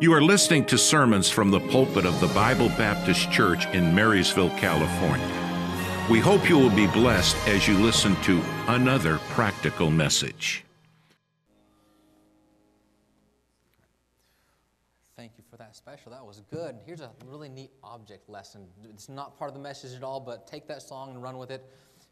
You 0.00 0.12
are 0.12 0.20
listening 0.20 0.64
to 0.66 0.76
sermons 0.76 1.30
from 1.30 1.52
the 1.52 1.60
pulpit 1.60 2.04
of 2.04 2.20
the 2.20 2.26
Bible 2.28 2.68
Baptist 2.70 3.30
Church 3.30 3.66
in 3.66 3.94
Marysville, 3.94 4.50
California. 4.58 5.24
We 6.10 6.18
hope 6.18 6.48
you 6.48 6.58
will 6.58 6.74
be 6.74 6.88
blessed 6.88 7.36
as 7.46 7.68
you 7.68 7.74
listen 7.78 8.16
to 8.22 8.42
another 8.66 9.18
practical 9.30 9.92
message. 9.92 10.64
Thank 15.16 15.32
you 15.38 15.44
for 15.48 15.56
that 15.58 15.76
special. 15.76 16.10
That 16.10 16.26
was 16.26 16.42
good. 16.50 16.74
Here's 16.84 17.00
a 17.00 17.12
really 17.24 17.48
neat 17.48 17.70
object 17.84 18.28
lesson. 18.28 18.66
It's 18.90 19.08
not 19.08 19.38
part 19.38 19.48
of 19.48 19.54
the 19.54 19.62
message 19.62 19.96
at 19.96 20.02
all, 20.02 20.18
but 20.18 20.48
take 20.48 20.66
that 20.66 20.82
song 20.82 21.10
and 21.10 21.22
run 21.22 21.38
with 21.38 21.52
it. 21.52 21.64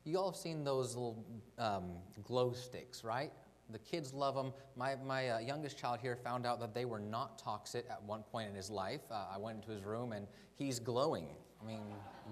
You 0.05 0.19
all 0.19 0.31
have 0.31 0.39
seen 0.39 0.63
those 0.63 0.95
little 0.95 1.27
um, 1.59 1.95
glow 2.23 2.53
sticks, 2.53 3.03
right? 3.03 3.33
The 3.73 3.79
kids 3.79 4.13
love 4.13 4.35
them. 4.35 4.53
My, 4.77 4.97
my 4.97 5.31
uh, 5.31 5.39
youngest 5.39 5.79
child 5.79 6.01
here 6.01 6.17
found 6.17 6.47
out 6.47 6.61
that 6.61 6.75
they 6.75 6.85
were 6.85 7.01
not 7.01 7.39
toxic 7.39 7.87
at 7.91 8.03
one 8.05 8.23
point 8.23 8.49
in 8.49 8.55
his 8.55 8.71
life. 8.71 9.01
Uh, 9.11 9.25
I 9.35 9.39
went 9.39 9.57
into 9.57 9.71
his 9.71 9.85
room 9.85 10.13
and 10.13 10.27
he's 10.55 10.79
glowing. 10.79 11.27
I 11.61 11.67
mean, 11.67 11.83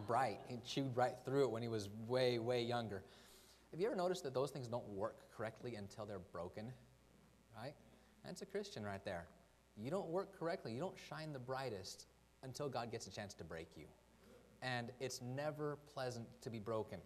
bright. 0.07 0.41
He 0.49 0.59
chewed 0.65 0.97
right 0.97 1.15
through 1.25 1.45
it 1.45 1.51
when 1.51 1.63
he 1.63 1.69
was 1.69 1.89
way, 2.07 2.39
way 2.39 2.63
younger. 2.63 3.03
Have 3.71 3.81
you 3.81 3.87
ever 3.87 3.97
noticed 3.97 4.25
that 4.25 4.35
those 4.35 4.51
things 4.51 4.67
don't 4.67 4.89
work 4.89 5.31
correctly 5.37 5.77
until 5.77 6.05
they're 6.05 6.19
broken? 6.19 6.73
Right? 7.57 7.75
That's 8.25 8.43
a 8.43 8.47
Christian 8.47 8.85
right 8.85 9.05
there. 9.05 9.27
You 9.77 9.91
don't 9.91 10.09
work 10.09 10.39
correctly, 10.39 10.73
you 10.73 10.81
don't 10.81 10.97
shine 11.09 11.33
the 11.33 11.39
brightest 11.39 12.07
until 12.43 12.69
God 12.69 12.91
gets 12.91 13.07
a 13.07 13.11
chance 13.11 13.35
to 13.35 13.45
break 13.45 13.69
you. 13.77 13.85
And 14.63 14.91
it's 15.01 15.23
never 15.23 15.79
pleasant 15.93 16.27
to 16.43 16.51
be 16.51 16.59
broken. 16.59 16.99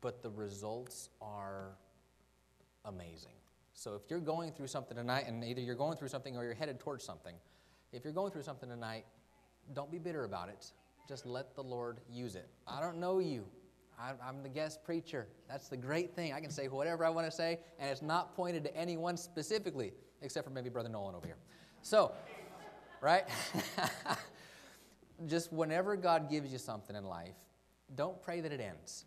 But 0.00 0.22
the 0.22 0.30
results 0.30 1.08
are 1.22 1.76
amazing. 2.84 3.32
So 3.74 3.94
if 3.94 4.02
you're 4.10 4.20
going 4.20 4.52
through 4.52 4.66
something 4.66 4.96
tonight, 4.96 5.26
and 5.28 5.44
either 5.44 5.60
you're 5.60 5.76
going 5.76 5.96
through 5.96 6.08
something 6.08 6.36
or 6.36 6.44
you're 6.44 6.54
headed 6.54 6.80
towards 6.80 7.04
something, 7.04 7.34
if 7.92 8.04
you're 8.04 8.12
going 8.12 8.32
through 8.32 8.42
something 8.42 8.68
tonight, 8.68 9.04
don't 9.72 9.90
be 9.90 9.98
bitter 9.98 10.24
about 10.24 10.48
it. 10.48 10.72
Just 11.08 11.26
let 11.26 11.54
the 11.54 11.62
Lord 11.62 12.00
use 12.10 12.34
it. 12.34 12.48
I 12.66 12.80
don't 12.80 12.98
know 12.98 13.18
you. 13.18 13.46
I'm 13.98 14.42
the 14.42 14.48
guest 14.48 14.84
preacher. 14.84 15.26
That's 15.48 15.68
the 15.68 15.76
great 15.76 16.14
thing. 16.14 16.32
I 16.32 16.40
can 16.40 16.50
say 16.50 16.68
whatever 16.68 17.04
I 17.04 17.10
want 17.10 17.26
to 17.26 17.32
say, 17.32 17.58
and 17.80 17.90
it's 17.90 18.02
not 18.02 18.36
pointed 18.36 18.62
to 18.64 18.76
anyone 18.76 19.16
specifically, 19.16 19.92
except 20.22 20.46
for 20.46 20.52
maybe 20.52 20.68
Brother 20.68 20.88
Nolan 20.88 21.16
over 21.16 21.26
here. 21.26 21.38
So, 21.82 22.12
right? 23.00 23.24
Just 25.26 25.52
whenever 25.52 25.96
God 25.96 26.30
gives 26.30 26.52
you 26.52 26.58
something 26.58 26.94
in 26.94 27.04
life, 27.04 27.34
don't 27.96 28.20
pray 28.22 28.40
that 28.40 28.52
it 28.52 28.60
ends. 28.60 29.04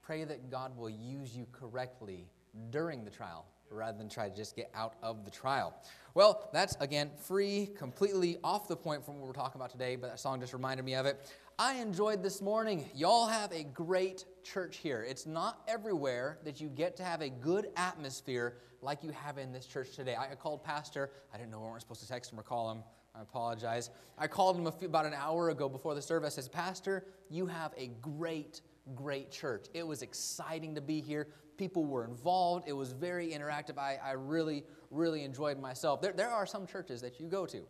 Pray 0.00 0.24
that 0.24 0.50
God 0.50 0.74
will 0.76 0.88
use 0.88 1.36
you 1.36 1.46
correctly 1.52 2.26
during 2.70 3.04
the 3.04 3.10
trial 3.10 3.46
rather 3.70 3.96
than 3.96 4.08
try 4.08 4.28
to 4.28 4.34
just 4.34 4.56
get 4.56 4.70
out 4.74 4.94
of 5.02 5.24
the 5.24 5.30
trial. 5.30 5.74
Well, 6.14 6.50
that's 6.52 6.76
again 6.80 7.10
free, 7.22 7.70
completely 7.76 8.38
off 8.42 8.66
the 8.66 8.76
point 8.76 9.04
from 9.04 9.18
what 9.18 9.26
we're 9.26 9.32
talking 9.32 9.60
about 9.60 9.70
today, 9.70 9.96
but 9.96 10.10
that 10.10 10.18
song 10.18 10.40
just 10.40 10.52
reminded 10.52 10.84
me 10.84 10.94
of 10.94 11.06
it. 11.06 11.30
I 11.58 11.74
enjoyed 11.74 12.22
this 12.22 12.40
morning. 12.40 12.88
Y'all 12.94 13.26
have 13.26 13.52
a 13.52 13.64
great 13.64 14.24
church 14.42 14.78
here. 14.78 15.06
It's 15.08 15.26
not 15.26 15.60
everywhere 15.68 16.38
that 16.44 16.60
you 16.60 16.68
get 16.68 16.96
to 16.96 17.04
have 17.04 17.20
a 17.20 17.28
good 17.28 17.68
atmosphere 17.76 18.56
like 18.82 19.04
you 19.04 19.10
have 19.10 19.36
in 19.38 19.52
this 19.52 19.66
church 19.66 19.94
today. 19.94 20.16
I 20.16 20.34
called 20.34 20.64
Pastor. 20.64 21.10
I 21.32 21.36
didn't 21.36 21.50
know 21.50 21.60
we 21.60 21.66
weren't 21.66 21.82
supposed 21.82 22.00
to 22.00 22.08
text 22.08 22.32
him 22.32 22.40
or 22.40 22.42
call 22.42 22.70
him. 22.70 22.82
I 23.14 23.22
apologize. 23.22 23.90
I 24.16 24.26
called 24.26 24.56
him 24.56 24.70
few, 24.72 24.88
about 24.88 25.04
an 25.04 25.14
hour 25.14 25.50
ago 25.50 25.68
before 25.68 25.94
the 25.94 26.02
service. 26.02 26.38
I 26.38 26.42
said, 26.42 26.52
Pastor, 26.52 27.04
you 27.28 27.46
have 27.46 27.72
a 27.76 27.88
great, 28.00 28.62
great 28.94 29.30
church. 29.30 29.66
It 29.74 29.86
was 29.86 30.02
exciting 30.02 30.74
to 30.74 30.80
be 30.80 31.00
here 31.00 31.28
people 31.60 31.84
were 31.84 32.06
involved. 32.06 32.64
It 32.66 32.72
was 32.72 32.92
very 32.92 33.32
interactive. 33.32 33.76
I, 33.76 33.98
I 34.02 34.12
really, 34.12 34.64
really 34.90 35.24
enjoyed 35.24 35.60
myself. 35.60 36.00
There, 36.00 36.14
there 36.14 36.30
are 36.30 36.46
some 36.46 36.66
churches 36.66 37.02
that 37.02 37.20
you 37.20 37.26
go 37.26 37.44
to 37.44 37.60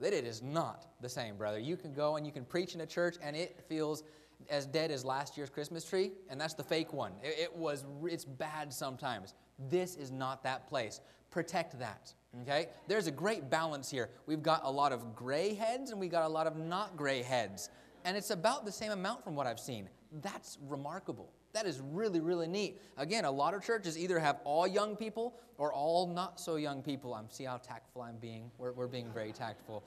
that 0.00 0.14
it 0.14 0.24
is 0.24 0.42
not 0.42 0.86
the 1.02 1.10
same, 1.10 1.36
brother. 1.36 1.58
You 1.58 1.76
can 1.76 1.92
go 1.92 2.16
and 2.16 2.24
you 2.24 2.32
can 2.32 2.46
preach 2.46 2.74
in 2.74 2.80
a 2.80 2.86
church 2.86 3.16
and 3.22 3.36
it 3.36 3.62
feels 3.68 4.02
as 4.48 4.64
dead 4.64 4.90
as 4.90 5.04
last 5.04 5.36
year's 5.36 5.50
Christmas 5.50 5.84
tree, 5.84 6.12
and 6.30 6.40
that's 6.40 6.54
the 6.54 6.62
fake 6.62 6.94
one. 6.94 7.12
It, 7.22 7.38
it 7.38 7.54
was, 7.54 7.84
it's 8.04 8.24
bad 8.24 8.72
sometimes. 8.72 9.34
This 9.68 9.94
is 9.94 10.10
not 10.10 10.42
that 10.44 10.66
place. 10.66 11.02
Protect 11.30 11.78
that. 11.78 12.14
Okay? 12.42 12.68
There's 12.88 13.08
a 13.08 13.12
great 13.12 13.50
balance 13.50 13.90
here. 13.90 14.08
We've 14.26 14.42
got 14.42 14.62
a 14.64 14.70
lot 14.70 14.92
of 14.92 15.14
gray 15.14 15.52
heads 15.52 15.90
and 15.90 16.00
we 16.00 16.08
got 16.08 16.24
a 16.24 16.28
lot 16.28 16.46
of 16.46 16.56
not 16.56 16.96
gray 16.96 17.20
heads. 17.20 17.68
And 18.06 18.16
it's 18.16 18.30
about 18.30 18.64
the 18.64 18.72
same 18.72 18.90
amount 18.90 19.22
from 19.22 19.34
what 19.34 19.46
I've 19.46 19.60
seen. 19.60 19.90
That's 20.22 20.58
remarkable. 20.68 21.32
That 21.52 21.66
is 21.66 21.80
really, 21.80 22.20
really 22.20 22.48
neat. 22.48 22.80
Again, 22.96 23.24
a 23.24 23.30
lot 23.30 23.54
of 23.54 23.64
churches 23.64 23.98
either 23.98 24.18
have 24.18 24.40
all 24.44 24.66
young 24.66 24.96
people 24.96 25.34
or 25.58 25.72
all 25.72 26.06
not 26.06 26.40
so 26.40 26.56
young 26.56 26.82
people. 26.82 27.14
I'm 27.14 27.30
see 27.30 27.44
how 27.44 27.58
tactful 27.58 28.02
I'm 28.02 28.16
being. 28.16 28.50
We're, 28.58 28.72
we're 28.72 28.86
being 28.86 29.12
very 29.12 29.32
tactful. 29.32 29.84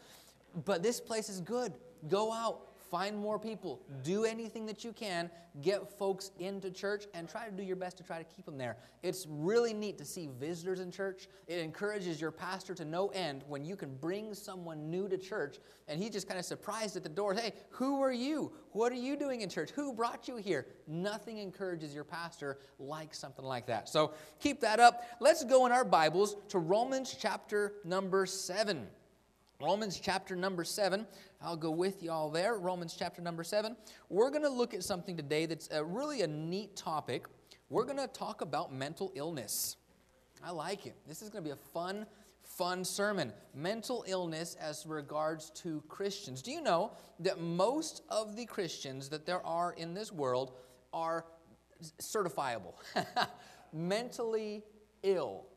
But 0.65 0.83
this 0.83 0.99
place 0.99 1.29
is 1.29 1.41
good. 1.41 1.73
Go 2.09 2.31
out, 2.31 2.67
find 2.89 3.17
more 3.17 3.39
people, 3.39 3.81
do 4.03 4.25
anything 4.25 4.65
that 4.65 4.83
you 4.83 4.93
can, 4.93 5.29
get 5.61 5.89
folks 5.97 6.31
into 6.39 6.71
church, 6.71 7.05
and 7.13 7.27
try 7.27 7.45
to 7.45 7.51
do 7.51 7.63
your 7.63 7.75
best 7.75 7.97
to 7.97 8.03
try 8.03 8.17
to 8.17 8.23
keep 8.23 8.45
them 8.45 8.57
there. 8.57 8.77
It's 9.03 9.25
really 9.29 9.73
neat 9.73 9.97
to 9.97 10.05
see 10.05 10.29
visitors 10.39 10.79
in 10.79 10.91
church. 10.91 11.27
It 11.47 11.59
encourages 11.59 12.19
your 12.19 12.31
pastor 12.31 12.73
to 12.75 12.85
no 12.85 13.07
end 13.09 13.43
when 13.47 13.65
you 13.65 13.75
can 13.75 13.95
bring 13.95 14.33
someone 14.33 14.89
new 14.89 15.07
to 15.07 15.17
church 15.17 15.57
and 15.87 16.01
he's 16.01 16.11
just 16.11 16.27
kind 16.27 16.39
of 16.39 16.45
surprised 16.45 16.95
at 16.97 17.03
the 17.03 17.09
door. 17.09 17.33
Hey, 17.33 17.53
who 17.69 18.01
are 18.01 18.11
you? 18.11 18.51
What 18.71 18.91
are 18.91 18.95
you 18.95 19.15
doing 19.15 19.41
in 19.41 19.49
church? 19.49 19.71
Who 19.71 19.93
brought 19.93 20.27
you 20.27 20.37
here? 20.37 20.67
Nothing 20.87 21.37
encourages 21.37 21.93
your 21.93 22.03
pastor 22.03 22.59
like 22.79 23.13
something 23.13 23.45
like 23.45 23.67
that. 23.67 23.89
So 23.89 24.13
keep 24.39 24.59
that 24.61 24.79
up. 24.79 25.03
Let's 25.19 25.43
go 25.43 25.65
in 25.65 25.71
our 25.71 25.85
Bibles 25.85 26.35
to 26.49 26.59
Romans 26.59 27.15
chapter 27.19 27.73
number 27.83 28.25
7. 28.25 28.87
Romans 29.59 29.99
chapter 29.99 30.35
number 30.35 30.63
7. 30.63 31.07
I'll 31.41 31.57
go 31.57 31.71
with 31.71 32.03
you 32.03 32.11
all 32.11 32.29
there. 32.29 32.59
Romans 32.59 32.95
chapter 32.97 33.23
number 33.23 33.43
7. 33.43 33.75
We're 34.07 34.29
going 34.29 34.43
to 34.43 34.49
look 34.49 34.75
at 34.75 34.83
something 34.83 35.17
today 35.17 35.47
that's 35.47 35.67
a, 35.71 35.83
really 35.83 36.21
a 36.21 36.27
neat 36.27 36.75
topic. 36.75 37.25
We're 37.69 37.85
going 37.85 37.97
to 37.97 38.07
talk 38.07 38.41
about 38.41 38.71
mental 38.71 39.11
illness. 39.15 39.77
I 40.43 40.51
like 40.51 40.85
it. 40.85 40.95
This 41.07 41.23
is 41.23 41.29
going 41.29 41.43
to 41.43 41.47
be 41.47 41.53
a 41.53 41.71
fun, 41.73 42.05
fun 42.43 42.85
sermon. 42.85 43.33
Mental 43.55 44.05
illness 44.07 44.55
as 44.61 44.85
regards 44.85 45.49
to 45.61 45.81
Christians. 45.89 46.43
Do 46.43 46.51
you 46.51 46.61
know 46.61 46.91
that 47.21 47.39
most 47.39 48.03
of 48.09 48.35
the 48.35 48.45
Christians 48.45 49.09
that 49.09 49.25
there 49.25 49.43
are 49.43 49.73
in 49.73 49.95
this 49.95 50.11
world 50.11 50.51
are 50.93 51.25
certifiable, 51.99 52.75
mentally 53.73 54.63
ill? 55.01 55.47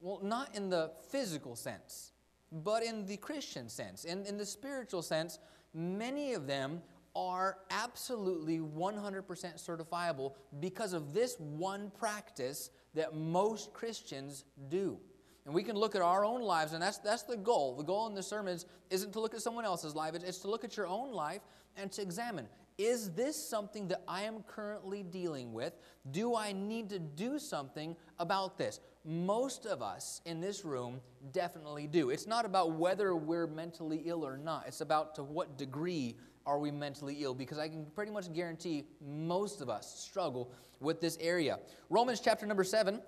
Well, 0.00 0.20
not 0.22 0.54
in 0.54 0.70
the 0.70 0.92
physical 1.10 1.56
sense 1.56 2.12
but 2.50 2.82
in 2.82 3.06
the 3.06 3.16
Christian 3.16 3.68
sense, 3.68 4.04
in, 4.04 4.24
in 4.26 4.36
the 4.36 4.46
spiritual 4.46 5.02
sense, 5.02 5.38
many 5.74 6.34
of 6.34 6.46
them 6.46 6.82
are 7.14 7.58
absolutely 7.70 8.58
100% 8.58 9.24
certifiable 9.24 10.34
because 10.60 10.92
of 10.92 11.12
this 11.12 11.36
one 11.38 11.90
practice 11.98 12.70
that 12.94 13.14
most 13.14 13.72
Christians 13.72 14.44
do. 14.68 14.98
And 15.44 15.54
we 15.54 15.62
can 15.62 15.76
look 15.76 15.96
at 15.96 16.02
our 16.02 16.24
own 16.24 16.42
lives, 16.42 16.74
and 16.74 16.82
that's, 16.82 16.98
that's 16.98 17.22
the 17.22 17.36
goal. 17.36 17.74
The 17.74 17.82
goal 17.82 18.06
in 18.06 18.14
the 18.14 18.22
sermon 18.22 18.54
is, 18.54 18.66
isn't 18.90 19.12
to 19.14 19.20
look 19.20 19.34
at 19.34 19.40
someone 19.40 19.64
else's 19.64 19.94
life, 19.94 20.14
it's 20.14 20.38
to 20.40 20.50
look 20.50 20.64
at 20.64 20.76
your 20.76 20.86
own 20.86 21.12
life 21.12 21.40
and 21.76 21.90
to 21.92 22.02
examine 22.02 22.48
is 22.78 23.10
this 23.10 23.36
something 23.36 23.88
that 23.88 24.02
I 24.06 24.22
am 24.22 24.44
currently 24.44 25.02
dealing 25.02 25.52
with? 25.52 25.76
Do 26.12 26.36
I 26.36 26.52
need 26.52 26.88
to 26.90 27.00
do 27.00 27.40
something 27.40 27.96
about 28.20 28.56
this? 28.56 28.78
Most 29.10 29.64
of 29.64 29.80
us 29.80 30.20
in 30.26 30.38
this 30.38 30.66
room 30.66 31.00
definitely 31.32 31.86
do. 31.86 32.10
It's 32.10 32.26
not 32.26 32.44
about 32.44 32.72
whether 32.72 33.16
we're 33.16 33.46
mentally 33.46 34.02
ill 34.04 34.22
or 34.22 34.36
not, 34.36 34.64
it's 34.66 34.82
about 34.82 35.14
to 35.14 35.22
what 35.22 35.56
degree 35.56 36.18
are 36.44 36.58
we 36.58 36.70
mentally 36.70 37.16
ill 37.20 37.32
because 37.34 37.58
I 37.58 37.68
can 37.68 37.86
pretty 37.94 38.12
much 38.12 38.30
guarantee 38.34 38.84
most 39.00 39.62
of 39.62 39.70
us 39.70 39.98
struggle 39.98 40.52
with 40.80 41.00
this 41.00 41.16
area. 41.22 41.58
Romans 41.88 42.20
chapter 42.20 42.44
number 42.44 42.64
7. 42.64 43.00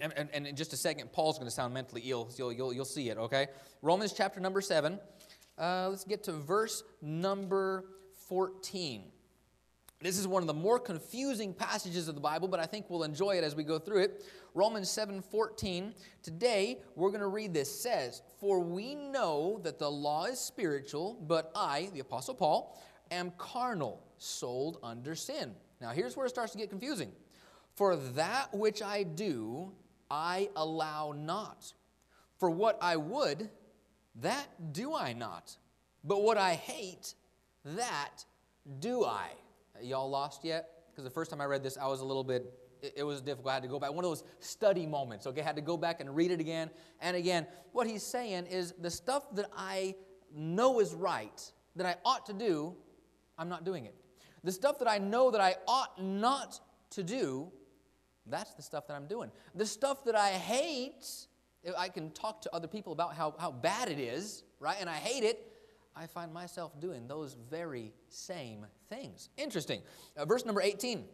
And, 0.00 0.12
and, 0.16 0.28
and 0.32 0.46
in 0.46 0.54
just 0.54 0.72
a 0.72 0.76
second, 0.76 1.10
Paul's 1.12 1.36
going 1.36 1.48
to 1.48 1.54
sound 1.54 1.74
mentally 1.74 2.02
ill. 2.04 2.30
You'll, 2.36 2.52
you'll, 2.52 2.72
you'll 2.72 2.84
see 2.84 3.10
it, 3.10 3.18
okay? 3.18 3.48
Romans 3.82 4.12
chapter 4.12 4.38
number 4.38 4.60
7. 4.60 5.00
Uh, 5.58 5.88
let's 5.90 6.04
get 6.04 6.22
to 6.24 6.32
verse 6.32 6.84
number 7.02 7.86
14. 8.28 9.02
This 10.04 10.18
is 10.18 10.28
one 10.28 10.42
of 10.42 10.46
the 10.46 10.52
more 10.52 10.78
confusing 10.78 11.54
passages 11.54 12.08
of 12.08 12.14
the 12.14 12.20
Bible, 12.20 12.46
but 12.46 12.60
I 12.60 12.66
think 12.66 12.90
we'll 12.90 13.04
enjoy 13.04 13.38
it 13.38 13.42
as 13.42 13.56
we 13.56 13.64
go 13.64 13.78
through 13.78 14.02
it. 14.02 14.22
Romans 14.52 14.90
7:14. 14.90 15.94
Today 16.22 16.82
we're 16.94 17.08
going 17.08 17.22
to 17.22 17.28
read 17.28 17.54
this 17.54 17.80
says, 17.80 18.20
"For 18.38 18.60
we 18.60 18.94
know 18.94 19.60
that 19.62 19.78
the 19.78 19.90
law 19.90 20.26
is 20.26 20.38
spiritual, 20.38 21.14
but 21.14 21.50
I, 21.54 21.88
the 21.94 22.00
apostle 22.00 22.34
Paul, 22.34 22.78
am 23.10 23.30
carnal, 23.38 24.04
sold 24.18 24.78
under 24.82 25.14
sin." 25.14 25.56
Now 25.80 25.92
here's 25.92 26.18
where 26.18 26.26
it 26.26 26.28
starts 26.28 26.52
to 26.52 26.58
get 26.58 26.68
confusing. 26.68 27.10
For 27.72 27.96
that 27.96 28.52
which 28.52 28.82
I 28.82 29.04
do, 29.04 29.72
I 30.10 30.50
allow 30.54 31.14
not. 31.16 31.72
For 32.36 32.50
what 32.50 32.76
I 32.82 32.96
would, 32.96 33.48
that 34.16 34.74
do 34.74 34.94
I 34.94 35.14
not. 35.14 35.56
But 36.04 36.20
what 36.20 36.36
I 36.36 36.56
hate, 36.56 37.14
that 37.64 38.26
do 38.80 39.06
I. 39.06 39.30
Y'all 39.82 40.08
lost 40.08 40.44
yet? 40.44 40.70
Because 40.90 41.04
the 41.04 41.10
first 41.10 41.30
time 41.30 41.40
I 41.40 41.44
read 41.46 41.62
this, 41.62 41.76
I 41.76 41.86
was 41.86 42.00
a 42.00 42.04
little 42.04 42.24
bit 42.24 42.52
it, 42.84 42.94
it 42.98 43.02
was 43.02 43.20
difficult. 43.20 43.50
I 43.50 43.54
had 43.54 43.62
to 43.62 43.68
go 43.68 43.78
back. 43.80 43.92
One 43.92 44.04
of 44.04 44.10
those 44.10 44.24
study 44.40 44.86
moments, 44.86 45.26
okay? 45.26 45.40
I 45.40 45.44
had 45.44 45.56
to 45.56 45.62
go 45.62 45.76
back 45.76 46.00
and 46.00 46.14
read 46.14 46.30
it 46.30 46.40
again 46.40 46.70
and 47.00 47.16
again. 47.16 47.46
What 47.72 47.86
he's 47.86 48.02
saying 48.02 48.46
is 48.46 48.74
the 48.78 48.90
stuff 48.90 49.24
that 49.34 49.50
I 49.56 49.94
know 50.34 50.80
is 50.80 50.94
right, 50.94 51.52
that 51.76 51.86
I 51.86 51.96
ought 52.04 52.26
to 52.26 52.32
do, 52.32 52.74
I'm 53.38 53.48
not 53.48 53.64
doing 53.64 53.86
it. 53.86 53.94
The 54.44 54.52
stuff 54.52 54.78
that 54.80 54.88
I 54.88 54.98
know 54.98 55.30
that 55.30 55.40
I 55.40 55.56
ought 55.66 56.00
not 56.00 56.60
to 56.90 57.02
do, 57.02 57.50
that's 58.26 58.54
the 58.54 58.62
stuff 58.62 58.86
that 58.88 58.94
I'm 58.94 59.06
doing. 59.06 59.30
The 59.54 59.66
stuff 59.66 60.04
that 60.04 60.14
I 60.14 60.30
hate, 60.30 61.06
I 61.76 61.88
can 61.88 62.10
talk 62.10 62.42
to 62.42 62.54
other 62.54 62.68
people 62.68 62.92
about 62.92 63.14
how, 63.14 63.34
how 63.38 63.50
bad 63.50 63.88
it 63.88 63.98
is, 63.98 64.44
right? 64.60 64.76
And 64.78 64.90
I 64.90 64.94
hate 64.96 65.24
it. 65.24 65.50
I 65.96 66.06
find 66.06 66.32
myself 66.32 66.78
doing 66.80 67.06
those 67.06 67.36
very 67.50 67.92
same 68.08 68.66
things. 68.88 69.28
Interesting. 69.36 69.80
Uh, 70.16 70.24
verse 70.24 70.44
number 70.44 70.60
18 70.60 71.04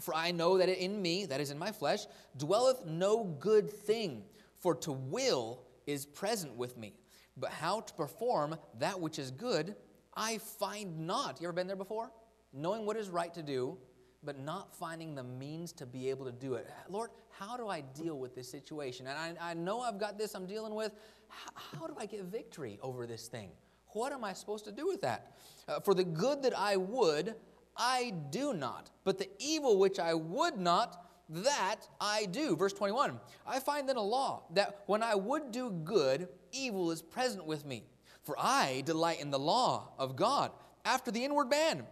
For 0.00 0.14
I 0.14 0.30
know 0.30 0.58
that 0.58 0.68
in 0.68 1.00
me, 1.00 1.26
that 1.26 1.40
is 1.40 1.50
in 1.50 1.58
my 1.58 1.72
flesh, 1.72 2.06
dwelleth 2.36 2.86
no 2.86 3.24
good 3.24 3.70
thing, 3.70 4.24
for 4.58 4.74
to 4.76 4.92
will 4.92 5.62
is 5.86 6.06
present 6.06 6.56
with 6.56 6.76
me. 6.76 6.94
But 7.36 7.50
how 7.50 7.80
to 7.80 7.94
perform 7.94 8.56
that 8.78 9.00
which 9.00 9.18
is 9.18 9.30
good, 9.30 9.74
I 10.16 10.38
find 10.38 11.06
not. 11.06 11.40
You 11.40 11.48
ever 11.48 11.52
been 11.52 11.66
there 11.66 11.76
before? 11.76 12.10
Knowing 12.52 12.86
what 12.86 12.96
is 12.96 13.10
right 13.10 13.34
to 13.34 13.42
do, 13.42 13.76
but 14.22 14.38
not 14.38 14.74
finding 14.74 15.14
the 15.14 15.22
means 15.22 15.72
to 15.72 15.86
be 15.86 16.08
able 16.08 16.24
to 16.24 16.32
do 16.32 16.54
it. 16.54 16.68
Lord, 16.88 17.10
how 17.30 17.56
do 17.56 17.68
I 17.68 17.80
deal 17.80 18.18
with 18.18 18.34
this 18.34 18.50
situation? 18.50 19.06
And 19.06 19.38
I, 19.38 19.50
I 19.50 19.54
know 19.54 19.80
I've 19.80 19.98
got 19.98 20.18
this 20.18 20.34
I'm 20.34 20.46
dealing 20.46 20.74
with. 20.74 20.92
How, 21.28 21.78
how, 21.78 21.86
do 21.86 21.94
I 21.98 22.06
get 22.06 22.22
victory 22.24 22.78
over 22.80 23.06
this 23.06 23.26
thing? 23.26 23.50
What 23.94 24.12
am 24.12 24.24
I 24.24 24.32
supposed 24.32 24.64
to 24.66 24.72
do 24.72 24.86
with 24.86 25.00
that? 25.02 25.32
Uh, 25.66 25.80
for 25.80 25.94
the 25.94 26.04
good 26.04 26.42
that 26.42 26.56
I 26.56 26.76
would, 26.76 27.34
I 27.76 28.12
do 28.30 28.52
not. 28.52 28.90
But 29.04 29.18
the 29.18 29.28
evil 29.38 29.78
which 29.78 29.98
I 29.98 30.14
would 30.14 30.58
not, 30.58 31.06
that 31.28 31.88
I 32.00 32.26
do. 32.26 32.56
Verse 32.56 32.72
21 32.72 33.18
I 33.46 33.60
find 33.60 33.88
then 33.88 33.96
a 33.96 34.02
law 34.02 34.42
that 34.52 34.82
when 34.86 35.02
I 35.02 35.14
would 35.14 35.52
do 35.52 35.70
good, 35.70 36.28
evil 36.52 36.90
is 36.90 37.02
present 37.02 37.46
with 37.46 37.64
me. 37.64 37.84
For 38.22 38.36
I 38.38 38.82
delight 38.84 39.20
in 39.20 39.30
the 39.30 39.38
law 39.38 39.92
of 39.98 40.16
God 40.16 40.50
after 40.84 41.10
the 41.10 41.24
inward 41.24 41.48
man. 41.48 41.84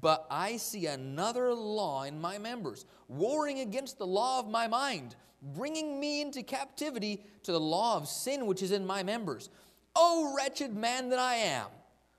But 0.00 0.26
I 0.30 0.56
see 0.56 0.86
another 0.86 1.52
law 1.52 2.04
in 2.04 2.20
my 2.20 2.38
members, 2.38 2.86
warring 3.06 3.60
against 3.60 3.98
the 3.98 4.06
law 4.06 4.40
of 4.40 4.48
my 4.48 4.66
mind, 4.66 5.14
bringing 5.42 6.00
me 6.00 6.22
into 6.22 6.42
captivity 6.42 7.26
to 7.42 7.52
the 7.52 7.60
law 7.60 7.96
of 7.96 8.08
sin 8.08 8.46
which 8.46 8.62
is 8.62 8.72
in 8.72 8.86
my 8.86 9.02
members. 9.02 9.50
O 9.96 10.34
wretched 10.36 10.74
man 10.74 11.08
that 11.10 11.18
I 11.18 11.36
am, 11.36 11.66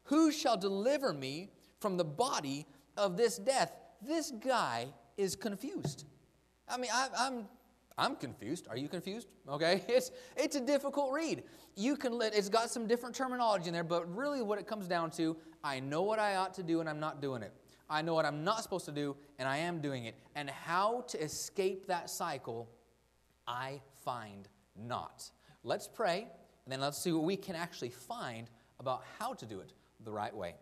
who 0.03 0.31
shall 0.31 0.57
deliver 0.57 1.13
me 1.13 1.49
from 1.79 1.97
the 1.97 2.05
body 2.05 2.65
of 2.97 3.17
this 3.17 3.37
death? 3.37 3.73
This 4.01 4.31
guy 4.31 4.87
is 5.17 5.35
confused. 5.35 6.05
I 6.67 6.77
mean, 6.77 6.91
I, 6.93 7.27
am 7.27 7.47
I'm 7.97 8.15
confused. 8.15 8.67
Are 8.69 8.77
you 8.77 8.87
confused? 8.87 9.27
Okay, 9.47 9.83
it's 9.87 10.11
it's 10.35 10.55
a 10.55 10.61
difficult 10.61 11.11
read. 11.13 11.43
You 11.75 11.95
can 11.95 12.13
let 12.13 12.33
it's 12.33 12.49
got 12.49 12.69
some 12.69 12.87
different 12.87 13.15
terminology 13.15 13.67
in 13.67 13.73
there, 13.73 13.83
but 13.83 14.13
really 14.15 14.41
what 14.41 14.59
it 14.59 14.67
comes 14.67 14.87
down 14.87 15.11
to, 15.11 15.35
I 15.63 15.79
know 15.79 16.01
what 16.01 16.19
I 16.19 16.35
ought 16.35 16.53
to 16.55 16.63
do 16.63 16.79
and 16.79 16.89
I'm 16.89 16.99
not 16.99 17.21
doing 17.21 17.41
it. 17.41 17.53
I 17.89 18.01
know 18.01 18.13
what 18.13 18.25
I'm 18.25 18.43
not 18.43 18.63
supposed 18.63 18.85
to 18.85 18.91
do 18.91 19.15
and 19.37 19.47
I 19.47 19.57
am 19.57 19.79
doing 19.79 20.05
it. 20.05 20.15
And 20.35 20.49
how 20.49 21.03
to 21.07 21.21
escape 21.21 21.87
that 21.87 22.09
cycle, 22.09 22.69
I 23.47 23.81
find 24.03 24.47
not. 24.75 25.29
Let's 25.63 25.87
pray 25.87 26.27
and 26.65 26.71
then 26.71 26.79
let's 26.81 26.97
see 26.97 27.11
what 27.11 27.23
we 27.23 27.37
can 27.37 27.55
actually 27.55 27.89
find 27.89 28.49
about 28.79 29.03
how 29.19 29.33
to 29.33 29.45
do 29.45 29.59
it 29.59 29.73
the 30.03 30.11
right 30.11 30.35
way. 30.35 30.55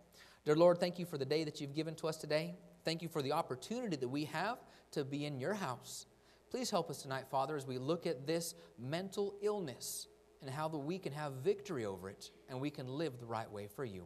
Dear 0.46 0.56
Lord, 0.56 0.78
thank 0.78 1.00
you 1.00 1.06
for 1.06 1.18
the 1.18 1.26
day 1.26 1.44
that 1.46 1.62
you've 1.62 1.74
given 1.74 1.96
to 1.96 2.08
us 2.08 2.18
today. 2.18 2.56
Thank 2.84 3.02
you 3.02 3.08
for 3.08 3.22
the 3.22 3.32
opportunity 3.32 3.96
that 3.96 4.08
we 4.08 4.26
have 4.26 4.58
to 4.92 5.06
be 5.06 5.26
in 5.26 5.40
your 5.40 5.54
house. 5.54 6.06
Please 6.52 6.70
help 6.70 6.90
us 6.90 7.02
tonight, 7.02 7.26
Father, 7.32 7.56
as 7.56 7.66
we 7.66 7.78
look 7.78 8.06
at 8.06 8.28
this 8.28 8.54
mental 8.78 9.36
illness 9.42 10.08
and 10.42 10.50
how 10.50 10.68
that 10.68 10.78
we 10.78 11.00
can 11.00 11.14
have 11.14 11.34
victory 11.36 11.86
over 11.86 12.10
it 12.10 12.32
and 12.50 12.60
we 12.60 12.70
can 12.70 12.88
live 12.88 13.20
the 13.20 13.26
right 13.26 13.50
way 13.50 13.68
for 13.68 13.86
you. 13.86 14.06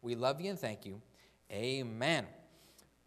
We 0.00 0.14
love 0.14 0.40
you 0.40 0.50
and 0.50 0.58
thank 0.58 0.86
you. 0.86 1.02
Amen. 1.50 2.26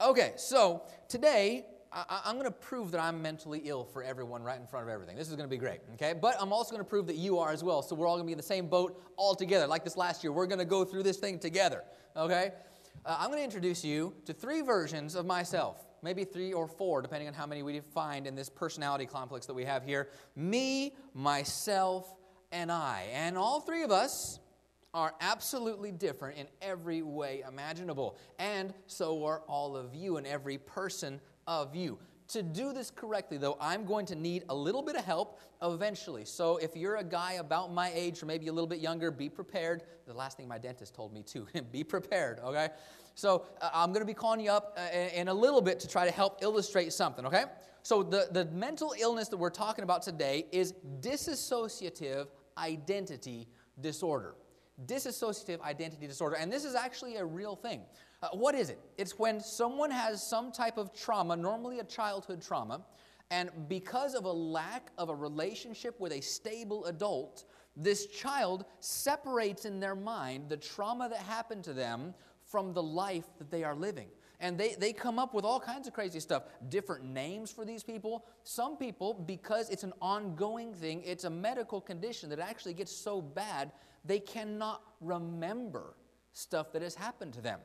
Okay, 0.01 0.33
so 0.35 0.83
today 1.07 1.65
I, 1.95 2.29
am 2.29 2.33
going 2.33 2.45
to 2.45 2.51
prove 2.51 2.91
that 2.91 2.99
I'm 2.99 3.21
mentally 3.21 3.61
ill 3.63 3.85
for 3.85 4.03
everyone 4.03 4.43
right 4.43 4.59
in 4.59 4.67
front 4.67 4.85
of 4.85 4.93
everything. 4.93 5.15
This 5.15 5.29
is 5.29 5.35
going 5.35 5.47
to 5.47 5.53
be 5.53 5.57
great, 5.57 5.79
okay? 5.93 6.13
But 6.13 6.35
I'm 6.41 6.51
also 6.51 6.71
going 6.71 6.83
to 6.83 6.89
prove 6.89 7.07
that 7.07 7.15
you 7.15 7.39
are 7.39 7.51
as 7.51 7.63
well. 7.63 7.81
So 7.81 7.95
we're 7.95 8.05
all 8.05 8.15
going 8.15 8.25
to 8.25 8.27
be 8.27 8.33
in 8.33 8.37
the 8.37 8.43
same 8.43 8.67
boat 8.67 9.01
all 9.15 9.33
together. 9.33 9.65
Like 9.65 9.85
this 9.85 9.95
last 9.95 10.23
year, 10.23 10.33
we're 10.33 10.45
going 10.45 10.59
to 10.59 10.65
go 10.65 10.83
through 10.83 11.03
this 11.03 11.17
thing 11.17 11.39
together, 11.39 11.83
okay? 12.17 12.51
Uh, 13.05 13.15
I'm 13.17 13.27
going 13.27 13.39
to 13.39 13.43
introduce 13.45 13.85
you 13.85 14.13
to 14.25 14.33
three 14.33 14.61
versions 14.61 15.15
of 15.15 15.25
myself 15.25 15.85
maybe 16.05 16.23
three 16.23 16.53
or 16.53 16.67
four, 16.67 17.01
depending 17.01 17.27
on 17.27 17.33
how 17.33 17.47
many 17.47 17.63
we 17.63 17.79
find 17.79 18.27
in 18.27 18.35
this 18.35 18.47
personality 18.47 19.07
complex 19.07 19.47
that 19.47 19.55
we 19.55 19.65
have 19.65 19.83
here 19.83 20.09
me, 20.35 20.93
myself, 21.15 22.15
and 22.51 22.71
I. 22.71 23.07
And 23.11 23.35
all 23.37 23.59
three 23.59 23.81
of 23.81 23.91
us 23.91 24.39
are 24.93 25.13
absolutely 25.19 25.91
different 25.91 26.37
in 26.37 26.47
every 26.61 27.01
way 27.01 27.43
imaginable. 27.47 28.17
And 28.37 28.73
so 28.85 29.25
are 29.25 29.41
all 29.47 29.75
of 29.75 29.95
you 29.95 30.17
and 30.17 30.27
every 30.27 30.59
person 30.59 31.19
of 31.47 31.75
you. 31.75 31.97
To 32.29 32.41
do 32.41 32.73
this 32.73 32.89
correctly, 32.89 33.37
though, 33.37 33.55
I'm 33.61 33.85
going 33.85 34.07
to 34.07 34.15
need 34.15 34.45
a 34.49 34.55
little 34.55 34.81
bit 34.81 34.95
of 34.95 35.05
help 35.05 35.39
eventually. 35.61 36.25
So, 36.25 36.57
if 36.57 36.75
you're 36.75 36.95
a 36.95 37.03
guy 37.03 37.33
about 37.33 37.71
my 37.71 37.91
age 37.93 38.23
or 38.23 38.25
maybe 38.25 38.47
a 38.47 38.53
little 38.53 38.67
bit 38.67 38.79
younger, 38.79 39.11
be 39.11 39.29
prepared. 39.29 39.83
The 40.07 40.13
last 40.13 40.37
thing 40.37 40.47
my 40.47 40.57
dentist 40.57 40.95
told 40.95 41.13
me, 41.13 41.21
too 41.21 41.47
be 41.71 41.83
prepared, 41.83 42.39
okay? 42.39 42.69
So 43.15 43.45
uh, 43.61 43.69
I'm 43.73 43.89
going 43.89 44.01
to 44.01 44.05
be 44.05 44.13
calling 44.13 44.41
you 44.41 44.51
up 44.51 44.77
uh, 44.77 44.97
in 45.15 45.29
a 45.29 45.33
little 45.33 45.61
bit 45.61 45.79
to 45.79 45.87
try 45.87 46.05
to 46.05 46.11
help 46.11 46.39
illustrate 46.41 46.91
something, 46.91 47.25
okay? 47.25 47.45
So 47.81 48.03
the, 48.03 48.27
the 48.31 48.45
mental 48.45 48.93
illness 48.99 49.29
that 49.29 49.37
we're 49.37 49.49
talking 49.49 49.83
about 49.83 50.01
today 50.01 50.47
is 50.51 50.73
dissociative 50.99 52.27
identity 52.57 53.47
disorder. 53.79 54.35
Dissociative 54.85 55.61
identity 55.61 56.07
disorder. 56.07 56.35
And 56.35 56.51
this 56.51 56.65
is 56.65 56.75
actually 56.75 57.15
a 57.15 57.25
real 57.25 57.55
thing. 57.55 57.81
Uh, 58.21 58.29
what 58.33 58.55
is 58.55 58.69
it? 58.69 58.79
It's 58.97 59.19
when 59.19 59.39
someone 59.39 59.91
has 59.91 60.25
some 60.25 60.51
type 60.51 60.77
of 60.77 60.93
trauma, 60.93 61.35
normally 61.35 61.79
a 61.79 61.83
childhood 61.83 62.41
trauma, 62.41 62.81
and 63.31 63.49
because 63.67 64.13
of 64.13 64.25
a 64.25 64.31
lack 64.31 64.91
of 64.97 65.09
a 65.09 65.15
relationship 65.15 65.99
with 65.99 66.11
a 66.11 66.21
stable 66.21 66.85
adult, 66.85 67.45
this 67.75 68.07
child 68.07 68.65
separates 68.79 69.65
in 69.65 69.79
their 69.79 69.95
mind 69.95 70.49
the 70.49 70.57
trauma 70.57 71.09
that 71.09 71.19
happened 71.19 71.63
to 71.65 71.73
them 71.73 72.13
from 72.45 72.73
the 72.73 72.83
life 72.83 73.25
that 73.37 73.51
they 73.51 73.63
are 73.63 73.75
living. 73.75 74.07
And 74.39 74.57
they, 74.57 74.75
they 74.75 74.93
come 74.93 75.17
up 75.17 75.33
with 75.33 75.45
all 75.45 75.59
kinds 75.59 75.87
of 75.87 75.93
crazy 75.93 76.19
stuff, 76.19 76.43
different 76.69 77.05
names 77.05 77.51
for 77.51 77.65
these 77.65 77.83
people. 77.83 78.25
Some 78.43 78.77
people, 78.77 79.13
because 79.13 79.69
it's 79.69 79.83
an 79.83 79.93
ongoing 80.01 80.73
thing, 80.73 81.01
it's 81.03 81.23
a 81.23 81.29
medical 81.29 81.81
condition 81.81 82.29
that 82.29 82.39
actually 82.39 82.73
gets 82.73 82.91
so 82.91 83.21
bad, 83.21 83.71
they 84.03 84.19
cannot 84.19 84.81
remember 85.01 85.95
stuff 86.33 86.71
that 86.73 86.81
has 86.81 86.95
happened 86.95 87.33
to 87.33 87.41
them. 87.41 87.59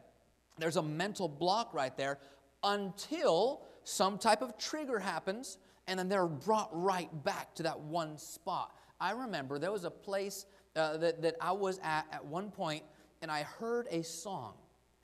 There's 0.61 0.77
a 0.77 0.83
mental 0.83 1.29
block 1.29 1.75
right 1.75 1.97
there 1.97 2.19
until 2.63 3.63
some 3.85 4.19
type 4.19 4.43
of 4.43 4.57
trigger 4.59 4.99
happens, 4.99 5.59
and 5.87 5.99
then 5.99 6.09
they're 6.09 6.27
brought 6.27 6.69
right 6.73 7.11
back 7.25 7.55
to 7.57 7.63
that 7.65 7.81
one 7.81 8.19
spot. 8.19 8.77
I 9.01 9.13
remember 9.13 9.59
there 9.59 9.73
was 9.73 9.85
a 9.85 9.91
place 9.91 10.47
uh, 10.77 10.99
that, 10.99 11.23
that 11.23 11.37
I 11.41 11.53
was 11.53 11.81
at 11.83 12.07
at 12.13 12.25
one 12.25 12.51
point, 12.51 12.85
and 13.23 13.31
I 13.31 13.43
heard 13.43 13.89
a 13.91 14.05
song 14.05 14.55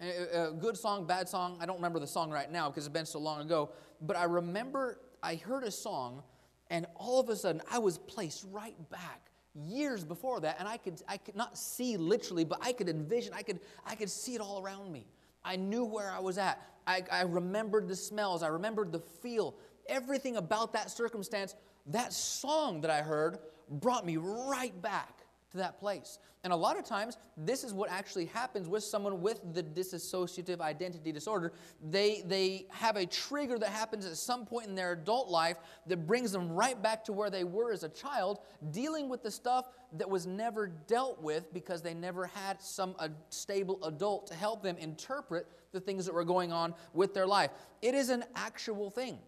a 0.00 0.52
good 0.52 0.76
song, 0.76 1.06
bad 1.06 1.28
song. 1.28 1.58
I 1.60 1.66
don't 1.66 1.76
remember 1.76 1.98
the 1.98 2.06
song 2.06 2.30
right 2.30 2.50
now 2.50 2.68
because 2.68 2.86
it's 2.86 2.92
been 2.92 3.06
so 3.06 3.18
long 3.18 3.40
ago. 3.40 3.70
But 4.02 4.16
I 4.16 4.24
remember 4.24 5.00
I 5.22 5.36
heard 5.36 5.64
a 5.64 5.70
song, 5.70 6.22
and 6.70 6.86
all 6.96 7.20
of 7.20 7.28
a 7.28 7.36
sudden 7.36 7.62
I 7.70 7.78
was 7.78 7.98
placed 7.98 8.44
right 8.50 8.76
back 8.90 9.30
years 9.54 10.04
before 10.04 10.40
that, 10.40 10.56
and 10.58 10.68
I 10.68 10.76
could 10.76 11.02
I 11.08 11.16
could 11.16 11.36
not 11.36 11.56
see 11.56 11.96
literally, 11.96 12.44
but 12.44 12.58
I 12.60 12.72
could 12.72 12.88
envision. 12.88 13.32
I 13.34 13.42
could 13.42 13.60
I 13.86 13.94
could 13.94 14.10
see 14.10 14.34
it 14.34 14.40
all 14.40 14.62
around 14.62 14.92
me. 14.92 15.06
I 15.46 15.56
knew 15.56 15.84
where 15.84 16.10
I 16.10 16.18
was 16.18 16.36
at. 16.36 16.60
I, 16.86 17.02
I 17.10 17.22
remembered 17.22 17.88
the 17.88 17.96
smells. 17.96 18.42
I 18.42 18.48
remembered 18.48 18.92
the 18.92 18.98
feel. 18.98 19.54
Everything 19.88 20.36
about 20.36 20.72
that 20.72 20.90
circumstance. 20.90 21.54
That 21.86 22.12
song 22.12 22.80
that 22.80 22.90
I 22.90 23.02
heard 23.02 23.38
brought 23.70 24.04
me 24.04 24.16
right 24.16 24.80
back 24.82 25.15
to 25.56 25.62
that 25.62 25.78
place. 25.78 26.18
And 26.44 26.52
a 26.52 26.56
lot 26.56 26.78
of 26.78 26.84
times, 26.84 27.16
this 27.36 27.64
is 27.64 27.72
what 27.72 27.90
actually 27.90 28.26
happens 28.26 28.68
with 28.68 28.84
someone 28.84 29.20
with 29.20 29.40
the 29.52 29.62
dissociative 29.62 30.60
identity 30.60 31.10
disorder. 31.10 31.52
They, 31.90 32.22
they 32.24 32.66
have 32.70 32.96
a 32.96 33.04
trigger 33.04 33.58
that 33.58 33.70
happens 33.70 34.06
at 34.06 34.16
some 34.16 34.46
point 34.46 34.68
in 34.68 34.76
their 34.76 34.92
adult 34.92 35.28
life 35.28 35.56
that 35.88 36.06
brings 36.06 36.30
them 36.30 36.48
right 36.52 36.80
back 36.80 37.04
to 37.06 37.12
where 37.12 37.30
they 37.30 37.42
were 37.42 37.72
as 37.72 37.82
a 37.82 37.88
child, 37.88 38.38
dealing 38.70 39.08
with 39.08 39.24
the 39.24 39.30
stuff 39.30 39.70
that 39.94 40.08
was 40.08 40.26
never 40.26 40.68
dealt 40.68 41.20
with 41.20 41.52
because 41.52 41.82
they 41.82 41.94
never 41.94 42.26
had 42.26 42.62
some 42.62 42.94
stable 43.30 43.82
adult 43.84 44.28
to 44.28 44.34
help 44.34 44.62
them 44.62 44.76
interpret 44.78 45.48
the 45.72 45.80
things 45.80 46.06
that 46.06 46.14
were 46.14 46.24
going 46.24 46.52
on 46.52 46.74
with 46.94 47.12
their 47.12 47.26
life. 47.26 47.50
It 47.82 47.94
is 47.94 48.08
an 48.08 48.24
actual 48.36 48.90
thing. 48.90 49.18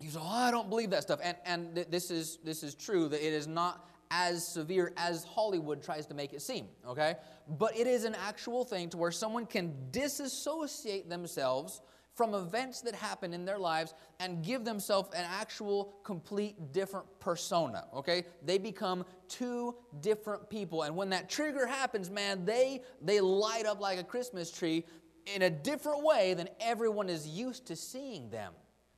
You 0.00 0.10
say, 0.10 0.18
oh, 0.20 0.28
I 0.28 0.50
don't 0.50 0.68
believe 0.68 0.90
that 0.90 1.02
stuff. 1.02 1.20
And, 1.22 1.36
and 1.44 1.74
th- 1.74 1.88
this, 1.88 2.10
is, 2.10 2.38
this 2.44 2.62
is 2.62 2.74
true, 2.74 3.08
that 3.08 3.24
it 3.24 3.32
is 3.32 3.46
not 3.46 3.88
as 4.10 4.46
severe 4.46 4.92
as 4.96 5.24
Hollywood 5.24 5.82
tries 5.82 6.06
to 6.06 6.14
make 6.14 6.32
it 6.32 6.42
seem, 6.42 6.66
okay? 6.86 7.16
But 7.48 7.76
it 7.76 7.86
is 7.86 8.04
an 8.04 8.14
actual 8.14 8.64
thing 8.64 8.88
to 8.90 8.96
where 8.96 9.10
someone 9.10 9.46
can 9.46 9.74
disassociate 9.90 11.08
themselves 11.08 11.80
from 12.18 12.34
events 12.34 12.80
that 12.80 12.96
happen 12.96 13.32
in 13.32 13.44
their 13.44 13.58
lives 13.58 13.94
and 14.18 14.42
give 14.44 14.64
themselves 14.64 15.08
an 15.14 15.24
actual, 15.24 15.94
complete, 16.02 16.72
different 16.72 17.06
persona. 17.20 17.84
Okay? 17.94 18.24
They 18.44 18.58
become 18.58 19.04
two 19.28 19.76
different 20.00 20.50
people. 20.50 20.82
And 20.82 20.96
when 20.96 21.10
that 21.10 21.30
trigger 21.30 21.64
happens, 21.64 22.10
man, 22.10 22.44
they, 22.44 22.82
they 23.00 23.20
light 23.20 23.66
up 23.66 23.80
like 23.80 24.00
a 24.00 24.02
Christmas 24.02 24.50
tree 24.50 24.84
in 25.32 25.42
a 25.42 25.50
different 25.50 26.02
way 26.02 26.34
than 26.34 26.48
everyone 26.60 27.08
is 27.08 27.28
used 27.28 27.66
to 27.66 27.76
seeing 27.76 28.30
them 28.30 28.52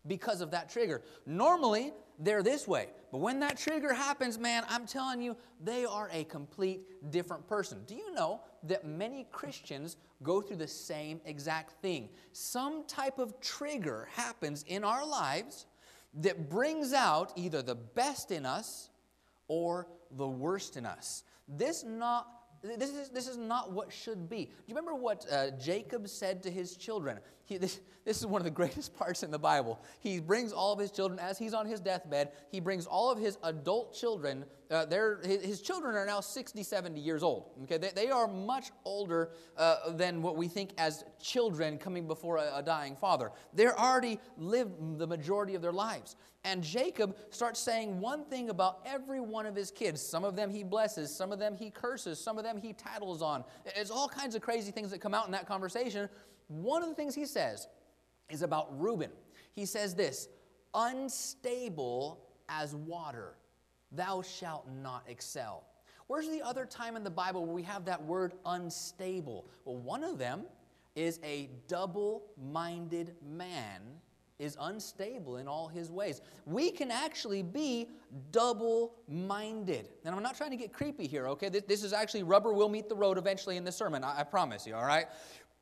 because 0.06 0.40
of 0.40 0.50
that 0.52 0.70
trigger. 0.70 1.02
Normally, 1.26 1.92
they're 2.20 2.42
this 2.42 2.68
way. 2.68 2.88
But 3.10 3.18
when 3.18 3.40
that 3.40 3.58
trigger 3.58 3.92
happens, 3.92 4.38
man, 4.38 4.64
I'm 4.68 4.86
telling 4.86 5.20
you, 5.22 5.36
they 5.62 5.84
are 5.84 6.08
a 6.12 6.24
complete 6.24 7.10
different 7.10 7.46
person. 7.48 7.82
Do 7.86 7.94
you 7.94 8.12
know 8.12 8.42
that 8.64 8.86
many 8.86 9.26
Christians 9.32 9.96
go 10.22 10.40
through 10.40 10.58
the 10.58 10.68
same 10.68 11.20
exact 11.24 11.80
thing? 11.82 12.10
Some 12.32 12.86
type 12.86 13.18
of 13.18 13.40
trigger 13.40 14.08
happens 14.14 14.64
in 14.68 14.84
our 14.84 15.04
lives 15.04 15.66
that 16.14 16.50
brings 16.50 16.92
out 16.92 17.32
either 17.36 17.62
the 17.62 17.74
best 17.74 18.30
in 18.30 18.44
us 18.44 18.90
or 19.48 19.88
the 20.12 20.28
worst 20.28 20.76
in 20.76 20.86
us. 20.86 21.24
This 21.48 21.84
not 21.84 22.28
this 22.62 22.90
is, 22.90 23.08
this 23.08 23.26
is 23.26 23.38
not 23.38 23.72
what 23.72 23.90
should 23.90 24.28
be. 24.28 24.44
Do 24.44 24.52
you 24.66 24.74
remember 24.74 24.94
what 24.94 25.24
uh, 25.32 25.50
Jacob 25.52 26.06
said 26.06 26.42
to 26.42 26.50
his 26.50 26.76
children? 26.76 27.18
He, 27.50 27.58
this, 27.58 27.80
this 28.04 28.18
is 28.18 28.26
one 28.26 28.40
of 28.40 28.44
the 28.44 28.50
greatest 28.62 28.96
parts 28.96 29.24
in 29.24 29.30
the 29.32 29.38
Bible. 29.38 29.80
He 29.98 30.20
brings 30.20 30.52
all 30.52 30.72
of 30.72 30.78
his 30.78 30.92
children, 30.92 31.18
as 31.18 31.36
he's 31.36 31.52
on 31.52 31.66
his 31.66 31.80
deathbed, 31.80 32.30
he 32.50 32.60
brings 32.60 32.86
all 32.86 33.10
of 33.10 33.18
his 33.18 33.38
adult 33.42 33.92
children. 33.92 34.44
Uh, 34.70 34.86
his, 35.22 35.44
his, 35.44 35.60
children 35.60 35.96
are 35.96 36.06
now 36.06 36.20
60, 36.20 36.62
70 36.62 37.00
years 37.00 37.24
old. 37.24 37.50
Okay? 37.64 37.76
They, 37.76 37.90
they 37.90 38.08
are 38.08 38.28
much 38.28 38.70
older 38.84 39.32
uh, 39.56 39.90
than 39.90 40.22
what 40.22 40.36
we 40.36 40.46
think 40.46 40.70
as 40.78 41.04
children 41.20 41.76
coming 41.76 42.06
before 42.06 42.36
a, 42.36 42.58
a 42.58 42.62
dying 42.62 42.94
father. 42.94 43.32
They're 43.52 43.78
already 43.78 44.20
lived 44.38 44.98
the 44.98 45.08
majority 45.08 45.56
of 45.56 45.62
their 45.62 45.72
lives. 45.72 46.14
And 46.44 46.62
Jacob 46.62 47.16
starts 47.28 47.60
saying 47.60 48.00
one 48.00 48.24
thing 48.24 48.48
about 48.48 48.78
every 48.86 49.20
one 49.20 49.44
of 49.44 49.54
his 49.54 49.70
kids. 49.70 50.00
Some 50.00 50.24
of 50.24 50.36
them 50.36 50.50
he 50.50 50.62
blesses, 50.62 51.14
some 51.14 51.32
of 51.32 51.38
them 51.38 51.54
he 51.54 51.68
curses, 51.68 52.18
some 52.18 52.38
of 52.38 52.44
them 52.44 52.56
he 52.56 52.72
tattles 52.72 53.20
on. 53.20 53.44
It's 53.66 53.90
all 53.90 54.08
kinds 54.08 54.34
of 54.34 54.40
crazy 54.40 54.70
things 54.70 54.90
that 54.92 55.02
come 55.02 55.12
out 55.12 55.26
in 55.26 55.32
that 55.32 55.46
conversation. 55.46 56.08
One 56.50 56.82
of 56.82 56.88
the 56.88 56.96
things 56.96 57.14
he 57.14 57.26
says 57.26 57.68
is 58.28 58.42
about 58.42 58.68
Reuben. 58.80 59.10
He 59.52 59.64
says 59.64 59.94
this 59.94 60.28
unstable 60.74 62.26
as 62.48 62.74
water, 62.74 63.36
thou 63.92 64.20
shalt 64.22 64.66
not 64.82 65.04
excel. 65.06 65.64
Where's 66.08 66.28
the 66.28 66.42
other 66.42 66.66
time 66.66 66.96
in 66.96 67.04
the 67.04 67.10
Bible 67.10 67.44
where 67.44 67.54
we 67.54 67.62
have 67.62 67.84
that 67.84 68.02
word 68.02 68.34
unstable? 68.44 69.46
Well, 69.64 69.76
one 69.76 70.02
of 70.02 70.18
them 70.18 70.42
is 70.96 71.20
a 71.22 71.50
double 71.68 72.24
minded 72.36 73.14
man 73.24 73.80
is 74.40 74.56
unstable 74.58 75.36
in 75.36 75.46
all 75.46 75.68
his 75.68 75.92
ways. 75.92 76.22
We 76.46 76.70
can 76.70 76.90
actually 76.90 77.42
be 77.42 77.90
double 78.32 78.94
minded. 79.06 79.90
And 80.04 80.14
I'm 80.14 80.22
not 80.22 80.36
trying 80.36 80.50
to 80.50 80.56
get 80.56 80.72
creepy 80.72 81.06
here, 81.06 81.28
okay? 81.28 81.50
This, 81.50 81.62
this, 81.68 81.84
is 81.84 81.92
actually 81.92 82.22
rubber 82.22 82.54
will 82.54 82.70
meet 82.70 82.88
the 82.88 82.96
road 82.96 83.18
eventually 83.18 83.58
in 83.58 83.64
the 83.64 83.70
sermon, 83.70 84.02
I, 84.02 84.20
I 84.20 84.24
promise 84.24 84.66
you, 84.66 84.74
all 84.74 84.86
right? 84.86 85.06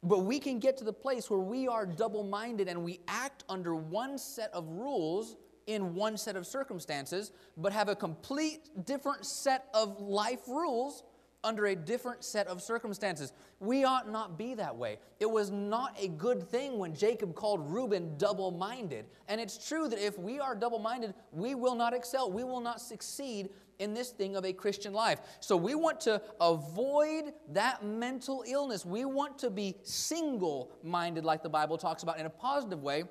But 0.03 0.21
we 0.21 0.39
can 0.39 0.59
get 0.59 0.77
to 0.79 0.85
the 0.85 0.93
place 0.93 1.29
where 1.29 1.41
we 1.41 1.67
are 1.67 1.85
double 1.85 2.23
minded 2.23 2.69
and 2.69 2.85
we 2.85 3.01
act 3.09 3.45
under 3.49 3.75
one 3.75 4.17
set 4.19 4.53
of 4.53 4.69
rules 4.69 5.37
in 5.67 5.95
one 5.95 6.17
set 6.17 6.37
of 6.37 6.47
circumstances, 6.47 7.33
but 7.57 7.73
have 7.73 7.89
a 7.89 7.97
complete 7.97 8.87
different 8.87 9.27
set 9.27 9.67
of 9.75 10.01
life 10.01 10.49
rules 10.49 11.03
under 11.45 11.67
a 11.67 11.77
different 11.77 12.25
set 12.25 12.47
of 12.49 12.61
circumstances. 12.61 13.33
We 13.61 13.85
ought 13.85 14.11
not 14.11 14.37
be 14.37 14.55
that 14.55 14.77
way. 14.77 14.99
It 15.21 15.31
was 15.31 15.51
not 15.51 15.97
a 16.01 16.09
good 16.09 16.49
thing 16.49 16.79
when 16.79 16.95
Jacob 16.95 17.35
called 17.35 17.61
Reuben 17.71 18.17
double 18.19 18.51
minded. 18.51 19.07
And 19.29 19.41
it's 19.41 19.69
true 19.69 19.89
that 19.89 20.05
if 20.05 20.19
we 20.19 20.41
are 20.41 20.55
double 20.55 20.79
minded, 20.79 21.15
we 21.33 21.55
will 21.55 21.75
not 21.75 21.95
excel, 21.95 22.31
we 22.31 22.45
will 22.45 22.61
not 22.61 22.81
succeed 22.81 23.51
in 23.79 23.95
this 23.95 24.11
thing 24.11 24.35
of 24.35 24.45
a 24.45 24.53
Christian 24.53 24.93
life. 24.93 25.21
So 25.41 25.57
we 25.57 25.77
want 25.77 26.01
to 26.01 26.21
avoid 26.41 27.33
that 27.53 27.85
mental 27.85 28.45
illness. 28.47 28.85
We 28.85 29.05
want 29.05 29.39
to 29.39 29.51
be 29.51 29.77
single 29.85 30.73
minded, 30.83 31.25
like 31.25 31.45
the 31.45 31.49
Bible 31.49 31.79
talks 31.79 32.03
about 32.03 32.19
in 32.19 32.27
a 32.27 32.31
positive 32.31 32.83
way 32.83 33.05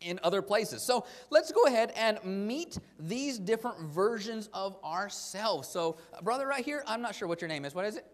in 0.00 0.20
other 0.22 0.42
places. 0.42 0.82
So 0.82 1.06
let's 1.30 1.52
go 1.52 1.64
ahead 1.64 1.92
and 1.96 2.22
meet 2.24 2.78
these 2.98 3.38
different 3.38 3.80
versions 3.80 4.48
of 4.52 4.76
ourselves. 4.84 5.68
So, 5.68 5.96
uh, 6.12 6.20
brother, 6.22 6.46
right 6.46 6.64
here, 6.64 6.82
I'm 6.86 7.00
not 7.00 7.14
sure 7.14 7.28
what 7.28 7.40
your 7.40 7.48
name 7.48 7.64
is. 7.64 7.74
What 7.74 7.84
is 7.86 7.96
it? 7.96 8.06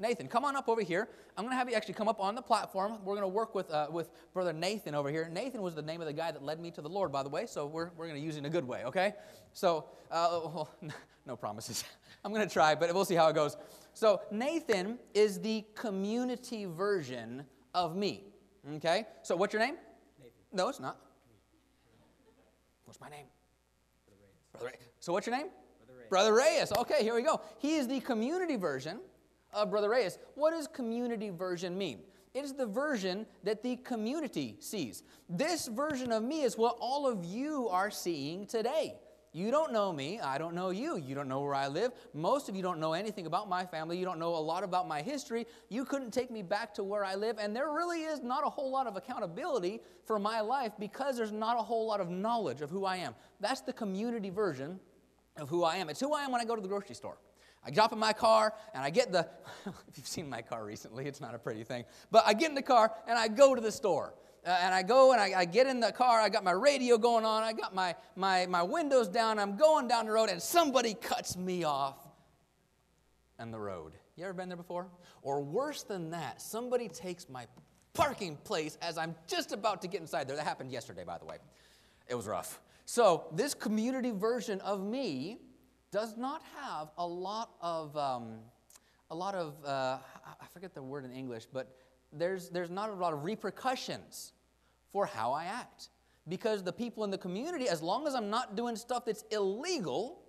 Nathan, 0.00 0.26
come 0.26 0.44
on 0.44 0.56
up 0.56 0.68
over 0.68 0.82
here. 0.82 1.08
I'm 1.36 1.44
going 1.44 1.52
to 1.52 1.56
have 1.56 1.68
you 1.70 1.76
actually 1.76 1.94
come 1.94 2.08
up 2.08 2.18
on 2.18 2.34
the 2.34 2.42
platform. 2.42 2.98
We're 3.04 3.14
going 3.14 3.22
to 3.22 3.28
work 3.28 3.54
with, 3.54 3.70
uh, 3.70 3.86
with 3.90 4.10
Brother 4.32 4.52
Nathan 4.52 4.94
over 4.94 5.08
here. 5.08 5.28
Nathan 5.32 5.62
was 5.62 5.76
the 5.76 5.82
name 5.82 6.00
of 6.00 6.08
the 6.08 6.12
guy 6.12 6.32
that 6.32 6.42
led 6.42 6.58
me 6.58 6.72
to 6.72 6.82
the 6.82 6.88
Lord, 6.88 7.12
by 7.12 7.22
the 7.22 7.28
way, 7.28 7.46
so 7.46 7.66
we're, 7.66 7.90
we're 7.96 8.08
going 8.08 8.18
to 8.18 8.24
use 8.24 8.34
it 8.34 8.40
in 8.40 8.46
a 8.46 8.50
good 8.50 8.66
way, 8.66 8.84
okay? 8.84 9.14
So, 9.52 9.86
uh, 10.10 10.40
well, 10.44 10.74
no 11.26 11.36
promises. 11.36 11.84
I'm 12.24 12.32
going 12.32 12.46
to 12.46 12.52
try, 12.52 12.74
but 12.74 12.92
we'll 12.92 13.04
see 13.04 13.14
how 13.14 13.28
it 13.28 13.34
goes. 13.34 13.56
So, 13.92 14.20
Nathan 14.32 14.98
is 15.14 15.40
the 15.40 15.64
community 15.76 16.64
version 16.64 17.44
of 17.72 17.94
me, 17.94 18.24
okay? 18.74 19.06
So, 19.22 19.36
what's 19.36 19.52
your 19.52 19.62
name? 19.62 19.76
Nathan. 20.18 20.32
No, 20.52 20.68
it's 20.68 20.80
not. 20.80 21.03
What's 22.84 23.00
my 23.00 23.08
name? 23.08 23.26
Brother 24.06 24.16
Reyes. 24.22 24.34
Brother 24.52 24.66
Reyes. 24.66 24.88
So 25.00 25.12
what's 25.12 25.26
your 25.26 25.36
name? 25.36 25.46
Brother 25.78 25.98
Reyes. 25.98 26.08
Brother 26.08 26.34
Reyes. 26.34 26.72
Okay, 26.78 27.02
here 27.02 27.14
we 27.14 27.22
go. 27.22 27.40
He 27.58 27.76
is 27.76 27.88
the 27.88 28.00
community 28.00 28.56
version 28.56 29.00
of 29.52 29.70
Brother 29.70 29.88
Reyes. 29.88 30.18
What 30.34 30.50
does 30.50 30.66
community 30.66 31.30
version 31.30 31.76
mean? 31.76 32.00
It 32.34 32.44
is 32.44 32.52
the 32.52 32.66
version 32.66 33.26
that 33.44 33.62
the 33.62 33.76
community 33.76 34.56
sees. 34.58 35.04
This 35.28 35.68
version 35.68 36.10
of 36.10 36.24
me 36.24 36.42
is 36.42 36.58
what 36.58 36.76
all 36.80 37.06
of 37.06 37.24
you 37.24 37.68
are 37.68 37.90
seeing 37.90 38.46
today. 38.46 38.96
You 39.34 39.50
don't 39.50 39.72
know 39.72 39.92
me. 39.92 40.20
I 40.20 40.38
don't 40.38 40.54
know 40.54 40.70
you. 40.70 40.96
You 40.96 41.16
don't 41.16 41.26
know 41.26 41.40
where 41.40 41.56
I 41.56 41.66
live. 41.66 41.90
Most 42.14 42.48
of 42.48 42.54
you 42.54 42.62
don't 42.62 42.78
know 42.78 42.92
anything 42.92 43.26
about 43.26 43.48
my 43.48 43.66
family. 43.66 43.98
You 43.98 44.04
don't 44.04 44.20
know 44.20 44.36
a 44.36 44.38
lot 44.38 44.62
about 44.62 44.86
my 44.86 45.02
history. 45.02 45.48
You 45.68 45.84
couldn't 45.84 46.12
take 46.12 46.30
me 46.30 46.40
back 46.40 46.72
to 46.74 46.84
where 46.84 47.04
I 47.04 47.16
live. 47.16 47.38
And 47.40 47.54
there 47.54 47.72
really 47.72 48.02
is 48.02 48.22
not 48.22 48.46
a 48.46 48.48
whole 48.48 48.70
lot 48.70 48.86
of 48.86 48.96
accountability 48.96 49.80
for 50.06 50.20
my 50.20 50.40
life 50.40 50.70
because 50.78 51.16
there's 51.16 51.32
not 51.32 51.58
a 51.58 51.62
whole 51.62 51.84
lot 51.84 52.00
of 52.00 52.10
knowledge 52.10 52.60
of 52.60 52.70
who 52.70 52.84
I 52.84 52.98
am. 52.98 53.16
That's 53.40 53.60
the 53.60 53.72
community 53.72 54.30
version 54.30 54.78
of 55.36 55.48
who 55.48 55.64
I 55.64 55.78
am. 55.78 55.90
It's 55.90 55.98
who 55.98 56.14
I 56.14 56.22
am 56.22 56.30
when 56.30 56.40
I 56.40 56.44
go 56.44 56.54
to 56.54 56.62
the 56.62 56.68
grocery 56.68 56.94
store. 56.94 57.18
I 57.66 57.70
drop 57.70 57.92
in 57.92 57.98
my 57.98 58.12
car 58.12 58.54
and 58.72 58.84
I 58.84 58.90
get 58.90 59.10
the, 59.10 59.26
if 59.66 59.98
you've 59.98 60.06
seen 60.06 60.30
my 60.30 60.42
car 60.42 60.64
recently, 60.64 61.06
it's 61.06 61.20
not 61.20 61.34
a 61.34 61.40
pretty 61.40 61.64
thing, 61.64 61.84
but 62.12 62.22
I 62.24 62.34
get 62.34 62.50
in 62.50 62.54
the 62.54 62.62
car 62.62 62.92
and 63.08 63.18
I 63.18 63.26
go 63.26 63.56
to 63.56 63.60
the 63.60 63.72
store. 63.72 64.14
Uh, 64.44 64.58
and 64.62 64.74
I 64.74 64.82
go 64.82 65.12
and 65.12 65.20
I, 65.20 65.32
I, 65.40 65.44
get 65.46 65.66
in 65.66 65.80
the 65.80 65.90
car. 65.90 66.20
I 66.20 66.28
got 66.28 66.44
my 66.44 66.52
radio 66.52 66.98
going 66.98 67.24
on. 67.24 67.42
I 67.42 67.54
got 67.54 67.74
my, 67.74 67.94
my, 68.14 68.44
my 68.46 68.62
windows 68.62 69.08
down. 69.08 69.38
I'm 69.38 69.56
going 69.56 69.88
down 69.88 70.04
the 70.04 70.12
road, 70.12 70.28
and 70.28 70.40
somebody 70.40 70.92
cuts 70.92 71.34
me 71.36 71.64
off 71.64 71.96
on 73.38 73.50
the 73.50 73.58
road. 73.58 73.92
You 74.16 74.24
ever 74.24 74.34
been 74.34 74.48
there 74.50 74.56
before? 74.56 74.88
Or 75.22 75.42
worse 75.42 75.82
than 75.82 76.10
that, 76.10 76.42
somebody 76.42 76.88
takes 76.88 77.28
my 77.28 77.46
parking 77.94 78.36
place 78.36 78.76
as 78.82 78.98
I'm 78.98 79.14
just 79.26 79.52
about 79.52 79.80
to 79.82 79.88
get 79.88 80.00
inside 80.00 80.28
there. 80.28 80.36
That 80.36 80.46
happened 80.46 80.70
yesterday, 80.70 81.04
by 81.04 81.16
the 81.16 81.24
way. 81.24 81.36
It 82.06 82.14
was 82.14 82.26
rough. 82.26 82.60
So, 82.84 83.24
this 83.32 83.54
community 83.54 84.10
version 84.10 84.60
of 84.60 84.84
me 84.84 85.38
does 85.90 86.18
not 86.18 86.42
have 86.60 86.88
a 86.98 87.06
lot 87.06 87.50
of, 87.62 87.96
um, 87.96 88.40
a 89.10 89.14
lot 89.14 89.34
of, 89.34 89.54
uh, 89.64 89.98
I 90.26 90.46
forget 90.52 90.74
the 90.74 90.82
word 90.82 91.04
in 91.06 91.12
English, 91.12 91.46
but 91.50 91.74
there's, 92.16 92.48
there's 92.48 92.70
not 92.70 92.90
a 92.90 92.94
lot 92.94 93.12
of 93.12 93.24
repercussions 93.24 94.32
for 94.92 95.06
how 95.06 95.32
I 95.32 95.44
act. 95.44 95.88
Because 96.28 96.62
the 96.62 96.72
people 96.72 97.04
in 97.04 97.10
the 97.10 97.18
community, 97.18 97.68
as 97.68 97.82
long 97.82 98.06
as 98.06 98.14
I'm 98.14 98.30
not 98.30 98.56
doing 98.56 98.76
stuff 98.76 99.04
that's 99.04 99.24
illegal, 99.30 100.22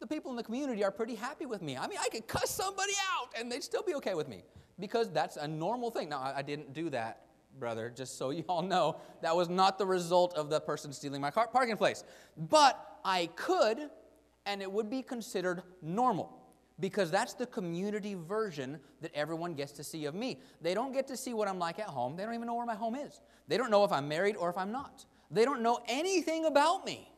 the 0.00 0.06
people 0.06 0.30
in 0.30 0.36
the 0.36 0.42
community 0.42 0.82
are 0.82 0.90
pretty 0.90 1.14
happy 1.14 1.46
with 1.46 1.62
me. 1.62 1.76
I 1.76 1.86
mean, 1.86 1.98
I 2.02 2.08
could 2.08 2.26
cuss 2.26 2.50
somebody 2.50 2.92
out 3.14 3.28
and 3.38 3.52
they'd 3.52 3.62
still 3.62 3.82
be 3.82 3.94
okay 3.96 4.14
with 4.14 4.28
me 4.28 4.42
because 4.80 5.10
that's 5.10 5.36
a 5.36 5.46
normal 5.46 5.90
thing. 5.90 6.08
Now, 6.08 6.20
I, 6.20 6.38
I 6.38 6.42
didn't 6.42 6.72
do 6.72 6.90
that, 6.90 7.26
brother, 7.60 7.92
just 7.94 8.18
so 8.18 8.30
you 8.30 8.44
all 8.48 8.62
know. 8.62 8.96
That 9.22 9.36
was 9.36 9.48
not 9.48 9.78
the 9.78 9.86
result 9.86 10.34
of 10.34 10.50
the 10.50 10.60
person 10.60 10.92
stealing 10.92 11.20
my 11.20 11.30
car 11.30 11.46
parking 11.46 11.76
place. 11.76 12.02
But 12.36 12.98
I 13.04 13.26
could, 13.36 13.90
and 14.46 14.62
it 14.62 14.72
would 14.72 14.90
be 14.90 15.02
considered 15.02 15.62
normal 15.80 16.39
because 16.80 17.10
that's 17.10 17.34
the 17.34 17.46
community 17.46 18.14
version 18.14 18.80
that 19.00 19.14
everyone 19.14 19.54
gets 19.54 19.72
to 19.72 19.84
see 19.84 20.06
of 20.06 20.14
me. 20.14 20.40
They 20.60 20.74
don't 20.74 20.92
get 20.92 21.06
to 21.08 21.16
see 21.16 21.34
what 21.34 21.46
I'm 21.46 21.58
like 21.58 21.78
at 21.78 21.86
home. 21.86 22.16
They 22.16 22.24
don't 22.24 22.34
even 22.34 22.46
know 22.46 22.54
where 22.54 22.66
my 22.66 22.74
home 22.74 22.94
is. 22.94 23.20
They 23.46 23.56
don't 23.56 23.70
know 23.70 23.84
if 23.84 23.92
I'm 23.92 24.08
married 24.08 24.36
or 24.36 24.50
if 24.50 24.56
I'm 24.56 24.72
not. 24.72 25.04
They 25.30 25.44
don't 25.44 25.62
know 25.62 25.80
anything 25.86 26.46
about 26.46 26.84
me. 26.84 27.08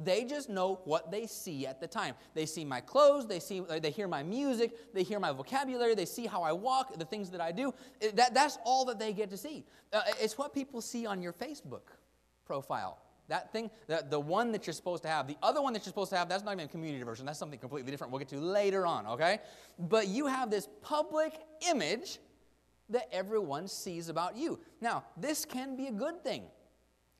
They 0.00 0.24
just 0.24 0.48
know 0.48 0.80
what 0.84 1.10
they 1.10 1.26
see 1.26 1.66
at 1.66 1.80
the 1.80 1.88
time. 1.88 2.14
They 2.34 2.46
see 2.46 2.64
my 2.64 2.80
clothes, 2.80 3.26
they 3.26 3.40
see 3.40 3.60
they 3.60 3.90
hear 3.90 4.06
my 4.06 4.22
music, 4.22 4.94
they 4.94 5.02
hear 5.02 5.18
my 5.18 5.32
vocabulary, 5.32 5.96
they 5.96 6.04
see 6.04 6.26
how 6.26 6.42
I 6.42 6.52
walk, 6.52 6.96
the 6.96 7.04
things 7.04 7.30
that 7.30 7.40
I 7.40 7.50
do. 7.50 7.74
That, 8.14 8.32
that's 8.32 8.58
all 8.64 8.84
that 8.84 9.00
they 9.00 9.12
get 9.12 9.28
to 9.30 9.36
see. 9.36 9.66
Uh, 9.92 10.02
it's 10.20 10.38
what 10.38 10.54
people 10.54 10.80
see 10.80 11.04
on 11.04 11.20
your 11.20 11.32
Facebook 11.32 11.90
profile. 12.46 13.00
That 13.28 13.52
thing, 13.52 13.70
the, 13.86 14.04
the 14.08 14.18
one 14.18 14.52
that 14.52 14.66
you're 14.66 14.74
supposed 14.74 15.02
to 15.02 15.08
have. 15.08 15.26
The 15.28 15.36
other 15.42 15.60
one 15.60 15.74
that 15.74 15.80
you're 15.80 15.90
supposed 15.90 16.10
to 16.10 16.16
have, 16.16 16.28
that's 16.28 16.44
not 16.44 16.54
even 16.54 16.64
a 16.64 16.68
community 16.68 17.04
version. 17.04 17.26
That's 17.26 17.38
something 17.38 17.58
completely 17.58 17.90
different 17.90 18.10
we'll 18.10 18.20
get 18.20 18.28
to 18.28 18.40
later 18.40 18.86
on, 18.86 19.06
okay? 19.06 19.40
But 19.78 20.08
you 20.08 20.26
have 20.26 20.50
this 20.50 20.68
public 20.82 21.34
image 21.70 22.18
that 22.88 23.08
everyone 23.12 23.68
sees 23.68 24.08
about 24.08 24.36
you. 24.36 24.58
Now, 24.80 25.04
this 25.16 25.44
can 25.44 25.76
be 25.76 25.88
a 25.88 25.92
good 25.92 26.22
thing. 26.22 26.44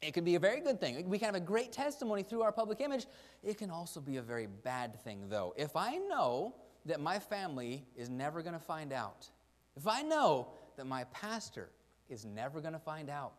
It 0.00 0.14
can 0.14 0.24
be 0.24 0.36
a 0.36 0.40
very 0.40 0.60
good 0.60 0.80
thing. 0.80 1.08
We 1.08 1.18
can 1.18 1.26
have 1.26 1.34
a 1.34 1.40
great 1.40 1.72
testimony 1.72 2.22
through 2.22 2.42
our 2.42 2.52
public 2.52 2.80
image. 2.80 3.06
It 3.42 3.58
can 3.58 3.70
also 3.70 4.00
be 4.00 4.16
a 4.16 4.22
very 4.22 4.46
bad 4.46 4.98
thing, 5.02 5.28
though. 5.28 5.52
If 5.56 5.76
I 5.76 5.96
know 5.96 6.54
that 6.86 7.00
my 7.00 7.18
family 7.18 7.84
is 7.96 8.08
never 8.08 8.40
going 8.40 8.54
to 8.54 8.60
find 8.60 8.92
out, 8.92 9.28
if 9.76 9.86
I 9.86 10.02
know 10.02 10.48
that 10.76 10.86
my 10.86 11.04
pastor 11.04 11.68
is 12.08 12.24
never 12.24 12.60
going 12.60 12.72
to 12.72 12.78
find 12.78 13.10
out, 13.10 13.34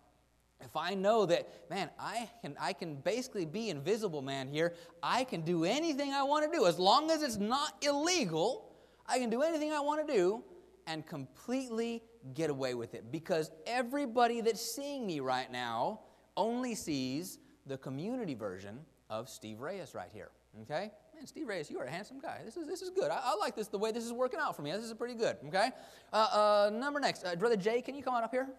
if 0.62 0.76
I 0.76 0.94
know 0.94 1.26
that, 1.26 1.70
man, 1.70 1.90
I 1.98 2.30
can, 2.42 2.56
I 2.60 2.74
can 2.74 2.96
basically 2.96 3.46
be 3.46 3.70
invisible, 3.70 4.22
man, 4.22 4.48
here, 4.48 4.74
I 5.02 5.24
can 5.24 5.42
do 5.42 5.64
anything 5.64 6.14
I 6.14 6.24
want 6.24 6.52
to 6.52 6.58
do. 6.58 6.66
As 6.66 6.78
long 6.78 7.12
as 7.12 7.22
it's 7.22 7.38
not 7.38 7.76
illegal, 7.82 8.72
I 9.08 9.20
can 9.20 9.30
do 9.30 9.42
anything 9.42 9.72
I 9.72 9.80
want 9.80 10.06
to 10.06 10.14
do 10.14 10.44
and 10.86 11.06
completely 11.06 12.04
get 12.34 12.50
away 12.50 12.74
with 12.74 12.94
it. 12.94 13.12
Because 13.12 13.52
everybody 13.66 14.42
that's 14.42 14.62
seeing 14.76 15.08
me 15.08 15.22
right 15.22 15.52
now 15.52 16.02
only 16.36 16.76
sees 16.76 17.40
the 17.66 17.78
community 17.78 18.34
version 18.34 18.80
of 19.10 19.30
Steve 19.30 19.62
Reyes 19.62 19.94
right 19.96 20.10
here. 20.12 20.30
Okay? 20.64 20.92
Man, 21.16 21.26
Steve 21.26 21.48
Reyes, 21.48 21.70
you 21.70 21.80
are 21.80 21.86
a 21.86 21.92
handsome 21.92 22.20
guy. 22.20 22.42
This 22.44 22.58
is, 22.58 22.68
this 22.68 22.82
is 22.82 22.90
good. 22.90 23.12
I, 23.12 23.20
I 23.24 23.36
like 23.36 23.56
this, 23.56 23.68
the 23.68 23.78
way 23.78 23.92
this 23.92 24.04
is 24.04 24.12
working 24.12 24.40
out 24.42 24.56
for 24.56 24.62
me. 24.62 24.72
This 24.72 24.84
is 24.84 24.94
pretty 24.94 25.16
good. 25.16 25.38
Okay? 25.48 25.70
Uh, 26.12 26.16
uh, 26.16 26.72
number 26.74 27.00
next. 27.00 27.24
Uh, 27.24 27.36
Brother 27.36 27.58
Jay, 27.58 27.82
can 27.82 27.96
you 27.96 28.04
come 28.04 28.14
on 28.14 28.24
up 28.24 28.32
here? 28.32 28.50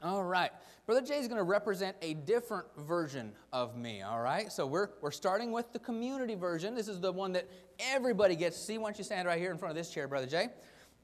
All 0.00 0.22
right. 0.22 0.50
Brother 0.86 1.02
Jay 1.02 1.18
is 1.18 1.26
going 1.26 1.38
to 1.38 1.44
represent 1.44 1.96
a 2.02 2.14
different 2.14 2.66
version 2.78 3.32
of 3.52 3.76
me, 3.76 4.02
all 4.02 4.20
right? 4.20 4.50
So 4.52 4.66
we're, 4.66 4.90
we're 5.00 5.10
starting 5.10 5.50
with 5.50 5.72
the 5.72 5.78
community 5.80 6.34
version. 6.34 6.74
This 6.74 6.88
is 6.88 7.00
the 7.00 7.10
one 7.10 7.32
that 7.32 7.48
everybody 7.78 8.36
gets 8.36 8.56
to 8.58 8.64
see. 8.64 8.78
Why 8.78 8.90
don't 8.90 8.98
you 8.98 9.04
stand 9.04 9.26
right 9.26 9.38
here 9.38 9.50
in 9.50 9.58
front 9.58 9.70
of 9.70 9.76
this 9.76 9.90
chair, 9.90 10.06
Brother 10.06 10.26
Jay? 10.26 10.48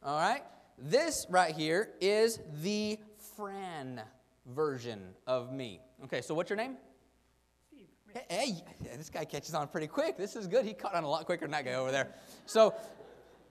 All 0.02 0.16
right? 0.16 0.42
This 0.78 1.26
right 1.28 1.54
here 1.54 1.90
is 2.00 2.38
the 2.62 2.98
Fran 3.36 4.00
version 4.46 5.00
of 5.26 5.52
me. 5.52 5.80
Okay, 6.04 6.20
so 6.22 6.34
what's 6.34 6.50
your 6.50 6.56
name? 6.56 6.76
Steve. 7.68 7.86
Hey, 8.12 8.24
hey, 8.28 8.96
this 8.96 9.10
guy 9.10 9.24
catches 9.24 9.54
on 9.54 9.68
pretty 9.68 9.86
quick. 9.88 10.16
This 10.16 10.36
is 10.36 10.46
good. 10.46 10.64
He 10.64 10.72
caught 10.72 10.94
on 10.94 11.02
a 11.02 11.08
lot 11.08 11.26
quicker 11.26 11.44
than 11.44 11.50
that 11.52 11.64
guy 11.64 11.74
over 11.74 11.90
there. 11.90 12.14
So, 12.46 12.74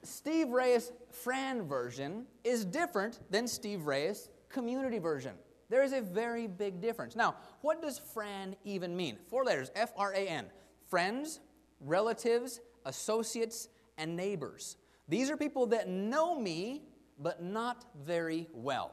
Steve 0.03 0.49
Reyes 0.49 0.91
Fran 1.11 1.63
version 1.63 2.25
is 2.43 2.65
different 2.65 3.19
than 3.29 3.47
Steve 3.47 3.85
Reyes 3.85 4.29
community 4.53 4.99
version. 4.99 5.33
There 5.69 5.83
is 5.83 5.91
a 5.91 6.01
very 6.01 6.47
big 6.47 6.79
difference. 6.79 7.15
Now, 7.15 7.35
what 7.61 7.81
does 7.81 7.99
Fran 7.99 8.55
even 8.63 8.95
mean? 8.95 9.17
Four 9.27 9.43
letters 9.43 9.71
F 9.75 9.91
R 9.97 10.13
A 10.13 10.27
N. 10.27 10.45
Friends, 10.89 11.39
relatives, 11.81 12.61
associates, 12.85 13.67
and 13.97 14.15
neighbors. 14.15 14.77
These 15.09 15.29
are 15.29 15.37
people 15.37 15.65
that 15.67 15.89
know 15.89 16.39
me, 16.39 16.83
but 17.19 17.43
not 17.43 17.85
very 18.05 18.47
well. 18.53 18.91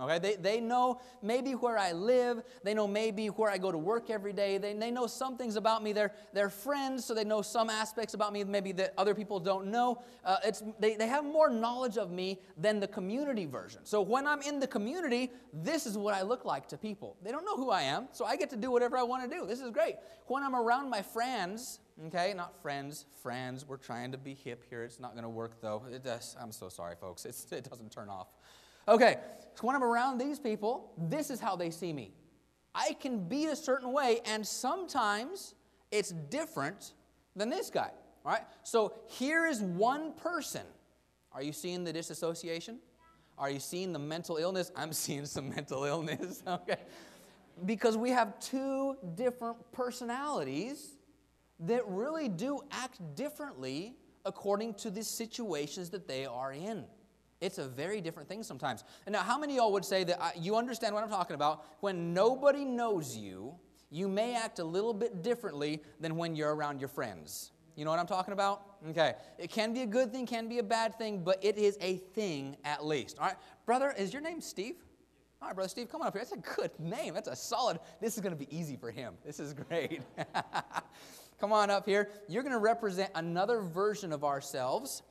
Okay, 0.00 0.18
they, 0.18 0.36
they 0.36 0.60
know 0.60 1.00
maybe 1.22 1.52
where 1.52 1.76
I 1.76 1.92
live. 1.92 2.42
They 2.64 2.72
know 2.72 2.86
maybe 2.86 3.26
where 3.26 3.50
I 3.50 3.58
go 3.58 3.70
to 3.70 3.76
work 3.76 4.08
every 4.08 4.32
day. 4.32 4.56
They, 4.56 4.72
they 4.72 4.90
know 4.90 5.06
some 5.06 5.36
things 5.36 5.56
about 5.56 5.82
me. 5.82 5.92
They're, 5.92 6.12
they're 6.32 6.48
friends, 6.48 7.04
so 7.04 7.12
they 7.12 7.24
know 7.24 7.42
some 7.42 7.68
aspects 7.68 8.14
about 8.14 8.32
me 8.32 8.42
maybe 8.44 8.72
that 8.72 8.94
other 8.96 9.14
people 9.14 9.38
don't 9.38 9.66
know. 9.66 10.02
Uh, 10.24 10.38
it's, 10.44 10.62
they, 10.78 10.96
they 10.96 11.06
have 11.06 11.24
more 11.24 11.50
knowledge 11.50 11.98
of 11.98 12.10
me 12.10 12.40
than 12.56 12.80
the 12.80 12.88
community 12.88 13.44
version. 13.44 13.80
So 13.84 14.00
when 14.00 14.26
I'm 14.26 14.40
in 14.40 14.58
the 14.58 14.66
community, 14.66 15.30
this 15.52 15.84
is 15.84 15.98
what 15.98 16.14
I 16.14 16.22
look 16.22 16.46
like 16.46 16.66
to 16.68 16.78
people. 16.78 17.16
They 17.22 17.30
don't 17.30 17.44
know 17.44 17.56
who 17.56 17.70
I 17.70 17.82
am, 17.82 18.08
so 18.12 18.24
I 18.24 18.36
get 18.36 18.48
to 18.50 18.56
do 18.56 18.70
whatever 18.70 18.96
I 18.96 19.02
want 19.02 19.30
to 19.30 19.36
do. 19.36 19.46
This 19.46 19.60
is 19.60 19.70
great. 19.70 19.96
When 20.26 20.42
I'm 20.42 20.56
around 20.56 20.88
my 20.88 21.02
friends, 21.02 21.80
okay, 22.06 22.32
not 22.34 22.60
friends, 22.62 23.04
friends, 23.22 23.66
we're 23.66 23.76
trying 23.76 24.12
to 24.12 24.18
be 24.18 24.34
hip 24.34 24.64
here. 24.70 24.82
It's 24.82 25.00
not 25.00 25.12
going 25.12 25.24
to 25.24 25.28
work 25.28 25.60
though. 25.60 25.82
It 25.92 26.04
does. 26.04 26.36
I'm 26.40 26.52
so 26.52 26.70
sorry, 26.70 26.94
folks. 26.98 27.26
It's, 27.26 27.50
it 27.52 27.68
doesn't 27.68 27.92
turn 27.92 28.08
off. 28.08 28.28
Okay, 28.88 29.16
so 29.54 29.66
when 29.66 29.76
I'm 29.76 29.84
around 29.84 30.18
these 30.18 30.38
people, 30.38 30.92
this 30.96 31.30
is 31.30 31.40
how 31.40 31.56
they 31.56 31.70
see 31.70 31.92
me. 31.92 32.12
I 32.74 32.96
can 33.00 33.28
be 33.28 33.46
a 33.46 33.56
certain 33.56 33.92
way, 33.92 34.20
and 34.24 34.46
sometimes 34.46 35.54
it's 35.90 36.12
different 36.30 36.92
than 37.36 37.50
this 37.50 37.70
guy. 37.70 37.90
All 38.24 38.32
right? 38.32 38.42
So 38.62 38.94
here 39.06 39.46
is 39.46 39.60
one 39.60 40.12
person. 40.12 40.62
Are 41.32 41.42
you 41.42 41.52
seeing 41.52 41.84
the 41.84 41.92
disassociation? 41.92 42.78
Are 43.38 43.50
you 43.50 43.60
seeing 43.60 43.92
the 43.92 43.98
mental 43.98 44.36
illness? 44.36 44.70
I'm 44.76 44.92
seeing 44.92 45.26
some 45.26 45.50
mental 45.50 45.84
illness. 45.84 46.42
Okay. 46.48 46.76
Because 47.66 47.98
we 47.98 48.10
have 48.10 48.40
two 48.40 48.96
different 49.16 49.58
personalities 49.70 50.96
that 51.58 51.86
really 51.88 52.28
do 52.28 52.62
act 52.70 52.98
differently 53.14 53.96
according 54.24 54.72
to 54.74 54.90
the 54.90 55.04
situations 55.04 55.90
that 55.90 56.08
they 56.08 56.24
are 56.24 56.52
in. 56.54 56.84
It's 57.40 57.58
a 57.58 57.66
very 57.66 58.00
different 58.00 58.28
thing 58.28 58.42
sometimes. 58.42 58.84
And 59.06 59.12
now, 59.12 59.20
how 59.22 59.38
many 59.38 59.54
of 59.54 59.56
y'all 59.58 59.72
would 59.72 59.84
say 59.84 60.04
that 60.04 60.22
I, 60.22 60.32
you 60.38 60.56
understand 60.56 60.94
what 60.94 61.02
I'm 61.02 61.10
talking 61.10 61.34
about? 61.34 61.64
When 61.80 62.12
nobody 62.12 62.64
knows 62.64 63.16
you, 63.16 63.54
you 63.90 64.08
may 64.08 64.34
act 64.36 64.58
a 64.58 64.64
little 64.64 64.94
bit 64.94 65.22
differently 65.22 65.82
than 66.00 66.16
when 66.16 66.36
you're 66.36 66.54
around 66.54 66.80
your 66.80 66.88
friends. 66.88 67.52
You 67.76 67.84
know 67.84 67.90
what 67.90 68.00
I'm 68.00 68.06
talking 68.06 68.32
about? 68.32 68.62
Okay. 68.90 69.14
It 69.38 69.50
can 69.50 69.72
be 69.72 69.80
a 69.80 69.86
good 69.86 70.12
thing, 70.12 70.26
can 70.26 70.48
be 70.48 70.58
a 70.58 70.62
bad 70.62 70.96
thing, 70.98 71.24
but 71.24 71.42
it 71.42 71.56
is 71.56 71.78
a 71.80 71.96
thing 71.96 72.56
at 72.64 72.84
least. 72.84 73.18
All 73.18 73.26
right. 73.26 73.36
Brother, 73.64 73.94
is 73.96 74.12
your 74.12 74.22
name 74.22 74.40
Steve? 74.40 74.76
All 75.40 75.48
right, 75.48 75.54
Brother 75.54 75.70
Steve, 75.70 75.88
come 75.90 76.02
on 76.02 76.08
up 76.08 76.12
here. 76.12 76.22
That's 76.22 76.32
a 76.32 76.56
good 76.56 76.70
name. 76.78 77.14
That's 77.14 77.28
a 77.28 77.34
solid. 77.34 77.78
This 77.98 78.16
is 78.16 78.20
going 78.20 78.36
to 78.36 78.38
be 78.38 78.54
easy 78.54 78.76
for 78.76 78.90
him. 78.90 79.14
This 79.24 79.40
is 79.40 79.54
great. 79.54 80.02
come 81.40 81.52
on 81.52 81.70
up 81.70 81.86
here. 81.86 82.10
You're 82.28 82.42
going 82.42 82.52
to 82.52 82.58
represent 82.58 83.10
another 83.14 83.62
version 83.62 84.12
of 84.12 84.22
ourselves. 84.22 85.02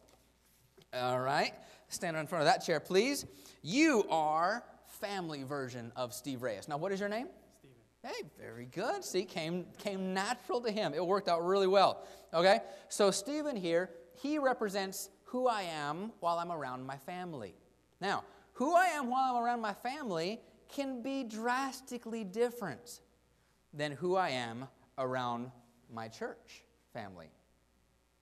All 0.93 1.19
right. 1.19 1.53
Stand 1.89 2.17
in 2.17 2.27
front 2.27 2.43
of 2.43 2.45
that 2.45 2.63
chair, 2.63 2.79
please. 2.79 3.25
You 3.61 4.05
are 4.09 4.63
family 4.87 5.43
version 5.43 5.91
of 5.95 6.13
Steve 6.13 6.41
Reyes. 6.41 6.67
Now, 6.67 6.77
what 6.77 6.91
is 6.91 6.99
your 6.99 7.09
name? 7.09 7.27
Stephen. 7.59 7.75
Hey, 8.03 8.29
very 8.39 8.65
good. 8.65 9.03
See, 9.03 9.25
came, 9.25 9.65
came 9.77 10.13
natural 10.13 10.61
to 10.61 10.71
him. 10.71 10.93
It 10.93 11.05
worked 11.05 11.27
out 11.27 11.45
really 11.45 11.67
well. 11.67 12.03
Okay? 12.33 12.59
So, 12.89 13.11
Stephen 13.11 13.55
here, 13.55 13.89
he 14.13 14.39
represents 14.39 15.09
who 15.25 15.47
I 15.47 15.63
am 15.63 16.11
while 16.19 16.37
I'm 16.37 16.51
around 16.51 16.85
my 16.85 16.97
family. 16.97 17.55
Now, 18.01 18.23
who 18.53 18.75
I 18.75 18.85
am 18.85 19.09
while 19.09 19.35
I'm 19.35 19.43
around 19.43 19.61
my 19.61 19.73
family 19.73 20.39
can 20.67 21.01
be 21.01 21.23
drastically 21.23 22.23
different 22.23 23.01
than 23.73 23.91
who 23.93 24.15
I 24.15 24.29
am 24.29 24.67
around 24.97 25.51
my 25.91 26.07
church 26.07 26.63
family. 26.93 27.29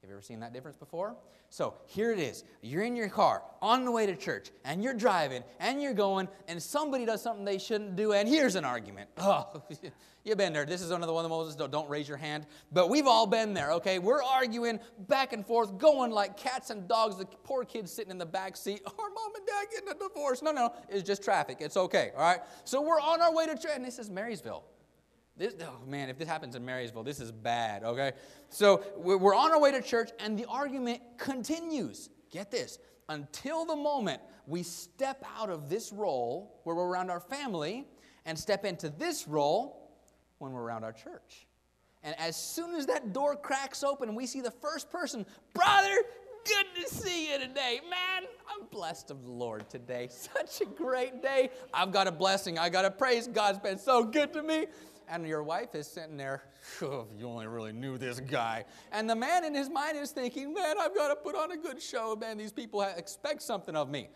Have 0.01 0.09
you 0.09 0.15
ever 0.15 0.21
seen 0.21 0.39
that 0.41 0.53
difference 0.53 0.77
before? 0.77 1.15
So 1.49 1.73
here 1.85 2.11
it 2.11 2.19
is. 2.19 2.43
You're 2.61 2.83
in 2.83 2.95
your 2.95 3.09
car 3.09 3.41
on 3.61 3.83
the 3.83 3.91
way 3.91 4.05
to 4.05 4.15
church, 4.15 4.51
and 4.63 4.83
you're 4.83 4.93
driving, 4.93 5.43
and 5.59 5.81
you're 5.81 5.93
going, 5.93 6.27
and 6.47 6.61
somebody 6.61 7.05
does 7.05 7.21
something 7.21 7.43
they 7.43 7.57
shouldn't 7.57 7.95
do, 7.95 8.13
and 8.13 8.27
here's 8.27 8.55
an 8.55 8.65
argument. 8.65 9.09
Oh, 9.19 9.61
you've 10.23 10.37
been 10.37 10.53
there. 10.53 10.65
This 10.65 10.81
is 10.81 10.91
another 10.91 11.11
one 11.11 11.25
of 11.25 11.29
the 11.29 11.35
Moses, 11.35 11.55
don't 11.55 11.89
raise 11.89 12.07
your 12.07 12.17
hand. 12.17 12.45
But 12.71 12.89
we've 12.89 13.07
all 13.07 13.27
been 13.27 13.53
there, 13.53 13.71
okay? 13.73 13.99
We're 13.99 14.23
arguing 14.23 14.79
back 15.07 15.33
and 15.33 15.45
forth, 15.45 15.77
going 15.77 16.11
like 16.11 16.37
cats 16.37 16.69
and 16.69 16.87
dogs. 16.87 17.17
The 17.17 17.25
poor 17.25 17.65
kid 17.65 17.89
sitting 17.89 18.11
in 18.11 18.17
the 18.17 18.25
back 18.25 18.55
seat. 18.55 18.81
Our 18.99 19.09
mom 19.09 19.35
and 19.35 19.45
dad 19.45 19.65
getting 19.71 19.89
a 19.89 20.07
divorce. 20.07 20.41
No, 20.41 20.51
no, 20.51 20.73
it's 20.87 21.05
just 21.05 21.23
traffic. 21.23 21.57
It's 21.59 21.75
okay, 21.75 22.11
all 22.15 22.21
right? 22.21 22.39
So 22.63 22.81
we're 22.81 23.01
on 23.01 23.21
our 23.21 23.33
way 23.33 23.47
to 23.47 23.55
church, 23.55 23.71
and 23.73 23.83
this 23.83 23.99
is 23.99 24.09
Marysville. 24.09 24.63
This, 25.37 25.53
oh 25.61 25.85
man, 25.85 26.09
if 26.09 26.17
this 26.17 26.27
happens 26.27 26.55
in 26.55 26.65
Marysville, 26.65 27.03
this 27.03 27.19
is 27.19 27.31
bad, 27.31 27.83
okay? 27.83 28.13
So 28.49 28.83
we're 28.97 29.35
on 29.35 29.51
our 29.51 29.59
way 29.59 29.71
to 29.71 29.81
church, 29.81 30.09
and 30.19 30.37
the 30.37 30.45
argument 30.45 31.01
continues. 31.17 32.09
Get 32.31 32.49
this 32.49 32.79
until 33.07 33.65
the 33.65 33.75
moment 33.75 34.21
we 34.47 34.63
step 34.63 35.23
out 35.37 35.49
of 35.49 35.69
this 35.69 35.93
role 35.93 36.59
where 36.63 36.75
we're 36.75 36.87
around 36.87 37.11
our 37.11 37.19
family 37.19 37.85
and 38.25 38.37
step 38.37 38.65
into 38.65 38.89
this 38.89 39.27
role 39.27 39.91
when 40.39 40.51
we're 40.51 40.63
around 40.63 40.83
our 40.83 40.91
church. 40.91 41.47
And 42.03 42.15
as 42.19 42.35
soon 42.35 42.75
as 42.75 42.87
that 42.87 43.13
door 43.13 43.35
cracks 43.35 43.83
open 43.83 44.15
we 44.15 44.25
see 44.25 44.41
the 44.41 44.51
first 44.51 44.89
person, 44.89 45.25
brother, 45.53 46.03
good 46.45 46.65
to 46.81 46.93
see 46.93 47.31
you 47.31 47.39
today. 47.39 47.81
Man, 47.89 48.27
I'm 48.49 48.65
blessed 48.71 49.11
of 49.11 49.23
the 49.23 49.31
Lord 49.31 49.69
today. 49.69 50.09
Such 50.11 50.61
a 50.61 50.65
great 50.65 51.21
day. 51.21 51.51
I've 51.73 51.91
got 51.91 52.07
a 52.07 52.11
blessing. 52.11 52.57
I 52.57 52.69
got 52.69 52.85
a 52.85 52.91
praise. 52.91 53.27
God's 53.27 53.59
been 53.59 53.77
so 53.77 54.03
good 54.03 54.33
to 54.33 54.41
me 54.41 54.65
and 55.09 55.27
your 55.27 55.43
wife 55.43 55.75
is 55.75 55.87
sitting 55.87 56.17
there, 56.17 56.43
if 56.81 57.07
you 57.17 57.27
only 57.27 57.47
really 57.47 57.71
knew 57.71 57.97
this 57.97 58.19
guy. 58.19 58.65
And 58.91 59.09
the 59.09 59.15
man 59.15 59.45
in 59.45 59.53
his 59.53 59.69
mind 59.69 59.97
is 59.97 60.11
thinking, 60.11 60.53
man, 60.53 60.75
I've 60.79 60.95
got 60.95 61.09
to 61.09 61.15
put 61.15 61.35
on 61.35 61.51
a 61.51 61.57
good 61.57 61.81
show, 61.81 62.15
man. 62.15 62.37
These 62.37 62.51
people 62.51 62.81
expect 62.81 63.41
something 63.41 63.75
of 63.75 63.89
me. 63.89 64.09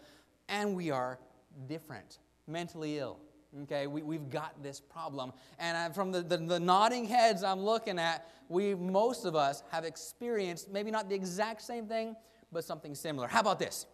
And 0.49 0.75
we 0.75 0.91
are 0.91 1.19
different, 1.67 2.19
mentally 2.47 2.97
ill. 2.99 3.19
Okay, 3.63 3.85
we, 3.87 4.01
we've 4.01 4.29
got 4.29 4.61
this 4.63 4.79
problem. 4.79 5.33
And 5.59 5.77
I, 5.77 5.89
from 5.89 6.11
the, 6.11 6.21
the, 6.21 6.37
the 6.37 6.59
nodding 6.59 7.05
heads 7.05 7.43
I'm 7.43 7.59
looking 7.59 7.99
at, 7.99 8.29
we, 8.47 8.75
most 8.75 9.25
of 9.25 9.35
us, 9.35 9.63
have 9.71 9.83
experienced 9.83 10.71
maybe 10.71 10.89
not 10.89 11.09
the 11.09 11.15
exact 11.15 11.61
same 11.61 11.85
thing, 11.85 12.15
but 12.51 12.63
something 12.63 12.95
similar. 12.95 13.27
How 13.27 13.41
about 13.41 13.59
this? 13.59 13.85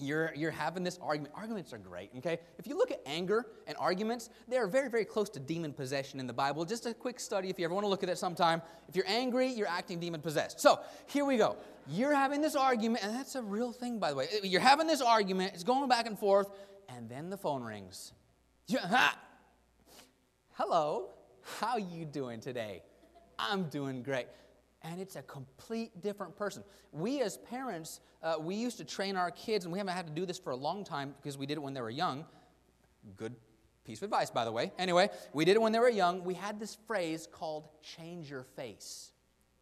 You're, 0.00 0.32
you're 0.34 0.50
having 0.50 0.82
this 0.82 0.98
argument. 1.02 1.34
Arguments 1.36 1.72
are 1.72 1.78
great, 1.78 2.10
okay? 2.18 2.38
If 2.58 2.66
you 2.66 2.76
look 2.76 2.90
at 2.90 3.00
anger 3.06 3.46
and 3.66 3.76
arguments, 3.78 4.30
they 4.48 4.56
are 4.56 4.66
very, 4.66 4.88
very 4.88 5.04
close 5.04 5.28
to 5.30 5.40
demon 5.40 5.72
possession 5.72 6.20
in 6.20 6.26
the 6.26 6.32
Bible. 6.32 6.64
Just 6.64 6.86
a 6.86 6.94
quick 6.94 7.20
study 7.20 7.50
if 7.50 7.58
you 7.58 7.64
ever 7.64 7.74
want 7.74 7.84
to 7.84 7.88
look 7.88 8.02
at 8.02 8.08
it 8.08 8.18
sometime. 8.18 8.62
If 8.88 8.96
you're 8.96 9.08
angry, 9.08 9.48
you're 9.48 9.68
acting 9.68 10.00
demon 10.00 10.20
possessed. 10.20 10.60
So 10.60 10.80
here 11.06 11.24
we 11.24 11.36
go. 11.36 11.56
You're 11.88 12.14
having 12.14 12.40
this 12.40 12.56
argument, 12.56 13.04
and 13.04 13.14
that's 13.14 13.34
a 13.34 13.42
real 13.42 13.72
thing, 13.72 13.98
by 13.98 14.10
the 14.10 14.16
way. 14.16 14.28
You're 14.42 14.60
having 14.60 14.86
this 14.86 15.00
argument, 15.00 15.54
it's 15.54 15.64
going 15.64 15.88
back 15.88 16.06
and 16.06 16.18
forth, 16.18 16.50
and 16.88 17.08
then 17.08 17.30
the 17.30 17.36
phone 17.36 17.62
rings. 17.62 18.12
ha! 18.72 19.18
Hello, 20.52 21.10
how 21.58 21.76
you 21.78 22.04
doing 22.04 22.40
today? 22.40 22.82
I'm 23.38 23.64
doing 23.70 24.02
great 24.02 24.26
and 24.82 25.00
it's 25.00 25.16
a 25.16 25.22
complete 25.22 26.00
different 26.02 26.36
person. 26.36 26.64
We 26.92 27.20
as 27.22 27.36
parents, 27.36 28.00
uh, 28.22 28.36
we 28.40 28.54
used 28.54 28.78
to 28.78 28.84
train 28.84 29.16
our 29.16 29.30
kids, 29.30 29.64
and 29.64 29.72
we 29.72 29.78
haven't 29.78 29.94
had 29.94 30.06
to 30.06 30.12
do 30.12 30.26
this 30.26 30.38
for 30.38 30.50
a 30.50 30.56
long 30.56 30.84
time 30.84 31.14
because 31.20 31.36
we 31.36 31.46
did 31.46 31.54
it 31.54 31.60
when 31.60 31.74
they 31.74 31.80
were 31.80 31.90
young. 31.90 32.24
Good 33.16 33.34
piece 33.84 33.98
of 33.98 34.04
advice, 34.04 34.30
by 34.30 34.44
the 34.44 34.52
way. 34.52 34.72
Anyway, 34.78 35.10
we 35.32 35.44
did 35.44 35.56
it 35.56 35.62
when 35.62 35.72
they 35.72 35.78
were 35.78 35.88
young. 35.88 36.24
We 36.24 36.34
had 36.34 36.60
this 36.60 36.76
phrase 36.86 37.28
called 37.30 37.68
change 37.82 38.30
your 38.30 38.44
face. 38.44 39.10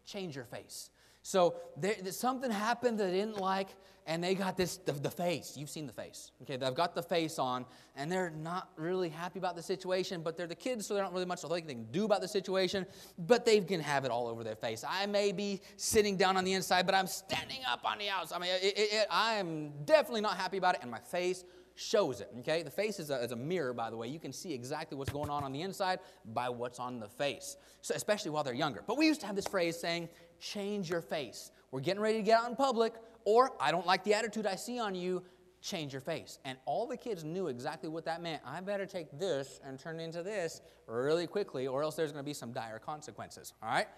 Change 0.04 0.36
your 0.36 0.44
face. 0.44 0.90
So 1.28 1.56
there, 1.76 1.94
something 2.10 2.50
happened 2.50 2.98
that 3.00 3.10
they 3.10 3.18
didn't 3.18 3.36
like, 3.36 3.68
and 4.06 4.24
they 4.24 4.34
got 4.34 4.56
this 4.56 4.78
the, 4.78 4.92
the, 4.92 5.10
face. 5.10 5.58
You've 5.58 5.68
seen 5.68 5.86
the 5.86 5.92
face. 5.92 6.32
Okay, 6.40 6.56
they've 6.56 6.74
got 6.74 6.94
the 6.94 7.02
face 7.02 7.38
on, 7.38 7.66
and 7.96 8.10
they're 8.10 8.30
not 8.30 8.70
really 8.76 9.10
happy 9.10 9.38
about 9.38 9.54
the 9.54 9.62
situation, 9.62 10.22
but 10.22 10.38
they're 10.38 10.46
the 10.46 10.54
kids, 10.54 10.86
so 10.86 10.94
they're 10.94 11.02
not 11.02 11.12
really 11.12 11.26
much 11.26 11.42
they 11.42 11.60
can 11.60 11.84
do 11.90 12.06
about 12.06 12.22
the 12.22 12.28
situation, 12.28 12.86
but 13.18 13.44
they 13.44 13.60
can 13.60 13.78
have 13.78 14.06
it 14.06 14.10
all 14.10 14.26
over 14.26 14.42
their 14.42 14.56
face. 14.56 14.82
I 14.88 15.04
may 15.04 15.32
be 15.32 15.60
sitting 15.76 16.16
down 16.16 16.38
on 16.38 16.44
the 16.44 16.54
inside, 16.54 16.86
but 16.86 16.94
I'm 16.94 17.06
standing 17.06 17.60
up 17.70 17.80
on 17.84 17.98
the 17.98 18.08
outside. 18.08 18.36
I 18.36 18.38
mean, 18.38 18.50
it, 18.62 18.78
it, 18.78 18.92
it, 18.94 19.06
I 19.10 19.34
am 19.34 19.72
definitely 19.84 20.22
not 20.22 20.38
happy 20.38 20.56
about 20.56 20.76
it, 20.76 20.80
and 20.80 20.90
my 20.90 21.00
face 21.00 21.44
shows 21.78 22.20
it. 22.20 22.30
Okay, 22.40 22.62
the 22.62 22.70
face 22.70 22.98
is 22.98 23.10
a, 23.10 23.22
is 23.22 23.32
a, 23.32 23.36
mirror, 23.36 23.72
by 23.72 23.88
the 23.88 23.96
way. 23.96 24.08
You 24.08 24.18
can 24.18 24.32
see 24.32 24.52
exactly 24.52 24.98
what's 24.98 25.12
going 25.12 25.30
on 25.30 25.44
on 25.44 25.52
the 25.52 25.62
inside 25.62 26.00
by 26.24 26.48
what's 26.48 26.80
on 26.80 26.98
the 26.98 27.08
face, 27.08 27.56
so 27.82 27.94
especially 27.94 28.32
while 28.32 28.42
they're 28.42 28.54
younger. 28.54 28.82
But 28.86 28.96
we 28.96 29.06
used 29.06 29.20
to 29.20 29.26
have 29.26 29.36
this 29.36 29.46
phrase 29.46 29.78
saying, 29.78 30.08
"Change 30.38 30.90
your 30.90 31.00
face." 31.00 31.50
We're 31.70 31.80
getting 31.80 32.00
ready 32.00 32.18
to 32.18 32.22
get 32.22 32.40
out 32.40 32.48
in 32.48 32.56
public, 32.56 32.94
or 33.24 33.52
I 33.60 33.70
don't 33.70 33.86
like 33.86 34.04
the 34.04 34.14
attitude 34.14 34.46
I 34.46 34.56
see 34.56 34.78
on 34.78 34.94
you, 34.94 35.22
change 35.60 35.92
your 35.92 36.00
face. 36.00 36.38
And 36.44 36.56
all 36.64 36.86
the 36.86 36.96
kids 36.96 37.24
knew 37.24 37.48
exactly 37.48 37.88
what 37.88 38.04
that 38.04 38.22
meant. 38.22 38.42
I 38.44 38.60
better 38.60 38.86
take 38.86 39.18
this 39.18 39.60
and 39.64 39.78
turn 39.78 40.00
it 40.00 40.04
into 40.04 40.22
this 40.22 40.60
really 40.86 41.26
quickly, 41.26 41.66
or 41.66 41.82
else 41.82 41.94
there's 41.96 42.12
going 42.12 42.24
to 42.24 42.28
be 42.28 42.34
some 42.34 42.52
dire 42.52 42.78
consequences. 42.78 43.52
All 43.62 43.68
right? 43.68 43.88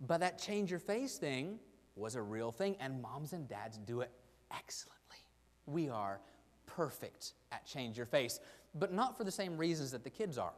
But 0.00 0.20
that 0.20 0.38
change 0.38 0.70
your 0.70 0.80
face 0.80 1.16
thing 1.16 1.58
was 1.96 2.16
a 2.16 2.22
real 2.22 2.50
thing, 2.50 2.76
and 2.80 3.00
moms 3.00 3.32
and 3.32 3.48
dads 3.48 3.78
do 3.78 4.00
it 4.00 4.10
excellently. 4.50 5.18
We 5.66 5.88
are 5.88 6.20
perfect 6.66 7.34
at 7.52 7.64
change 7.64 7.96
your 7.96 8.06
face, 8.06 8.40
but 8.74 8.92
not 8.92 9.16
for 9.16 9.24
the 9.24 9.30
same 9.30 9.56
reasons 9.56 9.92
that 9.92 10.02
the 10.02 10.10
kids 10.10 10.36
are. 10.36 10.52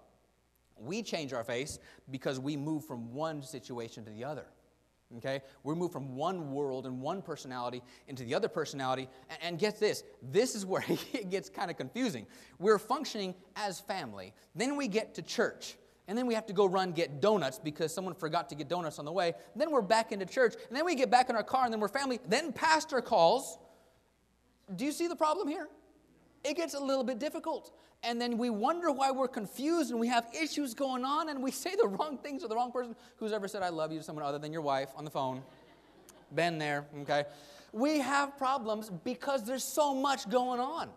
We 0.78 1.02
change 1.02 1.32
our 1.32 1.44
face 1.44 1.78
because 2.10 2.40
we 2.40 2.56
move 2.56 2.84
from 2.84 3.12
one 3.12 3.42
situation 3.42 4.04
to 4.04 4.10
the 4.10 4.24
other. 4.24 4.46
Okay? 5.18 5.40
We 5.62 5.74
move 5.74 5.92
from 5.92 6.16
one 6.16 6.52
world 6.52 6.86
and 6.86 7.00
one 7.00 7.22
personality 7.22 7.82
into 8.08 8.24
the 8.24 8.34
other 8.34 8.48
personality. 8.48 9.08
And, 9.30 9.38
and 9.42 9.58
get 9.58 9.78
this 9.78 10.04
this 10.22 10.54
is 10.54 10.66
where 10.66 10.84
it 11.12 11.30
gets 11.30 11.48
kind 11.48 11.70
of 11.70 11.76
confusing. 11.76 12.26
We're 12.58 12.78
functioning 12.78 13.34
as 13.54 13.80
family. 13.80 14.32
Then 14.54 14.76
we 14.76 14.88
get 14.88 15.14
to 15.14 15.22
church. 15.22 15.76
And 16.08 16.16
then 16.16 16.26
we 16.28 16.34
have 16.34 16.46
to 16.46 16.52
go 16.52 16.66
run 16.66 16.92
get 16.92 17.20
donuts 17.20 17.58
because 17.58 17.92
someone 17.92 18.14
forgot 18.14 18.48
to 18.50 18.54
get 18.54 18.68
donuts 18.68 19.00
on 19.00 19.04
the 19.04 19.12
way. 19.12 19.34
Then 19.56 19.72
we're 19.72 19.82
back 19.82 20.12
into 20.12 20.24
church. 20.24 20.54
And 20.68 20.76
then 20.76 20.84
we 20.84 20.94
get 20.94 21.10
back 21.10 21.30
in 21.30 21.36
our 21.36 21.42
car 21.42 21.64
and 21.64 21.72
then 21.72 21.80
we're 21.80 21.88
family. 21.88 22.20
Then 22.28 22.52
pastor 22.52 23.00
calls. 23.00 23.58
Do 24.74 24.84
you 24.84 24.92
see 24.92 25.08
the 25.08 25.16
problem 25.16 25.48
here? 25.48 25.68
it 26.46 26.56
gets 26.56 26.74
a 26.74 26.80
little 26.80 27.04
bit 27.04 27.18
difficult. 27.18 27.72
And 28.02 28.20
then 28.20 28.38
we 28.38 28.50
wonder 28.50 28.92
why 28.92 29.10
we're 29.10 29.28
confused 29.28 29.90
and 29.90 29.98
we 29.98 30.08
have 30.08 30.26
issues 30.40 30.74
going 30.74 31.04
on 31.04 31.28
and 31.28 31.42
we 31.42 31.50
say 31.50 31.74
the 31.74 31.88
wrong 31.88 32.18
things 32.18 32.42
to 32.42 32.48
the 32.48 32.54
wrong 32.54 32.70
person. 32.70 32.94
Who's 33.16 33.32
ever 33.32 33.48
said, 33.48 33.62
I 33.62 33.70
love 33.70 33.90
you 33.90 33.98
to 33.98 34.04
someone 34.04 34.24
other 34.24 34.38
than 34.38 34.52
your 34.52 34.62
wife 34.62 34.90
on 34.96 35.04
the 35.04 35.10
phone? 35.10 35.42
Been 36.34 36.58
there, 36.58 36.86
okay? 37.02 37.24
We 37.72 37.98
have 37.98 38.36
problems 38.38 38.90
because 39.04 39.44
there's 39.44 39.64
so 39.64 39.94
much 39.94 40.28
going 40.30 40.60
on. 40.60 40.90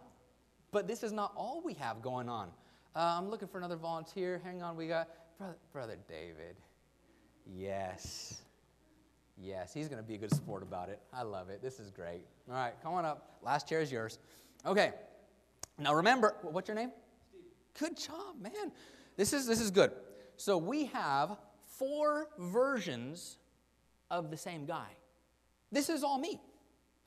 But 0.72 0.88
this 0.88 1.02
is 1.04 1.12
not 1.12 1.34
all 1.36 1.62
we 1.64 1.74
have 1.76 2.02
going 2.02 2.30
on. 2.30 2.50
Uh, 2.96 3.16
I'm 3.18 3.30
looking 3.30 3.48
for 3.48 3.58
another 3.58 3.76
volunteer. 3.76 4.40
Hang 4.44 4.62
on, 4.62 4.76
we 4.76 4.88
got 4.88 5.10
Brother, 5.38 5.58
Brother 5.74 5.98
David. 6.08 6.56
Yes. 7.46 8.42
Yes, 9.42 9.74
he's 9.74 9.88
going 9.88 10.02
to 10.02 10.08
be 10.08 10.16
a 10.16 10.18
good 10.18 10.34
sport 10.34 10.64
about 10.64 10.90
it. 10.90 11.00
I 11.14 11.24
love 11.24 11.50
it. 11.50 11.62
This 11.62 11.80
is 11.80 11.90
great. 11.90 12.22
All 12.50 12.56
right, 12.56 12.74
come 12.84 12.94
on 12.94 13.06
up. 13.06 13.38
Last 13.42 13.68
chair 13.68 13.80
is 13.82 13.92
yours. 13.92 14.20
Okay. 14.66 14.92
Now 15.80 15.94
remember, 15.94 16.36
what's 16.42 16.68
your 16.68 16.76
name? 16.76 16.92
Steve. 17.30 17.42
Good 17.80 17.98
job, 17.98 18.42
man. 18.42 18.72
This 19.16 19.34
is 19.34 19.46
this 19.48 19.60
is 19.60 19.72
good. 19.72 19.92
So 20.38 20.58
we 20.58 20.86
have 20.86 21.38
four 21.66 22.28
versions 22.38 23.38
of 24.12 24.32
the 24.32 24.38
same 24.38 24.66
guy. 24.66 24.88
This 25.72 25.90
is 25.90 26.04
all 26.04 26.18
me. 26.18 26.40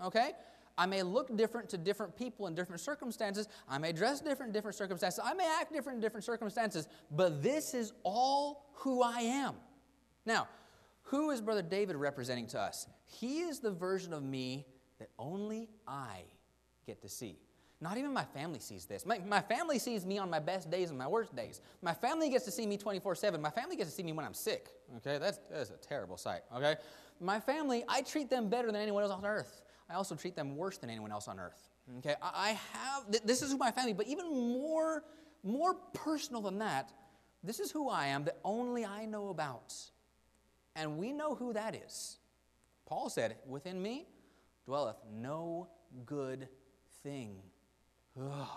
Okay? 0.03 0.33
I 0.79 0.87
may 0.87 1.03
look 1.03 1.35
different 1.37 1.69
to 1.71 1.79
different 1.79 2.17
people 2.17 2.47
in 2.47 2.55
different 2.55 2.81
circumstances. 2.81 3.49
I 3.69 3.79
may 3.79 3.93
dress 3.93 4.21
different 4.21 4.51
in 4.51 4.53
different 4.53 4.77
circumstances. 4.77 5.21
I 5.23 5.35
may 5.35 5.47
act 5.61 5.73
different 5.73 5.97
in 5.97 6.01
different 6.01 6.25
circumstances, 6.25 6.89
but 7.11 7.43
this 7.43 7.75
is 7.75 7.93
all 8.05 8.71
who 8.75 9.03
I 9.03 9.21
am. 9.21 9.55
Now, 10.25 10.49
who 11.03 11.31
is 11.31 11.41
Brother 11.41 11.63
David 11.63 11.97
representing 11.97 12.47
to 12.49 12.61
us? 12.61 12.87
He 13.05 13.41
is 13.41 13.61
the 13.61 13.71
version 13.71 14.13
of 14.13 14.23
me 14.23 14.67
that 14.99 15.11
only 15.19 15.69
I 15.87 16.23
get 16.87 17.03
to 17.03 17.09
see. 17.09 17.37
Not 17.83 17.99
even 17.99 18.13
my 18.13 18.25
family 18.25 18.61
sees 18.61 18.87
this. 18.87 19.05
My, 19.05 19.19
my 19.27 19.41
family 19.41 19.77
sees 19.81 20.07
me 20.07 20.17
on 20.17 20.31
my 20.31 20.39
best 20.39 20.71
days 20.71 20.91
and 20.91 20.99
my 20.99 21.09
worst 21.09 21.35
days. 21.35 21.61
My 21.83 21.93
family 21.93 22.31
gets 22.31 22.45
to 22.45 22.53
see 22.53 22.65
me 22.65 22.77
24 22.77 23.17
7. 23.17 23.43
My 23.43 23.51
family 23.51 23.75
gets 23.75 23.91
to 23.91 23.97
see 23.97 24.05
me 24.05 24.13
when 24.13 24.25
I'm 24.25 24.35
sick. 24.35 24.69
Okay, 24.99 25.19
that's, 25.19 25.41
that's 25.51 25.71
a 25.71 25.77
terrible 25.79 26.17
sight. 26.17 26.43
Okay, 26.55 26.77
my 27.21 27.41
family, 27.41 27.83
I 27.89 28.03
treat 28.03 28.31
them 28.31 28.49
better 28.49 28.71
than 28.71 28.81
anyone 28.81 29.03
else 29.03 29.11
on 29.11 29.27
earth. 29.27 29.63
I 29.91 29.95
also 29.95 30.15
treat 30.15 30.37
them 30.37 30.57
worse 30.57 30.79
than 30.79 30.91
anyone 30.91 31.11
else 31.11 31.27
on 31.27 31.41
earth. 31.41 31.59
Okay, 31.99 32.15
I, 32.23 32.31
I 32.35 32.49
have, 32.51 33.11
th- 33.11 33.25
this 33.25 33.43
is 33.43 33.51
who 33.51 33.59
my 33.59 33.73
family, 33.73 33.95
but 33.95 34.07
even 34.07 34.31
more, 34.31 35.03
more 35.43 35.75
personal 35.93 36.41
than 36.41 36.59
that, 36.61 36.93
this 37.43 37.59
is 37.59 37.73
who 37.73 37.89
I 37.89 38.07
am 38.07 38.23
that 38.25 38.39
only 38.45 38.85
I 38.85 39.07
know 39.07 39.31
about. 39.31 39.75
And 40.77 40.99
we 40.99 41.13
know 41.13 41.35
who 41.35 41.53
that 41.55 41.75
is. 41.75 42.19
Paul 42.87 43.11
said, 43.11 43.39
Within 43.45 43.83
me 43.83 44.07
dwelleth 44.67 44.99
no 45.13 45.67
good 46.07 46.47
thing. 47.03 47.43
Ugh. 48.21 48.49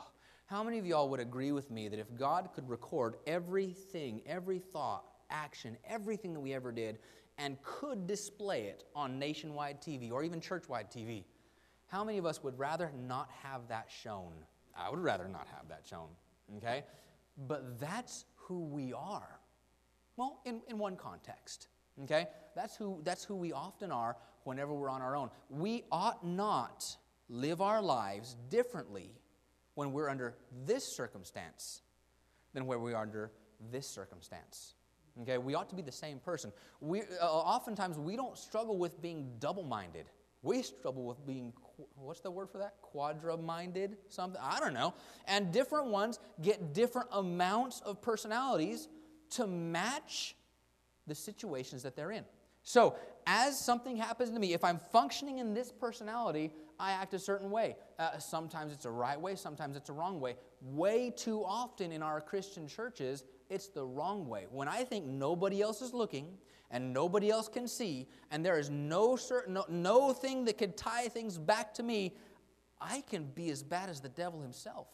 How 0.48 0.64
many 0.64 0.78
of 0.78 0.86
y'all 0.86 1.10
would 1.10 1.20
agree 1.20 1.52
with 1.52 1.72
me 1.72 1.88
that 1.88 2.00
if 2.00 2.14
God 2.16 2.50
could 2.54 2.70
record 2.70 3.16
everything, 3.26 4.22
every 4.28 4.60
thought, 4.60 5.06
action, 5.32 5.76
everything 5.90 6.34
that 6.34 6.40
we 6.40 6.54
ever 6.54 6.72
did, 6.72 7.00
and 7.38 7.58
could 7.64 8.06
display 8.06 8.64
it 8.64 8.84
on 8.96 9.18
nationwide 9.18 9.82
TV 9.82 10.12
or 10.12 10.24
even 10.24 10.40
churchwide 10.40 10.92
TV, 10.96 11.24
how 11.88 12.04
many 12.04 12.18
of 12.18 12.26
us 12.26 12.44
would 12.44 12.58
rather 12.60 12.92
not 13.08 13.30
have 13.44 13.68
that 13.70 13.88
shown? 13.90 14.34
I 14.78 14.90
would 14.90 15.00
rather 15.00 15.28
not 15.28 15.48
have 15.56 15.68
that 15.70 15.82
shown, 15.90 16.10
okay? 16.58 16.84
But 17.48 17.80
that's 17.80 18.26
who 18.36 18.66
we 18.66 18.94
are. 18.94 19.40
Well, 20.16 20.42
in, 20.46 20.62
in 20.70 20.78
one 20.78 20.96
context, 20.96 21.70
okay? 22.04 22.28
That's 22.56 22.76
who, 22.76 23.02
that's 23.04 23.24
who 23.24 23.36
we 23.36 23.52
often 23.52 23.92
are 23.92 24.16
whenever 24.44 24.74
we're 24.74 24.90
on 24.90 25.02
our 25.02 25.16
own. 25.16 25.30
We 25.50 25.86
ought 25.92 26.26
not 26.26 26.98
live 27.30 27.62
our 27.62 27.82
lives 27.82 28.36
differently 28.50 29.12
when 29.76 29.92
we're 29.92 30.10
under 30.10 30.36
this 30.66 30.86
circumstance 30.86 31.82
than 32.54 32.66
where 32.66 32.80
we 32.80 32.94
are 32.94 33.04
under 33.04 33.32
this 33.72 33.88
circumstance. 33.88 34.74
Okay, 35.22 35.38
we 35.38 35.56
ought 35.56 35.70
to 35.70 35.76
be 35.76 35.82
the 35.82 35.92
same 35.92 36.20
person. 36.20 36.52
We, 36.82 37.04
uh, 37.22 37.26
oftentimes, 37.26 37.98
we 37.98 38.16
don't 38.16 38.38
struggle 38.38 38.78
with 38.78 39.02
being 39.02 39.32
double 39.40 39.64
minded. 39.64 40.08
We 40.42 40.62
struggle 40.62 41.06
with 41.06 41.26
being, 41.26 41.54
what's 41.96 42.20
the 42.20 42.32
word 42.32 42.50
for 42.50 42.58
that? 42.58 42.76
Quadra 42.82 43.38
minded? 43.38 43.98
Something? 44.10 44.42
I 44.44 44.60
don't 44.60 44.74
know. 44.74 44.94
And 45.28 45.52
different 45.52 45.88
ones 45.88 46.20
get 46.42 46.74
different 46.74 47.08
amounts 47.14 47.82
of 47.82 48.02
personalities 48.02 48.90
to 49.32 49.48
match 49.48 50.36
the 51.08 51.16
situations 51.16 51.84
that 51.84 51.96
they're 51.96 52.12
in. 52.12 52.26
So, 52.64 52.96
as 53.28 53.60
something 53.60 53.96
happens 53.96 54.32
to 54.32 54.40
me, 54.40 54.54
if 54.54 54.64
I'm 54.64 54.80
functioning 54.92 55.40
in 55.40 55.54
this 55.54 55.72
personality, 55.72 56.52
I 56.80 56.92
act 56.92 57.14
a 57.14 57.20
certain 57.20 57.52
way. 57.52 57.78
Uh, 57.98 58.18
sometimes 58.20 58.74
it's 58.74 58.86
a 58.86 58.92
right 58.92 59.20
way, 59.20 59.36
sometimes 59.36 59.76
it's 59.76 59.90
a 59.90 59.94
wrong 59.94 60.20
way. 60.20 60.36
Way 60.62 61.12
too 61.12 61.44
often 61.46 61.92
in 61.92 62.04
our 62.04 62.22
Christian 62.22 62.68
churches, 62.68 63.24
it's 63.50 63.68
the 63.68 63.84
wrong 63.84 64.28
way. 64.28 64.48
When 64.50 64.68
I 64.68 64.84
think 64.84 65.06
nobody 65.06 65.62
else 65.62 65.82
is 65.82 65.94
looking 65.94 66.38
and 66.72 66.94
nobody 66.94 67.30
else 67.30 67.48
can 67.48 67.68
see, 67.68 68.08
and 68.32 68.46
there 68.46 68.58
is 68.58 68.70
no, 68.70 69.16
certain, 69.16 69.54
no, 69.54 69.66
no 69.70 70.14
thing 70.14 70.46
that 70.46 70.58
could 70.58 70.76
tie 70.76 71.08
things 71.08 71.38
back 71.38 71.74
to 71.76 71.84
me, 71.84 72.16
I 72.82 73.04
can 73.10 73.26
be 73.26 73.50
as 73.50 73.64
bad 73.64 73.90
as 73.90 74.02
the 74.02 74.10
devil 74.10 74.42
himself. 74.42 74.88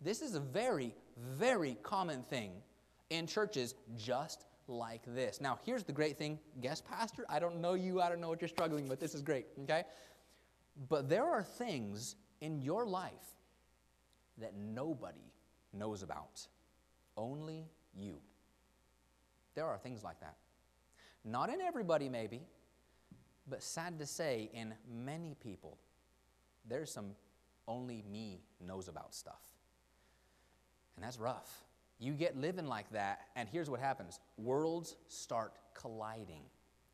This 0.00 0.22
is 0.22 0.34
a 0.34 0.40
very, 0.40 0.94
very 1.16 1.76
common 1.82 2.22
thing 2.22 2.52
in 3.10 3.26
churches 3.26 3.74
just 3.96 4.44
like 4.68 5.02
this. 5.06 5.40
Now, 5.40 5.58
here's 5.64 5.82
the 5.82 5.92
great 5.92 6.18
thing, 6.18 6.38
guest 6.60 6.84
pastor, 6.84 7.24
I 7.28 7.38
don't 7.38 7.60
know 7.60 7.74
you, 7.74 8.00
I 8.00 8.08
don't 8.08 8.20
know 8.20 8.28
what 8.28 8.40
you're 8.40 8.48
struggling 8.48 8.88
with. 8.88 9.00
This 9.00 9.14
is 9.14 9.22
great, 9.22 9.46
okay? 9.62 9.84
But 10.88 11.08
there 11.08 11.24
are 11.24 11.42
things 11.42 12.14
in 12.40 12.60
your 12.62 12.86
life 12.86 13.12
that 14.38 14.54
nobody 14.56 15.32
knows 15.72 16.02
about, 16.02 16.46
only 17.16 17.66
you. 17.94 18.18
There 19.54 19.66
are 19.66 19.78
things 19.78 20.04
like 20.04 20.20
that. 20.20 20.36
Not 21.24 21.50
in 21.50 21.60
everybody, 21.60 22.08
maybe, 22.08 22.42
but 23.48 23.62
sad 23.62 23.98
to 23.98 24.06
say, 24.06 24.50
in 24.54 24.74
many 24.88 25.34
people, 25.42 25.78
there's 26.68 26.92
some 26.92 27.12
only 27.66 28.04
me 28.10 28.40
knows 28.64 28.88
about 28.88 29.14
stuff. 29.14 29.42
And 30.96 31.04
that's 31.04 31.18
rough. 31.18 31.64
You 31.98 32.12
get 32.12 32.36
living 32.36 32.66
like 32.66 32.90
that, 32.92 33.22
and 33.34 33.48
here's 33.48 33.68
what 33.68 33.80
happens 33.80 34.20
worlds 34.36 34.96
start 35.08 35.54
colliding. 35.74 36.42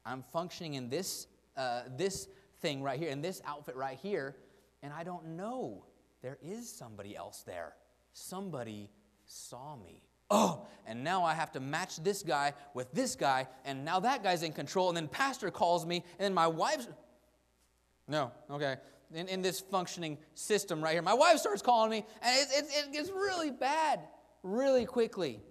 I'm 0.06 0.22
functioning 0.22 0.74
in 0.74 0.88
this, 0.88 1.26
uh, 1.56 1.82
this 1.96 2.28
thing 2.64 2.82
right 2.82 2.98
here, 2.98 3.10
in 3.10 3.20
this 3.20 3.42
outfit 3.44 3.76
right 3.76 3.98
here, 4.02 4.36
and 4.82 4.90
I 4.90 5.04
don't 5.04 5.36
know 5.36 5.84
there 6.22 6.38
is 6.42 6.66
somebody 6.66 7.14
else 7.14 7.42
there. 7.42 7.74
Somebody 8.14 8.90
saw 9.26 9.76
me. 9.76 10.02
Oh, 10.30 10.66
and 10.86 11.04
now 11.04 11.24
I 11.24 11.34
have 11.34 11.52
to 11.52 11.60
match 11.60 12.02
this 12.02 12.22
guy 12.22 12.54
with 12.72 12.90
this 12.92 13.16
guy, 13.16 13.46
and 13.66 13.84
now 13.84 14.00
that 14.00 14.22
guy's 14.22 14.42
in 14.42 14.52
control, 14.52 14.88
and 14.88 14.96
then 14.96 15.08
pastor 15.08 15.50
calls 15.50 15.84
me, 15.84 15.96
and 15.96 16.24
then 16.24 16.32
my 16.32 16.46
wife's. 16.46 16.88
No, 18.08 18.32
okay. 18.50 18.76
In, 19.12 19.28
in 19.28 19.42
this 19.42 19.60
functioning 19.60 20.16
system 20.32 20.82
right 20.82 20.94
here, 20.94 21.02
my 21.02 21.12
wife 21.12 21.36
starts 21.36 21.60
calling 21.60 21.90
me, 21.90 22.06
and 22.22 22.34
it, 22.40 22.64
it, 22.64 22.86
it 22.86 22.92
gets 22.94 23.10
really 23.10 23.50
bad 23.50 24.00
really 24.42 24.86
quickly, 24.86 25.42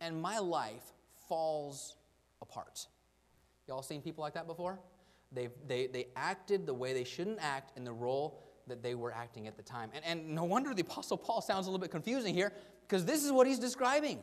and 0.00 0.20
my 0.20 0.40
life 0.40 0.92
falls 1.28 1.96
apart. 2.42 2.88
Y'all 3.68 3.82
seen 3.82 4.02
people 4.02 4.22
like 4.22 4.34
that 4.34 4.48
before? 4.48 4.80
They, 5.32 5.48
they, 5.66 5.86
they 5.86 6.08
acted 6.16 6.66
the 6.66 6.74
way 6.74 6.92
they 6.92 7.04
shouldn't 7.04 7.38
act 7.40 7.76
in 7.76 7.84
the 7.84 7.92
role 7.92 8.42
that 8.66 8.82
they 8.82 8.94
were 8.94 9.12
acting 9.12 9.46
at 9.46 9.56
the 9.56 9.62
time. 9.62 9.90
And, 9.94 10.04
and 10.04 10.34
no 10.34 10.44
wonder 10.44 10.74
the 10.74 10.82
Apostle 10.82 11.16
Paul 11.16 11.40
sounds 11.40 11.66
a 11.66 11.70
little 11.70 11.80
bit 11.80 11.90
confusing 11.90 12.34
here, 12.34 12.52
because 12.82 13.04
this 13.04 13.24
is 13.24 13.32
what 13.32 13.46
he's 13.46 13.58
describing. 13.58 14.18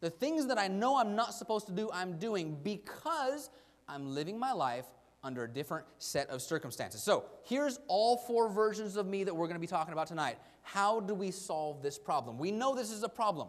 The 0.00 0.10
things 0.10 0.46
that 0.46 0.58
I 0.58 0.68
know 0.68 0.96
I'm 0.96 1.14
not 1.14 1.34
supposed 1.34 1.66
to 1.66 1.72
do, 1.72 1.90
I'm 1.92 2.18
doing 2.18 2.58
because 2.62 3.50
I'm 3.88 4.14
living 4.14 4.38
my 4.38 4.52
life 4.52 4.86
under 5.22 5.44
a 5.44 5.48
different 5.48 5.86
set 5.98 6.28
of 6.30 6.42
circumstances. 6.42 7.02
So 7.02 7.24
here's 7.44 7.78
all 7.86 8.16
four 8.16 8.48
versions 8.48 8.96
of 8.96 9.06
me 9.06 9.22
that 9.24 9.34
we're 9.34 9.46
going 9.46 9.54
to 9.54 9.60
be 9.60 9.66
talking 9.68 9.92
about 9.92 10.08
tonight. 10.08 10.38
How 10.62 10.98
do 10.98 11.14
we 11.14 11.30
solve 11.30 11.82
this 11.82 11.98
problem? 11.98 12.38
We 12.38 12.50
know 12.50 12.74
this 12.74 12.90
is 12.90 13.04
a 13.04 13.08
problem. 13.08 13.48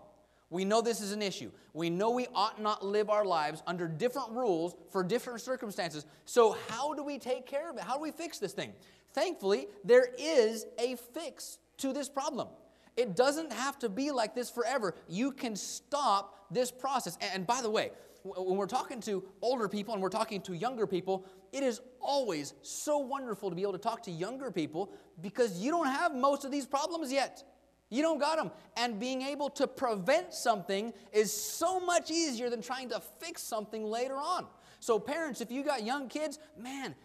We 0.54 0.66
know 0.66 0.82
this 0.82 1.02
is 1.02 1.13
an 1.13 1.24
issue. 1.24 1.50
We 1.74 1.89
know 1.89 2.12
we 2.12 2.28
ought 2.36 2.62
not 2.62 2.86
live 2.86 3.10
our 3.10 3.26
lives 3.26 3.63
under 3.66 3.88
different 3.88 4.30
rules 4.34 4.76
for 4.92 5.04
different 5.04 5.42
circumstances. 5.42 6.06
So, 6.26 6.56
how 6.70 6.94
do 6.94 7.04
we 7.04 7.18
take 7.18 7.48
care 7.48 7.72
of 7.72 7.78
it? 7.78 7.84
How 7.84 7.96
do 7.96 8.02
we 8.02 8.12
fix 8.12 8.38
this 8.38 8.54
thing? 8.54 8.72
Thankfully, 9.13 9.66
there 9.84 10.10
is 10.16 10.68
a 10.78 10.96
fix 10.96 11.58
to 11.78 11.92
this 11.92 12.08
problem. 12.08 12.50
It 12.96 13.16
doesn't 13.16 13.52
have 13.52 13.80
to 13.80 13.89
be 13.89 14.12
like 14.12 14.36
this 14.36 14.52
forever. 14.52 14.94
You 15.08 15.32
can 15.32 15.56
stop 15.56 16.46
this 16.52 16.70
process. 16.70 17.18
And 17.34 17.48
by 17.48 17.63
the 17.63 17.72
way, 17.72 17.89
when 18.22 18.56
we're 18.56 18.68
talking 18.68 19.02
to 19.02 19.24
older 19.42 19.68
people 19.68 19.96
and 19.96 20.04
we're 20.04 20.10
talking 20.10 20.39
to 20.42 20.54
younger 20.54 20.86
people, 20.86 21.26
it 21.52 21.63
is 21.63 21.82
always 22.00 22.54
so 22.62 23.00
wonderful 23.00 23.50
to 23.50 23.56
be 23.56 23.63
able 23.63 23.72
to 23.72 23.80
talk 23.80 24.04
to 24.04 24.12
younger 24.12 24.52
people 24.52 24.92
because 25.20 25.58
you 25.58 25.72
don't 25.72 25.88
have 25.88 26.13
most 26.13 26.46
of 26.46 26.52
these 26.52 26.68
problems 26.68 27.12
yet. 27.12 27.44
You 27.93 28.01
don't 28.01 28.17
got 28.17 28.38
them. 28.38 28.49
And 28.75 28.99
being 28.99 29.21
able 29.21 29.51
to 29.51 29.67
prevent 29.67 30.34
something 30.34 30.93
is 31.12 31.32
so 31.32 31.79
much 31.79 32.10
easier 32.10 32.49
than 32.49 32.60
trying 32.60 32.89
to 32.89 32.99
fix 33.19 33.43
something 33.43 33.86
later 33.86 34.15
on. 34.15 34.47
So, 34.79 34.97
parents, 34.97 35.41
if 35.41 35.51
you 35.51 35.63
got 35.63 35.84
young 35.84 36.10
kids, 36.10 36.39
man, 36.60 36.95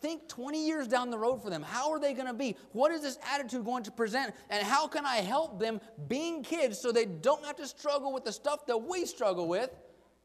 think 0.00 0.28
20 0.28 0.66
years 0.66 0.88
down 0.88 1.10
the 1.10 1.18
road 1.18 1.42
for 1.42 1.50
them. 1.50 1.62
How 1.62 1.92
are 1.92 2.00
they 2.00 2.14
going 2.14 2.26
to 2.26 2.32
be? 2.32 2.56
What 2.72 2.90
is 2.90 3.02
this 3.02 3.18
attitude 3.30 3.66
going 3.66 3.82
to 3.82 3.90
present? 3.90 4.34
And 4.48 4.66
how 4.66 4.88
can 4.88 5.04
I 5.04 5.16
help 5.16 5.60
them 5.60 5.78
being 6.08 6.42
kids 6.42 6.78
so 6.78 6.90
they 6.90 7.04
don't 7.04 7.44
have 7.44 7.56
to 7.56 7.66
struggle 7.66 8.10
with 8.10 8.24
the 8.24 8.32
stuff 8.32 8.66
that 8.66 8.78
we 8.78 9.04
struggle 9.04 9.46
with 9.46 9.70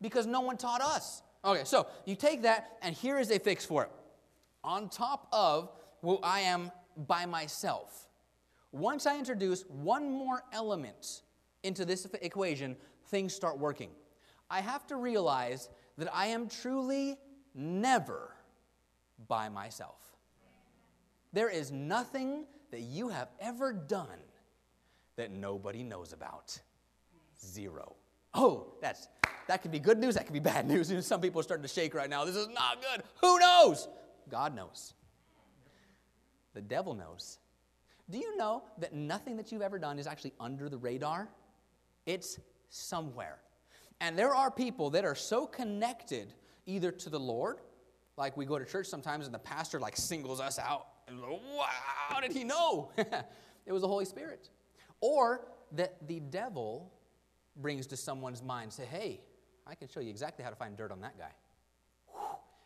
because 0.01 0.25
no 0.25 0.39
one 0.39 0.55
taught 0.55 0.81
us? 0.81 1.23
Okay, 1.43 1.65
so 1.65 1.87
you 2.05 2.15
take 2.15 2.43
that, 2.43 2.77
and 2.81 2.95
here 2.95 3.19
is 3.19 3.31
a 3.31 3.37
fix 3.37 3.65
for 3.65 3.83
it. 3.83 3.91
On 4.63 4.87
top 4.87 5.27
of, 5.33 5.71
well, 6.01 6.21
I 6.23 6.39
am 6.39 6.71
by 6.95 7.25
myself 7.25 8.04
once 8.75 9.05
I 9.05 9.17
introduce 9.17 9.63
one 9.63 10.11
more 10.11 10.43
element 10.51 11.21
into 11.63 11.85
this 11.85 12.05
equation, 12.21 12.75
things 13.07 13.33
start 13.33 13.57
working. 13.57 13.89
I 14.49 14.61
have 14.61 14.85
to 14.87 14.97
realize 14.97 15.69
that 15.97 16.13
I 16.13 16.27
am 16.27 16.47
truly 16.47 17.17
never 17.53 18.35
by 19.27 19.49
myself. 19.49 20.01
There 21.31 21.49
is 21.49 21.71
nothing 21.71 22.45
that 22.71 22.81
you 22.81 23.09
have 23.09 23.29
ever 23.39 23.71
done 23.71 24.07
that 25.15 25.31
nobody 25.31 25.83
knows 25.83 26.11
about. 26.13 26.59
Zero. 27.43 27.95
Oh, 28.33 28.73
that's 28.81 29.07
that 29.47 29.61
could 29.61 29.71
be 29.71 29.79
good 29.79 29.99
news, 29.99 30.15
that 30.15 30.25
could 30.25 30.33
be 30.33 30.39
bad 30.39 30.67
news. 30.67 30.91
Some 31.05 31.21
people 31.21 31.39
are 31.39 31.43
starting 31.43 31.65
to 31.65 31.73
shake 31.73 31.93
right 31.93 32.09
now. 32.09 32.25
This 32.25 32.35
is 32.35 32.49
not 32.49 32.81
good. 32.81 33.03
Who 33.21 33.39
knows? 33.39 33.87
God 34.29 34.55
knows. 34.55 34.93
The 36.53 36.61
devil 36.61 36.93
knows. 36.93 37.39
Do 38.09 38.17
you 38.17 38.37
know 38.37 38.63
that 38.77 38.93
nothing 38.93 39.37
that 39.37 39.51
you've 39.51 39.61
ever 39.61 39.79
done 39.79 39.97
is 39.97 40.07
actually 40.07 40.33
under 40.39 40.69
the 40.69 40.77
radar? 40.77 41.29
It's 42.05 42.39
somewhere. 42.69 43.39
And 43.99 44.17
there 44.17 44.35
are 44.35 44.51
people 44.51 44.91
that 44.91 45.05
are 45.05 45.15
so 45.15 45.47
connected 45.47 46.33
either 46.65 46.91
to 46.91 47.09
the 47.09 47.19
Lord, 47.19 47.57
like 48.17 48.37
we 48.37 48.45
go 48.45 48.59
to 48.59 48.65
church 48.65 48.87
sometimes 48.87 49.25
and 49.25 49.33
the 49.33 49.39
pastor 49.39 49.79
like 49.79 49.95
singles 49.97 50.39
us 50.39 50.59
out 50.59 50.87
and 51.07 51.19
like, 51.19 51.29
wow, 51.29 51.65
how 52.09 52.19
did 52.19 52.31
he 52.31 52.43
know? 52.43 52.91
it 52.97 53.71
was 53.71 53.81
the 53.81 53.87
Holy 53.87 54.05
Spirit. 54.05 54.49
Or 55.01 55.47
that 55.73 56.07
the 56.07 56.19
devil 56.19 56.91
brings 57.55 57.87
to 57.87 57.97
someone's 57.97 58.43
mind, 58.43 58.71
say, 58.71 58.85
hey, 58.85 59.21
I 59.67 59.75
can 59.75 59.87
show 59.87 59.99
you 59.99 60.09
exactly 60.09 60.43
how 60.43 60.49
to 60.49 60.55
find 60.55 60.77
dirt 60.77 60.91
on 60.91 61.01
that 61.01 61.17
guy. 61.17 61.31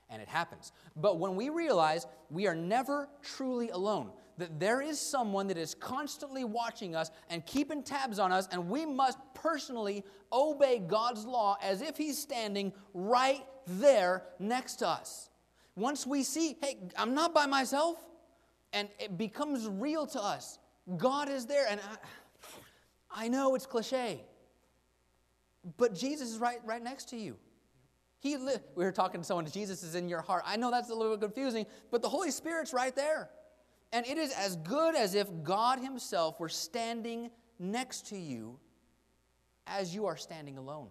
And 0.09 0.21
it 0.21 0.27
happens. 0.27 0.71
But 0.95 1.19
when 1.19 1.35
we 1.35 1.49
realize 1.49 2.07
we 2.31 2.47
are 2.47 2.55
never 2.55 3.07
truly 3.21 3.69
alone, 3.69 4.11
that 4.39 4.59
there 4.59 4.81
is 4.81 4.99
someone 4.99 5.47
that 5.47 5.57
is 5.57 5.75
constantly 5.75 6.43
watching 6.43 6.95
us 6.95 7.11
and 7.29 7.45
keeping 7.45 7.83
tabs 7.83 8.19
on 8.19 8.31
us, 8.31 8.47
and 8.51 8.69
we 8.69 8.85
must 8.85 9.17
personally 9.33 10.03
obey 10.31 10.79
God's 10.79 11.25
law 11.25 11.57
as 11.61 11.81
if 11.81 11.97
He's 11.97 12.17
standing 12.17 12.73
right 12.93 13.45
there 13.67 14.23
next 14.39 14.77
to 14.77 14.87
us. 14.87 15.29
Once 15.75 16.07
we 16.07 16.23
see, 16.23 16.57
hey, 16.61 16.77
I'm 16.97 17.13
not 17.13 17.33
by 17.33 17.45
myself, 17.45 17.97
and 18.73 18.87
it 18.97 19.17
becomes 19.17 19.67
real 19.67 20.07
to 20.07 20.21
us. 20.21 20.57
God 20.97 21.29
is 21.29 21.45
there, 21.45 21.67
and 21.69 21.79
I, 23.11 23.25
I 23.25 23.27
know 23.27 23.55
it's 23.55 23.65
cliche, 23.65 24.23
but 25.77 25.93
Jesus 25.93 26.31
is 26.31 26.37
right, 26.37 26.59
right 26.65 26.81
next 26.81 27.09
to 27.09 27.17
you. 27.17 27.35
He 28.19 28.37
li- 28.37 28.55
we 28.75 28.83
were 28.83 28.91
talking 28.91 29.21
to 29.21 29.25
someone, 29.25 29.45
Jesus 29.45 29.83
is 29.83 29.95
in 29.95 30.09
your 30.09 30.21
heart. 30.21 30.43
I 30.45 30.57
know 30.57 30.71
that's 30.71 30.89
a 30.89 30.95
little 30.95 31.15
bit 31.15 31.21
confusing, 31.21 31.65
but 31.91 32.01
the 32.01 32.09
Holy 32.09 32.31
Spirit's 32.31 32.73
right 32.73 32.95
there. 32.95 33.29
And 33.91 34.05
it 34.05 34.17
is 34.17 34.31
as 34.33 34.55
good 34.57 34.95
as 34.95 35.15
if 35.15 35.27
God 35.43 35.79
Himself 35.79 36.39
were 36.39 36.49
standing 36.49 37.31
next 37.57 38.07
to 38.07 38.17
you 38.17 38.59
as 39.65 39.93
you 39.93 40.05
are 40.05 40.17
standing 40.17 40.57
alone. 40.57 40.89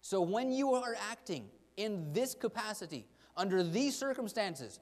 So 0.00 0.20
when 0.20 0.52
you 0.52 0.74
are 0.74 0.96
acting 1.10 1.48
in 1.76 2.12
this 2.12 2.34
capacity, 2.34 3.06
under 3.36 3.62
these 3.62 3.96
circumstances, 3.96 4.80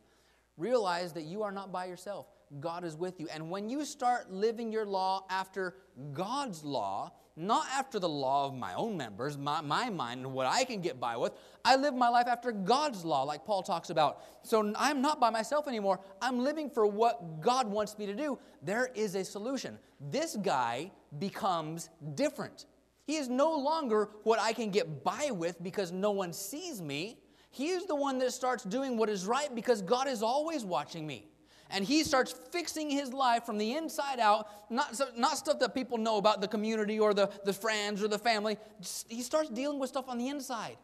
realize 0.57 1.12
that 1.14 1.23
you 1.23 1.42
are 1.42 1.53
not 1.53 1.73
by 1.73 1.87
yourself. 1.87 2.27
God 2.61 2.85
is 2.85 2.97
with 2.97 3.18
you. 3.18 3.29
And 3.33 3.51
when 3.51 3.71
you 3.71 3.85
start 3.85 4.31
living 4.31 4.71
your 4.71 4.85
law 4.85 5.25
after 5.31 5.75
God's 6.12 6.64
law, 6.64 7.12
not 7.37 7.66
after 7.73 7.99
the 7.99 8.09
law 8.09 8.47
of 8.47 8.55
my 8.55 8.75
own 8.75 8.97
members, 8.97 9.38
my, 9.38 9.61
my 9.61 9.88
mind, 9.88 10.21
and 10.21 10.33
what 10.33 10.47
I 10.47 10.64
can 10.64 10.81
get 10.81 11.01
by 11.01 11.16
with. 11.16 11.33
I 11.64 11.77
live 11.77 11.95
my 11.95 12.09
life 12.09 12.27
after 12.27 12.53
God's 12.53 13.05
law, 13.05 13.23
like 13.23 13.45
Paul 13.45 13.62
talks 13.62 13.90
about. 13.90 14.23
So 14.42 14.73
I'm 14.77 15.01
not 15.01 15.21
by 15.21 15.31
myself 15.31 15.66
anymore. 15.66 16.01
I'm 16.21 16.40
living 16.40 16.68
for 16.68 16.87
what 16.87 17.40
God 17.40 17.66
wants 17.66 17.99
me 17.99 18.07
to 18.07 18.14
do. 18.14 18.38
There 18.62 18.90
is 18.95 19.14
a 19.14 19.25
solution. 19.25 19.79
This 20.01 20.37
guy 20.37 20.90
becomes 21.18 21.88
different. 22.14 22.66
He 23.05 23.16
is 23.16 23.29
no 23.29 23.57
longer 23.57 24.11
what 24.25 24.38
I 24.38 24.53
can 24.53 24.71
get 24.71 25.03
by 25.03 25.31
with 25.33 25.62
because 25.62 25.90
no 25.90 26.11
one 26.11 26.33
sees 26.33 26.81
me. 26.81 27.18
He 27.51 27.68
is 27.68 27.87
the 27.87 27.97
one 27.97 28.18
that 28.18 28.33
starts 28.33 28.64
doing 28.64 28.97
what 28.97 29.09
is 29.09 29.27
right 29.27 29.55
because 29.55 29.83
God 29.83 30.07
is 30.07 30.23
always 30.23 30.64
watching 30.64 31.07
me 31.07 31.32
and 31.72 31.85
he 31.85 32.04
starts 32.04 32.32
fixing 32.50 32.90
his 32.90 33.12
life 33.12 33.44
from 33.44 33.58
the 33.58 33.74
inside 33.74 34.20
out, 34.20 34.48
not, 34.70 35.00
not 35.16 35.38
stuff 35.38 35.58
that 35.61 35.74
people 35.74 35.98
know 35.98 36.18
about 36.18 36.40
the 36.40 36.48
community 36.48 37.00
or 37.00 37.14
the, 37.14 37.30
the 37.44 37.52
friends 37.52 38.02
or 38.02 38.08
the 38.08 38.18
family. 38.18 38.58
Just, 38.80 39.11
he 39.11 39.22
starts 39.22 39.48
dealing 39.48 39.78
with 39.78 39.88
stuff 39.88 40.04
on 40.08 40.18
the 40.18 40.28
inside, 40.28 40.76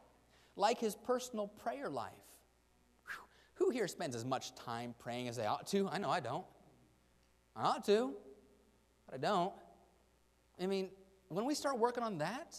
like 0.57 0.81
his 0.81 0.95
personal 0.95 1.49
prayer 1.49 1.91
life. 1.91 2.13
Whew. 3.07 3.67
Who 3.67 3.71
here 3.71 3.87
spends 3.87 4.17
as 4.17 4.25
much 4.25 4.55
time 4.55 4.95
praying 4.99 5.29
as 5.29 5.37
they 5.37 5.47
ought 5.47 5.67
to? 5.69 5.89
I 5.89 5.99
know 5.99 6.11
I 6.11 6.21
don't. 6.21 6.47
I 7.55 7.65
ought 7.65 7.85
to, 7.87 8.15
but 9.07 9.17
I 9.17 9.19
don't. 9.19 9.53
I 10.61 10.67
mean, 10.67 10.89
when 11.29 11.45
we 11.45 11.55
start 11.55 11.79
working 11.79 12.03
on 12.03 12.19
that, 12.19 12.57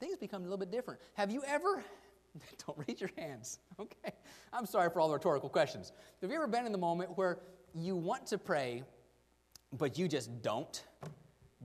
things 0.00 0.18
become 0.18 0.42
a 0.42 0.44
little 0.44 0.58
bit 0.58 0.70
different. 0.70 1.00
Have 1.14 1.30
you 1.30 1.42
ever 1.46 1.82
Don't 2.66 2.78
raise 2.86 3.00
your 3.00 3.10
hands, 3.16 3.58
okay? 3.80 4.12
I'm 4.52 4.66
sorry 4.66 4.90
for 4.90 5.00
all 5.00 5.08
the 5.08 5.14
rhetorical 5.14 5.48
questions. 5.48 5.92
Have 6.20 6.30
you 6.30 6.36
ever 6.36 6.46
been 6.46 6.66
in 6.66 6.72
the 6.72 6.78
moment 6.78 7.16
where 7.16 7.38
you 7.74 7.96
want 7.96 8.26
to 8.28 8.38
pray, 8.38 8.82
but 9.72 9.98
you 9.98 10.08
just 10.08 10.42
don't 10.42 10.84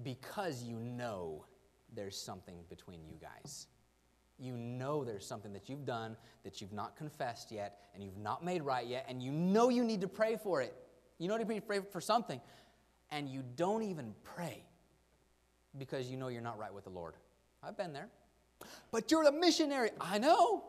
because 0.03 0.63
you 0.63 0.77
know 0.77 1.45
there's 1.93 2.17
something 2.17 2.57
between 2.69 3.05
you 3.05 3.15
guys. 3.21 3.67
You 4.39 4.53
know 4.53 5.03
there's 5.03 5.25
something 5.25 5.51
that 5.53 5.67
you've 5.67 5.85
done 5.85 6.15
that 6.43 6.61
you've 6.61 6.73
not 6.73 6.95
confessed 6.95 7.51
yet 7.51 7.79
and 7.93 8.03
you've 8.03 8.17
not 8.17 8.45
made 8.45 8.61
right 8.61 8.85
yet, 8.85 9.05
and 9.09 9.21
you 9.21 9.31
know 9.31 9.69
you 9.69 9.83
need 9.83 10.01
to 10.01 10.07
pray 10.07 10.37
for 10.41 10.61
it. 10.61 10.75
You 11.17 11.27
know 11.27 11.37
you 11.37 11.45
need 11.45 11.55
to 11.55 11.61
pray 11.61 11.79
for 11.91 11.99
something, 11.99 12.39
and 13.09 13.27
you 13.27 13.43
don't 13.55 13.81
even 13.81 14.13
pray 14.23 14.63
because 15.77 16.09
you 16.09 16.17
know 16.17 16.27
you're 16.27 16.41
not 16.41 16.57
right 16.57 16.73
with 16.73 16.83
the 16.83 16.89
Lord. 16.89 17.15
I've 17.63 17.77
been 17.77 17.93
there. 17.93 18.09
But 18.91 19.11
you're 19.11 19.27
a 19.27 19.31
missionary. 19.31 19.91
I 19.99 20.17
know, 20.17 20.63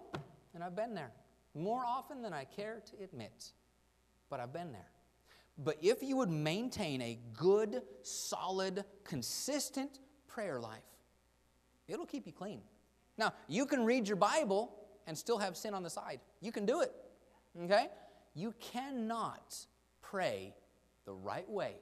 and 0.54 0.62
I've 0.62 0.76
been 0.76 0.94
there 0.94 1.12
more 1.54 1.84
often 1.84 2.22
than 2.22 2.32
I 2.32 2.44
care 2.44 2.82
to 2.90 3.04
admit, 3.04 3.52
but 4.30 4.40
I've 4.40 4.52
been 4.52 4.72
there. 4.72 4.90
But 5.58 5.78
if 5.82 6.02
you 6.02 6.16
would 6.16 6.30
maintain 6.30 7.02
a 7.02 7.18
good, 7.34 7.82
solid, 8.02 8.84
consistent 9.04 9.98
prayer 10.28 10.60
life, 10.60 10.82
it'll 11.88 12.06
keep 12.06 12.26
you 12.26 12.32
clean. 12.32 12.60
Now, 13.16 13.32
you 13.48 13.66
can 13.66 13.84
read 13.84 14.06
your 14.06 14.16
Bible 14.16 14.72
and 15.06 15.18
still 15.18 15.38
have 15.38 15.56
sin 15.56 15.74
on 15.74 15.82
the 15.82 15.90
side. 15.90 16.20
You 16.40 16.52
can 16.52 16.64
do 16.64 16.82
it. 16.82 16.92
Okay? 17.64 17.88
You 18.34 18.54
cannot 18.60 19.56
pray 20.00 20.54
the 21.04 21.12
right 21.12 21.48
way 21.48 21.74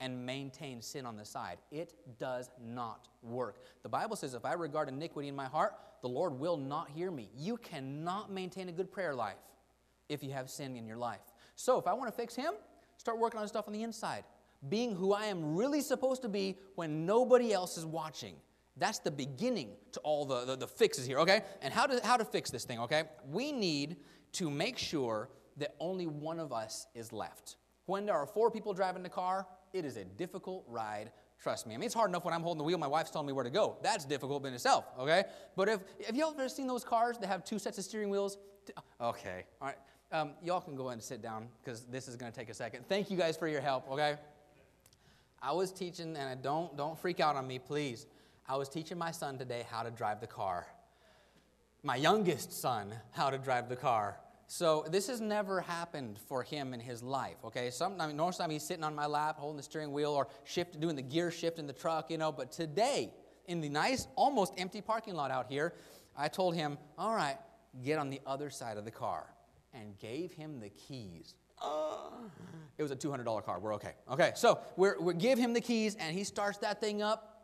and 0.00 0.24
maintain 0.24 0.80
sin 0.80 1.06
on 1.06 1.16
the 1.16 1.24
side. 1.24 1.58
It 1.70 1.94
does 2.18 2.50
not 2.64 3.08
work. 3.22 3.62
The 3.82 3.88
Bible 3.88 4.16
says, 4.16 4.34
if 4.34 4.44
I 4.44 4.52
regard 4.52 4.88
iniquity 4.88 5.28
in 5.28 5.36
my 5.36 5.46
heart, 5.46 5.74
the 6.02 6.08
Lord 6.08 6.38
will 6.38 6.56
not 6.56 6.88
hear 6.90 7.10
me. 7.10 7.28
You 7.36 7.56
cannot 7.56 8.30
maintain 8.30 8.68
a 8.68 8.72
good 8.72 8.92
prayer 8.92 9.14
life 9.14 9.36
if 10.08 10.22
you 10.22 10.30
have 10.32 10.48
sin 10.48 10.76
in 10.76 10.86
your 10.86 10.96
life. 10.96 11.20
So, 11.56 11.78
if 11.78 11.86
I 11.86 11.92
want 11.92 12.08
to 12.10 12.16
fix 12.16 12.34
Him, 12.34 12.54
start 12.96 13.18
working 13.18 13.40
on 13.40 13.48
stuff 13.48 13.66
on 13.66 13.72
the 13.72 13.82
inside. 13.82 14.24
Being 14.68 14.94
who 14.94 15.12
I 15.12 15.26
am 15.26 15.56
really 15.56 15.80
supposed 15.80 16.22
to 16.22 16.28
be 16.28 16.56
when 16.76 17.04
nobody 17.04 17.52
else 17.52 17.76
is 17.76 17.84
watching. 17.84 18.36
That's 18.76 19.00
the 19.00 19.10
beginning 19.10 19.70
to 19.92 20.00
all 20.00 20.24
the, 20.24 20.44
the, 20.44 20.56
the, 20.56 20.68
fixes 20.68 21.04
here, 21.04 21.18
okay? 21.18 21.42
And 21.62 21.74
how 21.74 21.86
to, 21.86 22.00
how 22.04 22.16
to 22.16 22.24
fix 22.24 22.50
this 22.50 22.64
thing, 22.64 22.78
okay? 22.80 23.04
We 23.28 23.50
need 23.50 23.96
to 24.34 24.50
make 24.50 24.78
sure 24.78 25.30
that 25.56 25.74
only 25.80 26.06
one 26.06 26.38
of 26.38 26.52
us 26.52 26.86
is 26.94 27.12
left. 27.12 27.56
When 27.88 28.04
there 28.04 28.16
are 28.16 28.26
four 28.26 28.50
people 28.50 28.74
driving 28.74 29.02
the 29.02 29.08
car, 29.08 29.46
it 29.72 29.86
is 29.86 29.96
a 29.96 30.04
difficult 30.04 30.62
ride. 30.68 31.10
Trust 31.40 31.66
me. 31.66 31.74
I 31.74 31.78
mean, 31.78 31.86
it's 31.86 31.94
hard 31.94 32.10
enough 32.10 32.22
when 32.22 32.34
I'm 32.34 32.42
holding 32.42 32.58
the 32.58 32.64
wheel, 32.64 32.76
my 32.76 32.86
wife's 32.86 33.10
telling 33.10 33.26
me 33.26 33.32
where 33.32 33.44
to 33.44 33.50
go. 33.50 33.78
That's 33.82 34.04
difficult 34.04 34.44
in 34.44 34.52
itself, 34.52 34.84
okay? 34.98 35.24
But 35.56 35.70
if, 35.70 35.80
have 36.06 36.14
y'all 36.14 36.32
ever 36.32 36.50
seen 36.50 36.66
those 36.66 36.84
cars 36.84 37.16
that 37.16 37.28
have 37.28 37.44
two 37.44 37.58
sets 37.58 37.78
of 37.78 37.84
steering 37.84 38.10
wheels? 38.10 38.36
Okay, 39.00 39.44
all 39.62 39.68
right. 39.68 39.78
Um, 40.12 40.32
y'all 40.42 40.60
can 40.60 40.76
go 40.76 40.88
ahead 40.88 40.94
and 40.94 41.02
sit 41.02 41.22
down 41.22 41.48
because 41.64 41.86
this 41.86 42.08
is 42.08 42.16
going 42.16 42.30
to 42.30 42.38
take 42.38 42.50
a 42.50 42.54
second. 42.54 42.86
Thank 42.90 43.10
you 43.10 43.16
guys 43.16 43.38
for 43.38 43.48
your 43.48 43.62
help, 43.62 43.90
okay? 43.90 44.16
I 45.40 45.52
was 45.52 45.72
teaching, 45.72 46.14
and 46.14 46.42
don't, 46.42 46.76
don't 46.76 46.98
freak 46.98 47.20
out 47.20 47.36
on 47.36 47.46
me, 47.46 47.58
please. 47.58 48.04
I 48.46 48.56
was 48.56 48.68
teaching 48.68 48.98
my 48.98 49.12
son 49.12 49.38
today 49.38 49.64
how 49.70 49.82
to 49.82 49.90
drive 49.90 50.20
the 50.20 50.26
car. 50.26 50.66
My 51.82 51.96
youngest 51.96 52.52
son, 52.52 52.92
how 53.12 53.30
to 53.30 53.38
drive 53.38 53.70
the 53.70 53.76
car. 53.76 54.18
So 54.48 54.86
this 54.90 55.06
has 55.08 55.20
never 55.20 55.60
happened 55.60 56.18
for 56.26 56.42
him 56.42 56.72
in 56.72 56.80
his 56.80 57.02
life. 57.02 57.36
Okay, 57.44 57.70
some 57.70 58.00
I 58.00 58.06
mean, 58.06 58.16
most 58.16 58.38
time 58.38 58.50
he's 58.50 58.62
sitting 58.62 58.82
on 58.82 58.94
my 58.94 59.06
lap 59.06 59.38
holding 59.38 59.58
the 59.58 59.62
steering 59.62 59.92
wheel 59.92 60.10
or 60.10 60.26
shift, 60.44 60.80
doing 60.80 60.96
the 60.96 61.02
gear 61.02 61.30
shift 61.30 61.58
in 61.58 61.66
the 61.66 61.72
truck, 61.72 62.10
you 62.10 62.16
know. 62.18 62.32
But 62.32 62.50
today, 62.50 63.12
in 63.46 63.60
the 63.60 63.68
nice, 63.68 64.08
almost 64.16 64.54
empty 64.56 64.80
parking 64.80 65.14
lot 65.14 65.30
out 65.30 65.46
here, 65.48 65.74
I 66.16 66.28
told 66.28 66.54
him, 66.54 66.78
"All 66.96 67.14
right, 67.14 67.36
get 67.84 67.98
on 67.98 68.08
the 68.08 68.20
other 68.26 68.48
side 68.48 68.78
of 68.78 68.84
the 68.86 68.90
car," 68.90 69.26
and 69.74 69.98
gave 69.98 70.32
him 70.32 70.60
the 70.60 70.70
keys. 70.70 71.34
Uh, 71.60 72.10
it 72.78 72.82
was 72.82 72.90
a 72.90 72.96
$200 72.96 73.42
car. 73.42 73.60
We're 73.60 73.74
okay. 73.74 73.92
Okay, 74.10 74.32
so 74.34 74.60
we 74.76 74.88
we 74.98 75.12
give 75.14 75.38
him 75.38 75.52
the 75.52 75.60
keys, 75.60 75.94
and 75.94 76.16
he 76.16 76.24
starts 76.24 76.58
that 76.58 76.80
thing 76.80 77.02
up 77.02 77.38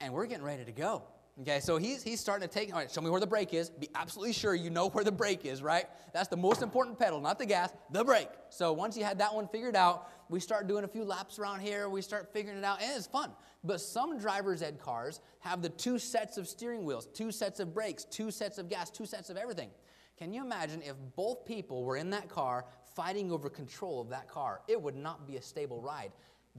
and 0.00 0.12
we're 0.12 0.26
getting 0.26 0.44
ready 0.44 0.64
to 0.64 0.72
go. 0.72 1.02
Okay, 1.40 1.58
so 1.58 1.78
he's, 1.78 2.00
he's 2.00 2.20
starting 2.20 2.48
to 2.48 2.52
take, 2.52 2.72
all 2.72 2.78
right, 2.78 2.88
show 2.88 3.00
me 3.00 3.10
where 3.10 3.20
the 3.20 3.26
brake 3.26 3.52
is. 3.52 3.68
Be 3.68 3.88
absolutely 3.96 4.32
sure 4.32 4.54
you 4.54 4.70
know 4.70 4.88
where 4.88 5.02
the 5.02 5.10
brake 5.10 5.44
is, 5.44 5.62
right? 5.62 5.86
That's 6.12 6.28
the 6.28 6.36
most 6.36 6.62
important 6.62 6.96
pedal, 6.96 7.20
not 7.20 7.40
the 7.40 7.46
gas, 7.46 7.72
the 7.90 8.04
brake. 8.04 8.28
So 8.50 8.72
once 8.72 8.96
you 8.96 9.02
had 9.02 9.18
that 9.18 9.34
one 9.34 9.48
figured 9.48 9.74
out, 9.74 10.10
we 10.28 10.38
start 10.38 10.68
doing 10.68 10.84
a 10.84 10.88
few 10.88 11.02
laps 11.02 11.40
around 11.40 11.58
here. 11.58 11.88
We 11.88 12.02
start 12.02 12.32
figuring 12.32 12.58
it 12.58 12.64
out, 12.64 12.80
and 12.80 12.96
it's 12.96 13.08
fun. 13.08 13.32
But 13.64 13.80
some 13.80 14.16
driver's 14.16 14.62
ed 14.62 14.78
cars 14.78 15.20
have 15.40 15.60
the 15.60 15.70
two 15.70 15.98
sets 15.98 16.38
of 16.38 16.46
steering 16.46 16.84
wheels, 16.84 17.06
two 17.06 17.32
sets 17.32 17.58
of 17.58 17.74
brakes, 17.74 18.04
two 18.04 18.30
sets 18.30 18.58
of 18.58 18.68
gas, 18.68 18.88
two 18.88 19.06
sets 19.06 19.28
of 19.28 19.36
everything. 19.36 19.70
Can 20.16 20.32
you 20.32 20.44
imagine 20.44 20.82
if 20.82 20.94
both 21.16 21.44
people 21.44 21.82
were 21.82 21.96
in 21.96 22.10
that 22.10 22.28
car 22.28 22.64
fighting 22.94 23.32
over 23.32 23.50
control 23.50 24.00
of 24.00 24.08
that 24.10 24.28
car? 24.28 24.60
It 24.68 24.80
would 24.80 24.94
not 24.94 25.26
be 25.26 25.36
a 25.36 25.42
stable 25.42 25.80
ride. 25.80 26.12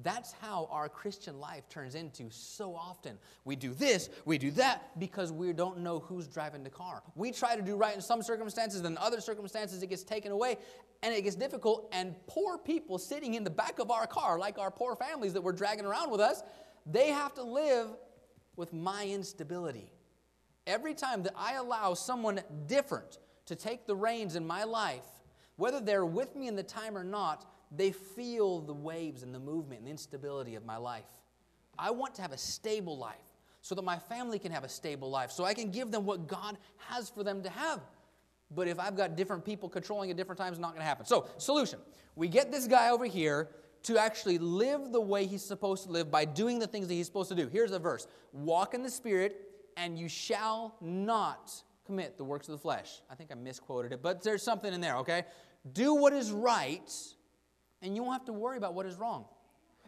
That's 0.03 0.33
how 0.41 0.67
our 0.71 0.89
Christian 0.89 1.39
life 1.39 1.69
turns 1.69 1.95
into 1.95 2.29
so 2.29 2.75
often. 2.75 3.17
We 3.45 3.55
do 3.55 3.73
this, 3.73 4.09
we 4.25 4.37
do 4.37 4.51
that, 4.51 4.99
because 4.99 5.31
we 5.31 5.53
don't 5.53 5.79
know 5.79 5.99
who's 5.99 6.27
driving 6.27 6.63
the 6.63 6.69
car. 6.69 7.01
We 7.15 7.31
try 7.31 7.55
to 7.55 7.61
do 7.61 7.77
right 7.77 7.95
in 7.95 8.01
some 8.01 8.21
circumstances, 8.21 8.81
then 8.81 8.93
in 8.93 8.97
other 8.97 9.21
circumstances 9.21 9.81
it 9.81 9.87
gets 9.87 10.03
taken 10.03 10.33
away, 10.33 10.57
and 11.01 11.13
it 11.13 11.21
gets 11.21 11.37
difficult. 11.37 11.87
And 11.93 12.13
poor 12.27 12.57
people 12.57 12.97
sitting 12.97 13.35
in 13.35 13.45
the 13.45 13.49
back 13.49 13.79
of 13.79 13.89
our 13.89 14.05
car, 14.05 14.37
like 14.37 14.59
our 14.59 14.69
poor 14.69 14.97
families 14.97 15.31
that 15.31 15.41
we're 15.41 15.53
dragging 15.53 15.85
around 15.85 16.11
with 16.11 16.19
us, 16.19 16.43
they 16.85 17.09
have 17.09 17.33
to 17.35 17.43
live 17.43 17.87
with 18.57 18.73
my 18.73 19.05
instability. 19.05 19.93
Every 20.67 20.93
time 20.93 21.23
that 21.23 21.33
I 21.37 21.53
allow 21.53 21.93
someone 21.93 22.41
different 22.67 23.19
to 23.45 23.55
take 23.55 23.85
the 23.85 23.95
reins 23.95 24.35
in 24.35 24.45
my 24.45 24.65
life, 24.65 25.05
whether 25.55 25.79
they're 25.79 26.05
with 26.05 26.35
me 26.35 26.47
in 26.47 26.55
the 26.55 26.63
time 26.63 26.97
or 26.97 27.03
not, 27.03 27.45
they 27.71 27.91
feel 27.91 28.61
the 28.61 28.73
waves 28.73 29.23
and 29.23 29.33
the 29.33 29.39
movement 29.39 29.79
and 29.79 29.87
the 29.87 29.91
instability 29.91 30.55
of 30.55 30.65
my 30.65 30.77
life. 30.77 31.03
I 31.77 31.91
want 31.91 32.15
to 32.15 32.21
have 32.21 32.31
a 32.31 32.37
stable 32.37 32.97
life 32.97 33.15
so 33.61 33.75
that 33.75 33.83
my 33.83 33.97
family 33.97 34.39
can 34.39 34.51
have 34.51 34.63
a 34.63 34.69
stable 34.69 35.09
life, 35.09 35.31
so 35.31 35.43
I 35.43 35.53
can 35.53 35.71
give 35.71 35.91
them 35.91 36.05
what 36.05 36.27
God 36.27 36.57
has 36.77 37.09
for 37.09 37.23
them 37.23 37.41
to 37.43 37.49
have. 37.49 37.81
But 38.51 38.67
if 38.67 38.79
I've 38.79 38.95
got 38.95 39.15
different 39.15 39.43
people 39.43 39.69
controlling 39.69 40.11
at 40.11 40.17
different 40.17 40.37
times, 40.37 40.53
it's 40.57 40.61
not 40.61 40.69
going 40.69 40.81
to 40.81 40.85
happen. 40.85 41.05
So, 41.05 41.27
solution 41.37 41.79
we 42.15 42.27
get 42.27 42.51
this 42.51 42.67
guy 42.67 42.89
over 42.89 43.05
here 43.05 43.49
to 43.83 43.97
actually 43.97 44.37
live 44.37 44.91
the 44.91 45.01
way 45.01 45.25
he's 45.25 45.43
supposed 45.43 45.83
to 45.83 45.91
live 45.91 46.09
by 46.09 46.25
doing 46.25 46.59
the 46.59 46.67
things 46.67 46.87
that 46.87 46.93
he's 46.93 47.05
supposed 47.05 47.29
to 47.29 47.35
do. 47.35 47.47
Here's 47.47 47.71
a 47.71 47.79
verse 47.79 48.07
Walk 48.33 48.73
in 48.73 48.83
the 48.83 48.89
Spirit, 48.89 49.49
and 49.77 49.97
you 49.97 50.07
shall 50.07 50.75
not 50.81 51.51
commit 51.85 52.17
the 52.17 52.23
works 52.23 52.47
of 52.47 52.53
the 52.53 52.57
flesh. 52.57 53.01
I 53.09 53.15
think 53.15 53.31
I 53.31 53.35
misquoted 53.35 53.93
it, 53.93 54.01
but 54.01 54.23
there's 54.23 54.41
something 54.41 54.73
in 54.73 54.81
there, 54.81 54.97
okay? 54.97 55.25
Do 55.73 55.93
what 55.93 56.13
is 56.13 56.31
right 56.31 56.91
and 57.85 57.95
you 57.95 58.03
won't 58.03 58.15
have 58.15 58.25
to 58.25 58.33
worry 58.33 58.57
about 58.57 58.73
what 58.73 58.85
is 58.85 58.97
wrong. 58.97 59.25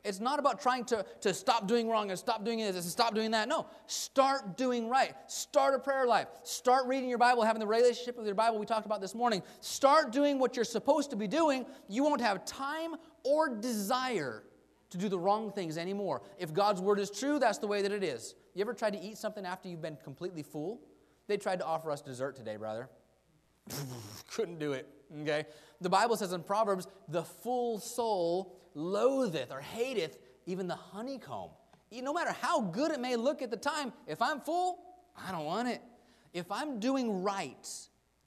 It's 0.04 0.20
not 0.22 0.40
about 0.40 0.62
trying 0.62 0.86
to, 0.86 1.06
to 1.22 1.34
stop 1.34 1.68
doing 1.68 1.90
wrong 1.90 2.12
and 2.12 2.20
stop 2.20 2.46
doing 2.46 2.60
this 2.60 2.76
and 2.76 2.86
stop 2.86 3.14
doing 3.14 3.32
that. 3.32 3.50
No, 3.50 3.66
start 3.88 4.56
doing 4.56 4.88
right. 4.88 5.14
Start 5.28 5.74
a 5.74 5.80
prayer 5.80 6.06
life. 6.06 6.28
Start 6.44 6.86
reading 6.86 7.10
your 7.10 7.18
Bible, 7.18 7.44
having 7.44 7.60
the 7.60 7.68
relationship 7.68 8.16
with 8.16 8.26
your 8.26 8.36
Bible 8.36 8.60
we 8.60 8.66
talked 8.66 8.86
about 8.86 9.02
this 9.02 9.16
morning. 9.16 9.42
Start 9.60 10.14
doing 10.14 10.40
what 10.40 10.56
you're 10.56 10.64
supposed 10.64 11.10
to 11.10 11.16
be 11.16 11.28
doing. 11.28 11.66
You 11.90 12.04
won't 12.04 12.22
have 12.22 12.46
time 12.46 12.96
or 13.26 13.50
desire 13.50 14.44
to 14.92 14.98
do 14.98 15.10
the 15.10 15.20
wrong 15.20 15.52
things 15.52 15.78
anymore. 15.78 16.22
If 16.38 16.54
God's 16.54 16.80
word 16.80 17.00
is 17.00 17.10
true, 17.10 17.40
that's 17.40 17.58
the 17.58 17.68
way 17.68 17.82
that 17.82 17.92
it 17.92 18.04
is. 18.04 18.36
You 18.54 18.62
ever 18.62 18.74
tried 18.74 18.94
to 18.94 19.02
eat 19.02 19.18
something 19.18 19.46
after 19.46 19.68
you've 19.68 19.82
been 19.82 19.98
completely 20.04 20.44
full? 20.44 20.80
They 21.28 21.38
tried 21.38 21.60
to 21.60 21.66
offer 21.66 21.92
us 21.92 22.02
dessert 22.02 22.36
today, 22.36 22.56
brother. 22.56 22.88
Couldn't 24.32 24.60
do 24.60 24.72
it. 24.72 24.88
Okay? 25.22 25.46
The 25.82 25.90
Bible 25.90 26.18
says 26.18 26.34
in 26.34 26.44
Proverbs, 26.44 26.88
the 27.08 27.24
full 27.24 27.80
soul 27.80 28.56
loatheth 28.74 29.52
or 29.52 29.62
hateth 29.62 30.18
even 30.46 30.68
the 30.68 30.76
honeycomb. 30.76 31.52
No 31.92 32.14
matter 32.14 32.32
how 32.32 32.62
good 32.62 32.92
it 32.92 33.00
may 33.00 33.16
look 33.16 33.42
at 33.42 33.52
the 33.52 33.58
time, 33.58 33.94
if 34.08 34.22
I'm 34.22 34.42
full, 34.42 34.80
I 35.16 35.32
don't 35.32 35.46
want 35.46 35.68
it. 35.68 35.82
If 36.34 36.52
I'm 36.52 36.80
doing 36.80 37.24
right, 37.24 37.68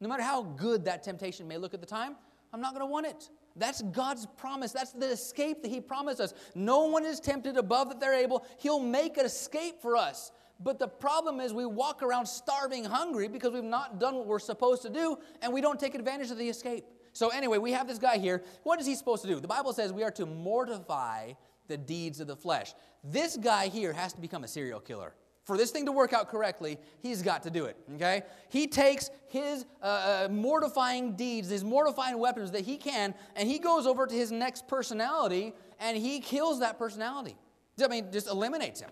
no 0.00 0.08
matter 0.08 0.22
how 0.22 0.42
good 0.42 0.84
that 0.86 1.02
temptation 1.02 1.46
may 1.46 1.58
look 1.58 1.74
at 1.74 1.80
the 1.80 1.86
time, 1.86 2.16
I'm 2.52 2.60
not 2.60 2.72
going 2.72 2.80
to 2.80 2.90
want 2.90 3.06
it. 3.06 3.28
That's 3.56 3.82
God's 3.82 4.26
promise. 4.36 4.72
That's 4.72 4.92
the 4.92 5.10
escape 5.10 5.62
that 5.62 5.68
He 5.68 5.80
promised 5.80 6.20
us. 6.20 6.34
No 6.54 6.86
one 6.86 7.04
is 7.04 7.20
tempted 7.20 7.56
above 7.56 7.88
that 7.88 8.00
they're 8.00 8.14
able. 8.14 8.46
He'll 8.58 8.80
make 8.80 9.18
an 9.18 9.26
escape 9.26 9.82
for 9.82 9.96
us. 9.96 10.32
But 10.62 10.78
the 10.78 10.88
problem 10.88 11.40
is 11.40 11.52
we 11.52 11.66
walk 11.66 12.02
around 12.02 12.26
starving 12.26 12.84
hungry 12.84 13.28
because 13.28 13.52
we've 13.52 13.64
not 13.64 13.98
done 13.98 14.14
what 14.16 14.26
we're 14.26 14.38
supposed 14.38 14.82
to 14.82 14.90
do 14.90 15.18
and 15.42 15.52
we 15.52 15.60
don't 15.60 15.80
take 15.80 15.94
advantage 15.94 16.30
of 16.30 16.38
the 16.38 16.48
escape. 16.48 16.84
So, 17.12 17.28
anyway, 17.28 17.58
we 17.58 17.72
have 17.72 17.88
this 17.88 17.98
guy 17.98 18.18
here. 18.18 18.42
What 18.62 18.80
is 18.80 18.86
he 18.86 18.94
supposed 18.94 19.22
to 19.22 19.28
do? 19.28 19.40
The 19.40 19.48
Bible 19.48 19.72
says 19.72 19.92
we 19.92 20.04
are 20.04 20.10
to 20.12 20.26
mortify 20.26 21.32
the 21.68 21.76
deeds 21.76 22.20
of 22.20 22.26
the 22.26 22.36
flesh. 22.36 22.74
This 23.02 23.36
guy 23.36 23.68
here 23.68 23.92
has 23.92 24.12
to 24.12 24.20
become 24.20 24.44
a 24.44 24.48
serial 24.48 24.80
killer. 24.80 25.14
For 25.44 25.56
this 25.56 25.70
thing 25.70 25.86
to 25.86 25.92
work 25.92 26.12
out 26.12 26.28
correctly, 26.28 26.78
he's 27.02 27.22
got 27.22 27.42
to 27.44 27.50
do 27.50 27.64
it, 27.64 27.76
okay? 27.94 28.22
He 28.50 28.66
takes 28.66 29.10
his 29.28 29.64
uh, 29.82 30.26
uh 30.26 30.28
mortifying 30.30 31.16
deeds, 31.16 31.48
his 31.48 31.64
mortifying 31.64 32.18
weapons 32.18 32.52
that 32.52 32.60
he 32.60 32.76
can, 32.76 33.14
and 33.34 33.48
he 33.48 33.58
goes 33.58 33.86
over 33.86 34.06
to 34.06 34.14
his 34.14 34.30
next 34.30 34.68
personality 34.68 35.54
and 35.80 35.96
he 35.96 36.20
kills 36.20 36.60
that 36.60 36.78
personality. 36.78 37.36
I 37.82 37.88
mean, 37.88 38.12
just 38.12 38.28
eliminates 38.28 38.80
him. 38.80 38.90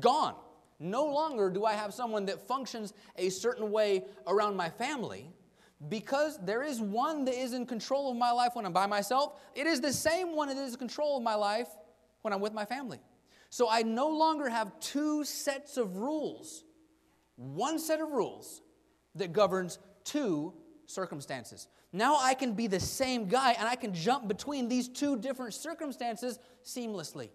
Gone. 0.00 0.34
No 0.78 1.04
longer 1.04 1.50
do 1.50 1.66
I 1.66 1.74
have 1.74 1.92
someone 1.92 2.24
that 2.26 2.40
functions 2.48 2.94
a 3.16 3.28
certain 3.28 3.70
way 3.70 4.04
around 4.26 4.56
my 4.56 4.70
family. 4.70 5.30
Because 5.88 6.38
there 6.44 6.62
is 6.62 6.80
one 6.80 7.24
that 7.24 7.34
is 7.34 7.54
in 7.54 7.64
control 7.66 8.10
of 8.10 8.16
my 8.16 8.30
life 8.30 8.52
when 8.54 8.66
I'm 8.66 8.72
by 8.72 8.86
myself, 8.86 9.40
it 9.54 9.66
is 9.66 9.80
the 9.80 9.92
same 9.92 10.36
one 10.36 10.48
that 10.48 10.56
is 10.56 10.72
in 10.72 10.78
control 10.78 11.16
of 11.16 11.22
my 11.22 11.34
life 11.34 11.68
when 12.22 12.34
I'm 12.34 12.40
with 12.40 12.52
my 12.52 12.64
family. 12.64 13.00
So 13.48 13.68
I 13.68 13.82
no 13.82 14.08
longer 14.08 14.48
have 14.48 14.78
two 14.80 15.24
sets 15.24 15.76
of 15.76 15.96
rules, 15.96 16.64
one 17.36 17.78
set 17.78 18.00
of 18.00 18.10
rules 18.10 18.62
that 19.14 19.32
governs 19.32 19.78
two 20.04 20.52
circumstances. 20.86 21.66
Now 21.92 22.18
I 22.20 22.34
can 22.34 22.52
be 22.52 22.66
the 22.66 22.78
same 22.78 23.26
guy 23.26 23.52
and 23.52 23.66
I 23.66 23.74
can 23.74 23.92
jump 23.94 24.28
between 24.28 24.68
these 24.68 24.88
two 24.88 25.16
different 25.18 25.54
circumstances 25.54 26.38
seamlessly. 26.64 27.30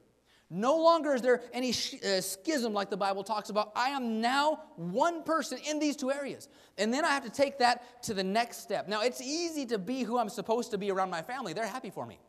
No 0.49 0.77
longer 0.77 1.15
is 1.15 1.21
there 1.21 1.41
any 1.53 1.69
uh, 1.69 2.21
schism 2.21 2.71
like 2.73 2.89
the 2.89 2.97
Bible 2.97 3.23
talks 3.23 3.49
about. 3.49 3.71
I 3.75 3.89
am 3.89 4.21
now 4.21 4.61
one 4.75 5.23
person 5.23 5.57
in 5.67 5.79
these 5.79 5.95
two 5.95 6.11
areas. 6.11 6.49
And 6.77 6.93
then 6.93 7.03
I 7.03 7.09
have 7.09 7.23
to 7.23 7.31
take 7.31 7.57
that 7.59 8.03
to 8.03 8.13
the 8.13 8.23
next 8.23 8.57
step. 8.57 8.87
Now, 8.87 9.01
it's 9.01 9.21
easy 9.21 9.65
to 9.67 9.79
be 9.79 10.03
who 10.03 10.19
I'm 10.19 10.29
supposed 10.29 10.71
to 10.71 10.77
be 10.77 10.91
around 10.91 11.09
my 11.09 11.23
family. 11.23 11.53
They're 11.53 11.65
happy 11.65 11.89
for 11.89 12.05
me, 12.05 12.19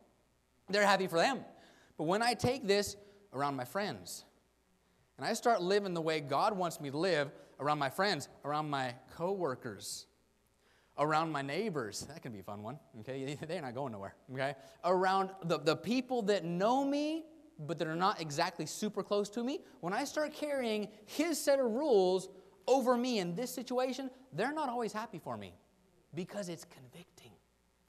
they're 0.69 0.87
happy 0.87 1.07
for 1.07 1.19
them. 1.19 1.41
But 1.99 2.05
when 2.05 2.23
I 2.23 2.35
take 2.35 2.67
this 2.67 2.97
around 3.33 3.57
my 3.57 3.65
friends, 3.65 4.25
and 5.19 5.27
I 5.27 5.33
start 5.33 5.63
living 5.63 5.95
the 5.95 6.01
way 6.01 6.21
God 6.21 6.57
wants 6.57 6.81
me 6.81 6.91
to 6.91 6.99
live 6.99 7.31
around 7.59 7.79
my 7.79 7.89
friends, 7.89 8.29
around 8.45 8.69
my 8.69 8.95
coworkers, 9.17 10.07
around 10.99 11.31
my 11.33 11.43
neighbors. 11.43 12.01
That 12.09 12.23
can 12.23 12.33
be 12.33 12.41
a 12.41 12.43
fun 12.43 12.63
one, 12.63 12.79
okay? 13.01 13.37
They're 13.49 13.63
not 13.63 13.75
going 13.75 13.93
nowhere, 13.93 14.15
okay? 14.33 14.55
Around 14.85 15.31
the, 15.45 15.59
the 15.59 15.77
people 15.77 16.23
that 16.23 16.45
know 16.45 16.85
me 16.85 17.25
but 17.59 17.79
that 17.79 17.89
are 17.89 17.97
not 17.97 18.21
exactly 18.21 18.67
super 18.67 19.03
close 19.03 19.29
to 19.31 19.43
me, 19.43 19.61
when 19.81 19.93
I 19.93 20.05
start 20.05 20.35
carrying 20.35 20.89
His 21.07 21.41
set 21.43 21.59
of 21.59 21.71
rules 21.71 22.29
over 22.67 22.97
me 22.97 23.19
in 23.19 23.35
this 23.35 23.51
situation, 23.51 24.11
they're 24.33 24.53
not 24.53 24.69
always 24.69 24.93
happy 24.93 25.19
for 25.19 25.37
me 25.37 25.55
because 26.15 26.49
it's 26.49 26.65
convicting. 26.65 27.31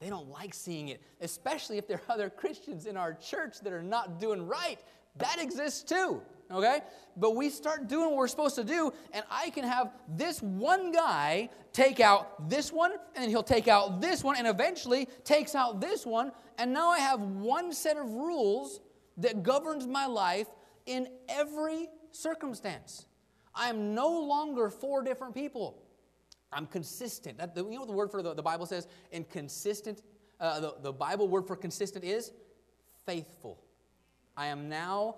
They 0.00 0.08
don't 0.08 0.28
like 0.28 0.54
seeing 0.54 0.88
it, 0.88 1.02
especially 1.20 1.76
if 1.78 1.88
there 1.88 1.96
are 1.96 2.14
other 2.14 2.30
Christians 2.30 2.86
in 2.86 2.96
our 2.96 3.14
church 3.14 3.60
that 3.62 3.72
are 3.72 3.82
not 3.82 4.20
doing 4.20 4.46
right. 4.46 4.78
That 5.16 5.38
exists 5.40 5.82
too, 5.82 6.22
okay? 6.52 6.82
But 7.16 7.34
we 7.34 7.50
start 7.50 7.88
doing 7.88 8.10
what 8.10 8.16
we're 8.16 8.28
supposed 8.28 8.54
to 8.56 8.64
do, 8.64 8.92
and 9.12 9.24
I 9.28 9.50
can 9.50 9.64
have 9.64 9.90
this 10.08 10.40
one 10.40 10.92
guy 10.92 11.50
take 11.72 11.98
out 11.98 12.48
this 12.48 12.72
one, 12.72 12.92
and 12.92 13.24
then 13.24 13.28
he'll 13.28 13.42
take 13.42 13.66
out 13.66 14.00
this 14.00 14.22
one, 14.22 14.36
and 14.36 14.46
eventually 14.46 15.08
takes 15.24 15.56
out 15.56 15.80
this 15.80 16.06
one, 16.06 16.30
and 16.58 16.72
now 16.72 16.90
I 16.90 17.00
have 17.00 17.20
one 17.20 17.72
set 17.72 17.96
of 17.96 18.06
rules 18.06 18.78
that 19.18 19.42
governs 19.42 19.86
my 19.86 20.06
life 20.06 20.46
in 20.86 21.08
every 21.28 21.88
circumstance. 22.12 23.06
I 23.54 23.68
am 23.68 23.94
no 23.94 24.08
longer 24.20 24.70
four 24.70 25.02
different 25.02 25.34
people. 25.34 25.82
I'm 26.52 26.66
consistent. 26.66 27.38
That, 27.38 27.52
you 27.56 27.70
know 27.70 27.80
what 27.80 27.88
the 27.88 27.94
word 27.94 28.10
for 28.10 28.22
the, 28.22 28.34
the 28.34 28.42
Bible 28.42 28.66
says? 28.66 28.86
In 29.10 29.24
consistent, 29.24 30.02
uh, 30.40 30.60
the, 30.60 30.74
the 30.82 30.92
Bible 30.92 31.28
word 31.28 31.46
for 31.46 31.56
consistent 31.56 32.04
is 32.04 32.32
faithful. 33.04 33.58
I 34.36 34.46
am 34.46 34.68
now 34.68 35.16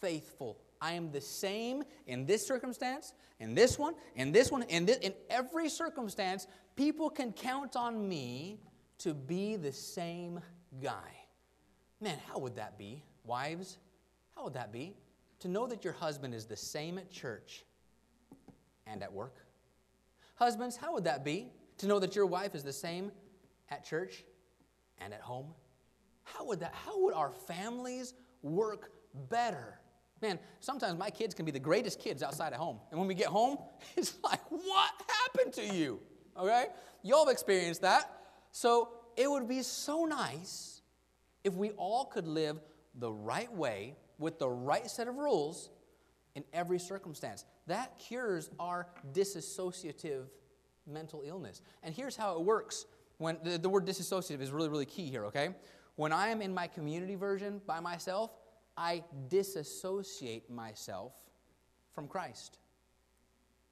faithful. 0.00 0.58
I 0.80 0.92
am 0.92 1.10
the 1.12 1.20
same 1.20 1.84
in 2.06 2.26
this 2.26 2.46
circumstance, 2.46 3.14
in 3.40 3.54
this 3.54 3.78
one, 3.78 3.94
in 4.16 4.32
this 4.32 4.50
one, 4.50 4.62
in, 4.64 4.84
this, 4.84 4.98
in 4.98 5.14
every 5.30 5.68
circumstance. 5.68 6.46
People 6.74 7.08
can 7.08 7.32
count 7.32 7.76
on 7.76 8.06
me 8.06 8.58
to 8.98 9.14
be 9.14 9.56
the 9.56 9.72
same 9.72 10.40
guy. 10.82 11.26
Man, 12.00 12.18
how 12.28 12.38
would 12.38 12.56
that 12.56 12.76
be? 12.76 13.02
Wives, 13.26 13.78
how 14.34 14.44
would 14.44 14.54
that 14.54 14.72
be? 14.72 14.94
To 15.40 15.48
know 15.48 15.66
that 15.66 15.84
your 15.84 15.92
husband 15.92 16.34
is 16.34 16.46
the 16.46 16.56
same 16.56 16.98
at 16.98 17.10
church 17.10 17.64
and 18.86 19.02
at 19.02 19.12
work. 19.12 19.36
Husbands, 20.36 20.76
how 20.76 20.94
would 20.94 21.04
that 21.04 21.24
be? 21.24 21.48
To 21.78 21.86
know 21.86 21.98
that 21.98 22.14
your 22.14 22.26
wife 22.26 22.54
is 22.54 22.62
the 22.62 22.72
same 22.72 23.10
at 23.70 23.84
church 23.84 24.24
and 24.98 25.12
at 25.12 25.20
home. 25.20 25.46
How 26.22 26.46
would 26.46 26.60
that 26.60 26.74
how 26.74 27.02
would 27.02 27.14
our 27.14 27.32
families 27.46 28.14
work 28.42 28.92
better? 29.28 29.80
Man, 30.22 30.38
sometimes 30.60 30.98
my 30.98 31.10
kids 31.10 31.34
can 31.34 31.44
be 31.44 31.52
the 31.52 31.58
greatest 31.58 32.00
kids 32.00 32.22
outside 32.22 32.52
of 32.52 32.58
home. 32.58 32.78
And 32.90 32.98
when 32.98 33.06
we 33.06 33.14
get 33.14 33.26
home, 33.26 33.58
it's 33.96 34.14
like, 34.24 34.40
what 34.48 34.92
happened 35.22 35.52
to 35.54 35.74
you? 35.74 36.00
Okay? 36.38 36.66
Y'all 37.02 37.26
have 37.26 37.32
experienced 37.32 37.82
that. 37.82 38.10
So 38.50 38.90
it 39.16 39.30
would 39.30 39.46
be 39.48 39.62
so 39.62 40.04
nice 40.04 40.80
if 41.44 41.54
we 41.54 41.70
all 41.72 42.06
could 42.06 42.26
live 42.26 42.58
the 42.98 43.12
right 43.12 43.52
way 43.52 43.96
with 44.18 44.38
the 44.38 44.48
right 44.48 44.90
set 44.90 45.08
of 45.08 45.16
rules 45.16 45.70
in 46.34 46.44
every 46.52 46.78
circumstance. 46.78 47.44
That 47.66 47.98
cures 47.98 48.50
our 48.58 48.88
disassociative 49.12 50.26
mental 50.86 51.22
illness. 51.26 51.62
And 51.82 51.94
here's 51.94 52.16
how 52.16 52.36
it 52.36 52.42
works. 52.42 52.86
When 53.18 53.38
the, 53.42 53.58
the 53.58 53.68
word 53.68 53.86
disassociative 53.86 54.40
is 54.40 54.50
really, 54.50 54.68
really 54.68 54.86
key 54.86 55.06
here, 55.06 55.24
okay? 55.26 55.54
When 55.96 56.12
I 56.12 56.28
am 56.28 56.42
in 56.42 56.52
my 56.52 56.66
community 56.66 57.14
version 57.14 57.60
by 57.66 57.80
myself, 57.80 58.30
I 58.76 59.02
disassociate 59.28 60.50
myself 60.50 61.12
from 61.94 62.06
Christ. 62.06 62.58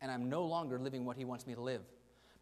And 0.01 0.11
I'm 0.11 0.29
no 0.31 0.45
longer 0.45 0.79
living 0.79 1.05
what 1.05 1.17
He 1.17 1.25
wants 1.25 1.47
me 1.47 1.55
to 1.55 1.61
live. 1.61 1.83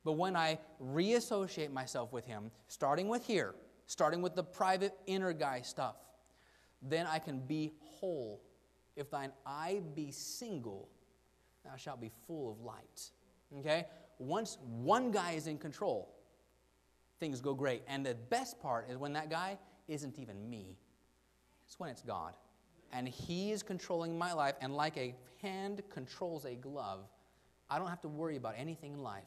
But 0.05 0.13
when 0.13 0.37
I 0.37 0.59
reassociate 0.79 1.73
myself 1.73 2.13
with 2.13 2.25
Him, 2.25 2.51
starting 2.69 3.09
with 3.09 3.27
here, 3.27 3.55
starting 3.87 4.23
with 4.23 4.37
the 4.37 4.45
private 4.45 4.95
inner 5.07 5.33
guy 5.33 5.63
stuff, 5.63 5.97
then 6.83 7.07
I 7.07 7.19
can 7.19 7.39
be 7.41 7.73
whole. 7.81 8.43
If 8.97 9.11
thine 9.11 9.33
eye 9.47 9.81
be 9.95 10.11
single, 10.11 10.89
thou 11.65 11.77
shalt 11.77 12.01
be 12.01 12.11
full 12.27 12.51
of 12.51 12.61
light. 12.61 13.11
Okay? 13.59 13.87
Once 14.19 14.59
one 14.63 15.11
guy 15.11 15.33
is 15.33 15.47
in 15.47 15.59
control, 15.59 16.15
things 17.19 17.41
go 17.41 17.55
great. 17.55 17.83
And 17.87 18.05
the 18.05 18.15
best 18.15 18.61
part 18.61 18.91
is 18.91 18.97
when 18.97 19.13
that 19.15 19.31
guy 19.31 19.59
isn't 19.89 20.19
even 20.19 20.49
me, 20.49 20.77
it's 21.67 21.79
when 21.79 21.91
it's 21.91 22.03
God. 22.03 22.35
And 22.93 23.09
He 23.09 23.53
is 23.53 23.63
controlling 23.63 24.19
my 24.19 24.33
life, 24.33 24.55
and 24.61 24.75
like 24.77 24.97
a 24.99 25.15
hand 25.41 25.83
controls 25.89 26.45
a 26.45 26.55
glove, 26.55 27.01
I 27.71 27.79
don't 27.79 27.89
have 27.89 28.03
to 28.03 28.09
worry 28.09 28.37
about 28.37 28.55
anything 28.59 28.93
in 28.93 29.03
life 29.03 29.25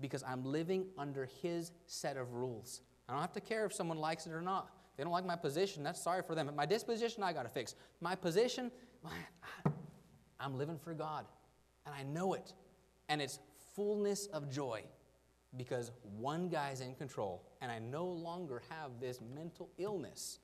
because 0.00 0.22
I'm 0.22 0.44
living 0.44 0.86
under 0.96 1.28
His 1.42 1.72
set 1.86 2.16
of 2.16 2.32
rules. 2.32 2.80
I 3.08 3.12
don't 3.12 3.20
have 3.20 3.32
to 3.32 3.40
care 3.40 3.66
if 3.66 3.74
someone 3.74 3.98
likes 3.98 4.26
it 4.26 4.32
or 4.32 4.40
not. 4.40 4.70
They 4.96 5.02
don't 5.04 5.12
like 5.12 5.26
my 5.26 5.36
position. 5.36 5.82
That's 5.82 6.00
sorry 6.00 6.22
for 6.22 6.34
them. 6.34 6.46
But 6.46 6.56
My 6.56 6.66
disposition, 6.66 7.22
I 7.22 7.32
got 7.32 7.42
to 7.42 7.48
fix. 7.48 7.74
My 8.00 8.14
position, 8.14 8.70
I'm 10.40 10.56
living 10.56 10.78
for 10.78 10.94
God. 10.94 11.26
And 11.86 11.94
I 11.94 12.02
know 12.02 12.34
it. 12.34 12.52
And 13.08 13.20
it's 13.20 13.38
fullness 13.74 14.26
of 14.26 14.50
joy 14.50 14.82
because 15.56 15.90
one 16.18 16.48
guy's 16.48 16.80
in 16.80 16.94
control. 16.94 17.42
And 17.60 17.70
I 17.70 17.78
no 17.78 18.04
longer 18.04 18.62
have 18.70 19.00
this 19.00 19.20
mental 19.34 19.70
illness 19.78 20.38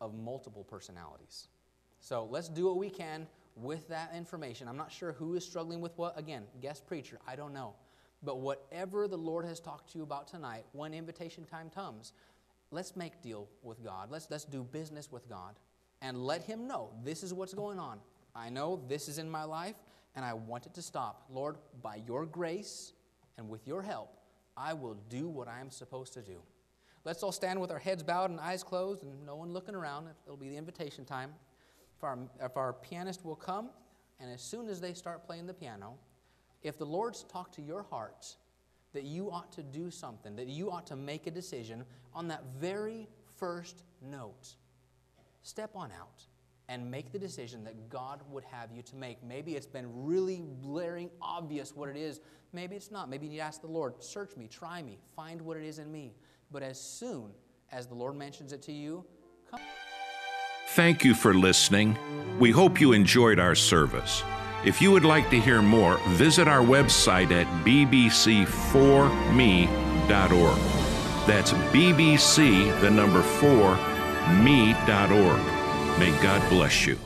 of 0.00 0.14
multiple 0.14 0.64
personalities. 0.64 1.48
So 2.00 2.28
let's 2.30 2.48
do 2.48 2.66
what 2.66 2.76
we 2.76 2.90
can 2.90 3.26
with 3.56 3.88
that 3.88 4.12
information. 4.14 4.68
I'm 4.68 4.76
not 4.76 4.92
sure 4.92 5.12
who 5.12 5.34
is 5.34 5.44
struggling 5.44 5.80
with 5.80 5.96
what. 5.96 6.18
Again, 6.18 6.44
guest 6.60 6.86
preacher, 6.86 7.18
I 7.26 7.36
don't 7.36 7.52
know. 7.52 7.74
But 8.22 8.40
whatever 8.40 9.06
the 9.06 9.18
Lord 9.18 9.44
has 9.44 9.60
talked 9.60 9.92
to 9.92 9.98
you 9.98 10.04
about 10.04 10.28
tonight, 10.28 10.64
when 10.72 10.94
invitation 10.94 11.44
time 11.44 11.70
comes, 11.70 12.12
let's 12.74 12.96
make 12.96 13.22
deal 13.22 13.48
with 13.62 13.82
God. 13.82 14.10
Let's, 14.10 14.30
let's 14.30 14.44
do 14.44 14.64
business 14.64 15.10
with 15.10 15.28
God 15.28 15.54
and 16.02 16.18
let 16.18 16.42
Him 16.42 16.66
know 16.66 16.90
this 17.04 17.22
is 17.22 17.32
what's 17.32 17.54
going 17.54 17.78
on. 17.78 18.00
I 18.34 18.50
know 18.50 18.82
this 18.88 19.08
is 19.08 19.18
in 19.18 19.30
my 19.30 19.44
life 19.44 19.76
and 20.16 20.24
I 20.24 20.34
want 20.34 20.66
it 20.66 20.74
to 20.74 20.82
stop. 20.82 21.24
Lord, 21.30 21.56
by 21.82 22.02
your 22.06 22.26
grace 22.26 22.92
and 23.38 23.48
with 23.48 23.66
your 23.66 23.82
help, 23.82 24.16
I 24.56 24.72
will 24.74 24.96
do 25.08 25.28
what 25.28 25.48
I 25.48 25.60
am 25.60 25.70
supposed 25.70 26.12
to 26.14 26.22
do. 26.22 26.40
Let's 27.04 27.22
all 27.22 27.32
stand 27.32 27.60
with 27.60 27.70
our 27.70 27.78
heads 27.78 28.02
bowed 28.02 28.30
and 28.30 28.40
eyes 28.40 28.62
closed 28.62 29.02
and 29.02 29.24
no 29.26 29.36
one 29.36 29.52
looking 29.52 29.74
around. 29.74 30.08
It'll 30.26 30.36
be 30.36 30.48
the 30.48 30.56
invitation 30.56 31.04
time. 31.04 31.30
If 31.96 32.04
our, 32.04 32.18
if 32.40 32.56
our 32.56 32.72
pianist 32.72 33.24
will 33.24 33.36
come, 33.36 33.70
and 34.20 34.32
as 34.32 34.40
soon 34.42 34.68
as 34.68 34.80
they 34.80 34.94
start 34.94 35.26
playing 35.26 35.46
the 35.46 35.54
piano, 35.54 35.94
if 36.62 36.78
the 36.78 36.86
Lord's 36.86 37.24
talked 37.24 37.54
to 37.56 37.62
your 37.62 37.82
heart 37.82 38.36
that 38.94 39.04
you 39.04 39.30
ought 39.30 39.52
to 39.52 39.62
do 39.62 39.90
something, 39.90 40.34
that 40.36 40.48
you 40.48 40.70
ought 40.70 40.86
to 40.86 40.96
make 40.96 41.26
a 41.26 41.30
decision 41.30 41.84
on 42.14 42.28
that 42.28 42.44
very 42.58 43.08
first 43.36 43.82
note. 44.00 44.54
Step 45.42 45.76
on 45.76 45.90
out 45.92 46.22
and 46.68 46.90
make 46.90 47.12
the 47.12 47.18
decision 47.18 47.62
that 47.64 47.90
God 47.90 48.22
would 48.30 48.44
have 48.44 48.72
you 48.72 48.82
to 48.82 48.96
make. 48.96 49.22
Maybe 49.22 49.54
it's 49.54 49.66
been 49.66 49.86
really 49.92 50.42
blaring 50.62 51.10
obvious 51.20 51.74
what 51.74 51.90
it 51.90 51.96
is. 51.96 52.20
Maybe 52.52 52.76
it's 52.76 52.90
not. 52.90 53.10
Maybe 53.10 53.26
you 53.26 53.32
need 53.32 53.38
to 53.38 53.44
ask 53.44 53.60
the 53.60 53.66
Lord, 53.66 54.02
search 54.02 54.36
me, 54.36 54.48
try 54.48 54.82
me, 54.82 54.98
find 55.14 55.42
what 55.42 55.56
it 55.56 55.64
is 55.64 55.78
in 55.78 55.92
me. 55.92 56.14
But 56.50 56.62
as 56.62 56.80
soon 56.80 57.32
as 57.70 57.86
the 57.86 57.94
Lord 57.94 58.16
mentions 58.16 58.52
it 58.52 58.62
to 58.62 58.72
you, 58.72 59.04
come. 59.50 59.60
Thank 60.68 61.04
you 61.04 61.14
for 61.14 61.34
listening. 61.34 61.98
We 62.38 62.50
hope 62.50 62.80
you 62.80 62.92
enjoyed 62.92 63.38
our 63.38 63.54
service. 63.54 64.22
If 64.64 64.80
you 64.80 64.90
would 64.92 65.04
like 65.04 65.28
to 65.28 65.38
hear 65.38 65.60
more, 65.60 65.98
visit 66.08 66.48
our 66.48 66.62
website 66.62 67.30
at 67.32 67.46
bbc4me.org. 67.64 70.58
That's 71.26 71.52
bbc, 71.52 72.80
the 72.80 72.90
number 72.90 73.22
4, 73.22 73.76
me.org. 74.42 75.40
May 75.98 76.10
God 76.22 76.48
bless 76.48 76.86
you. 76.86 76.98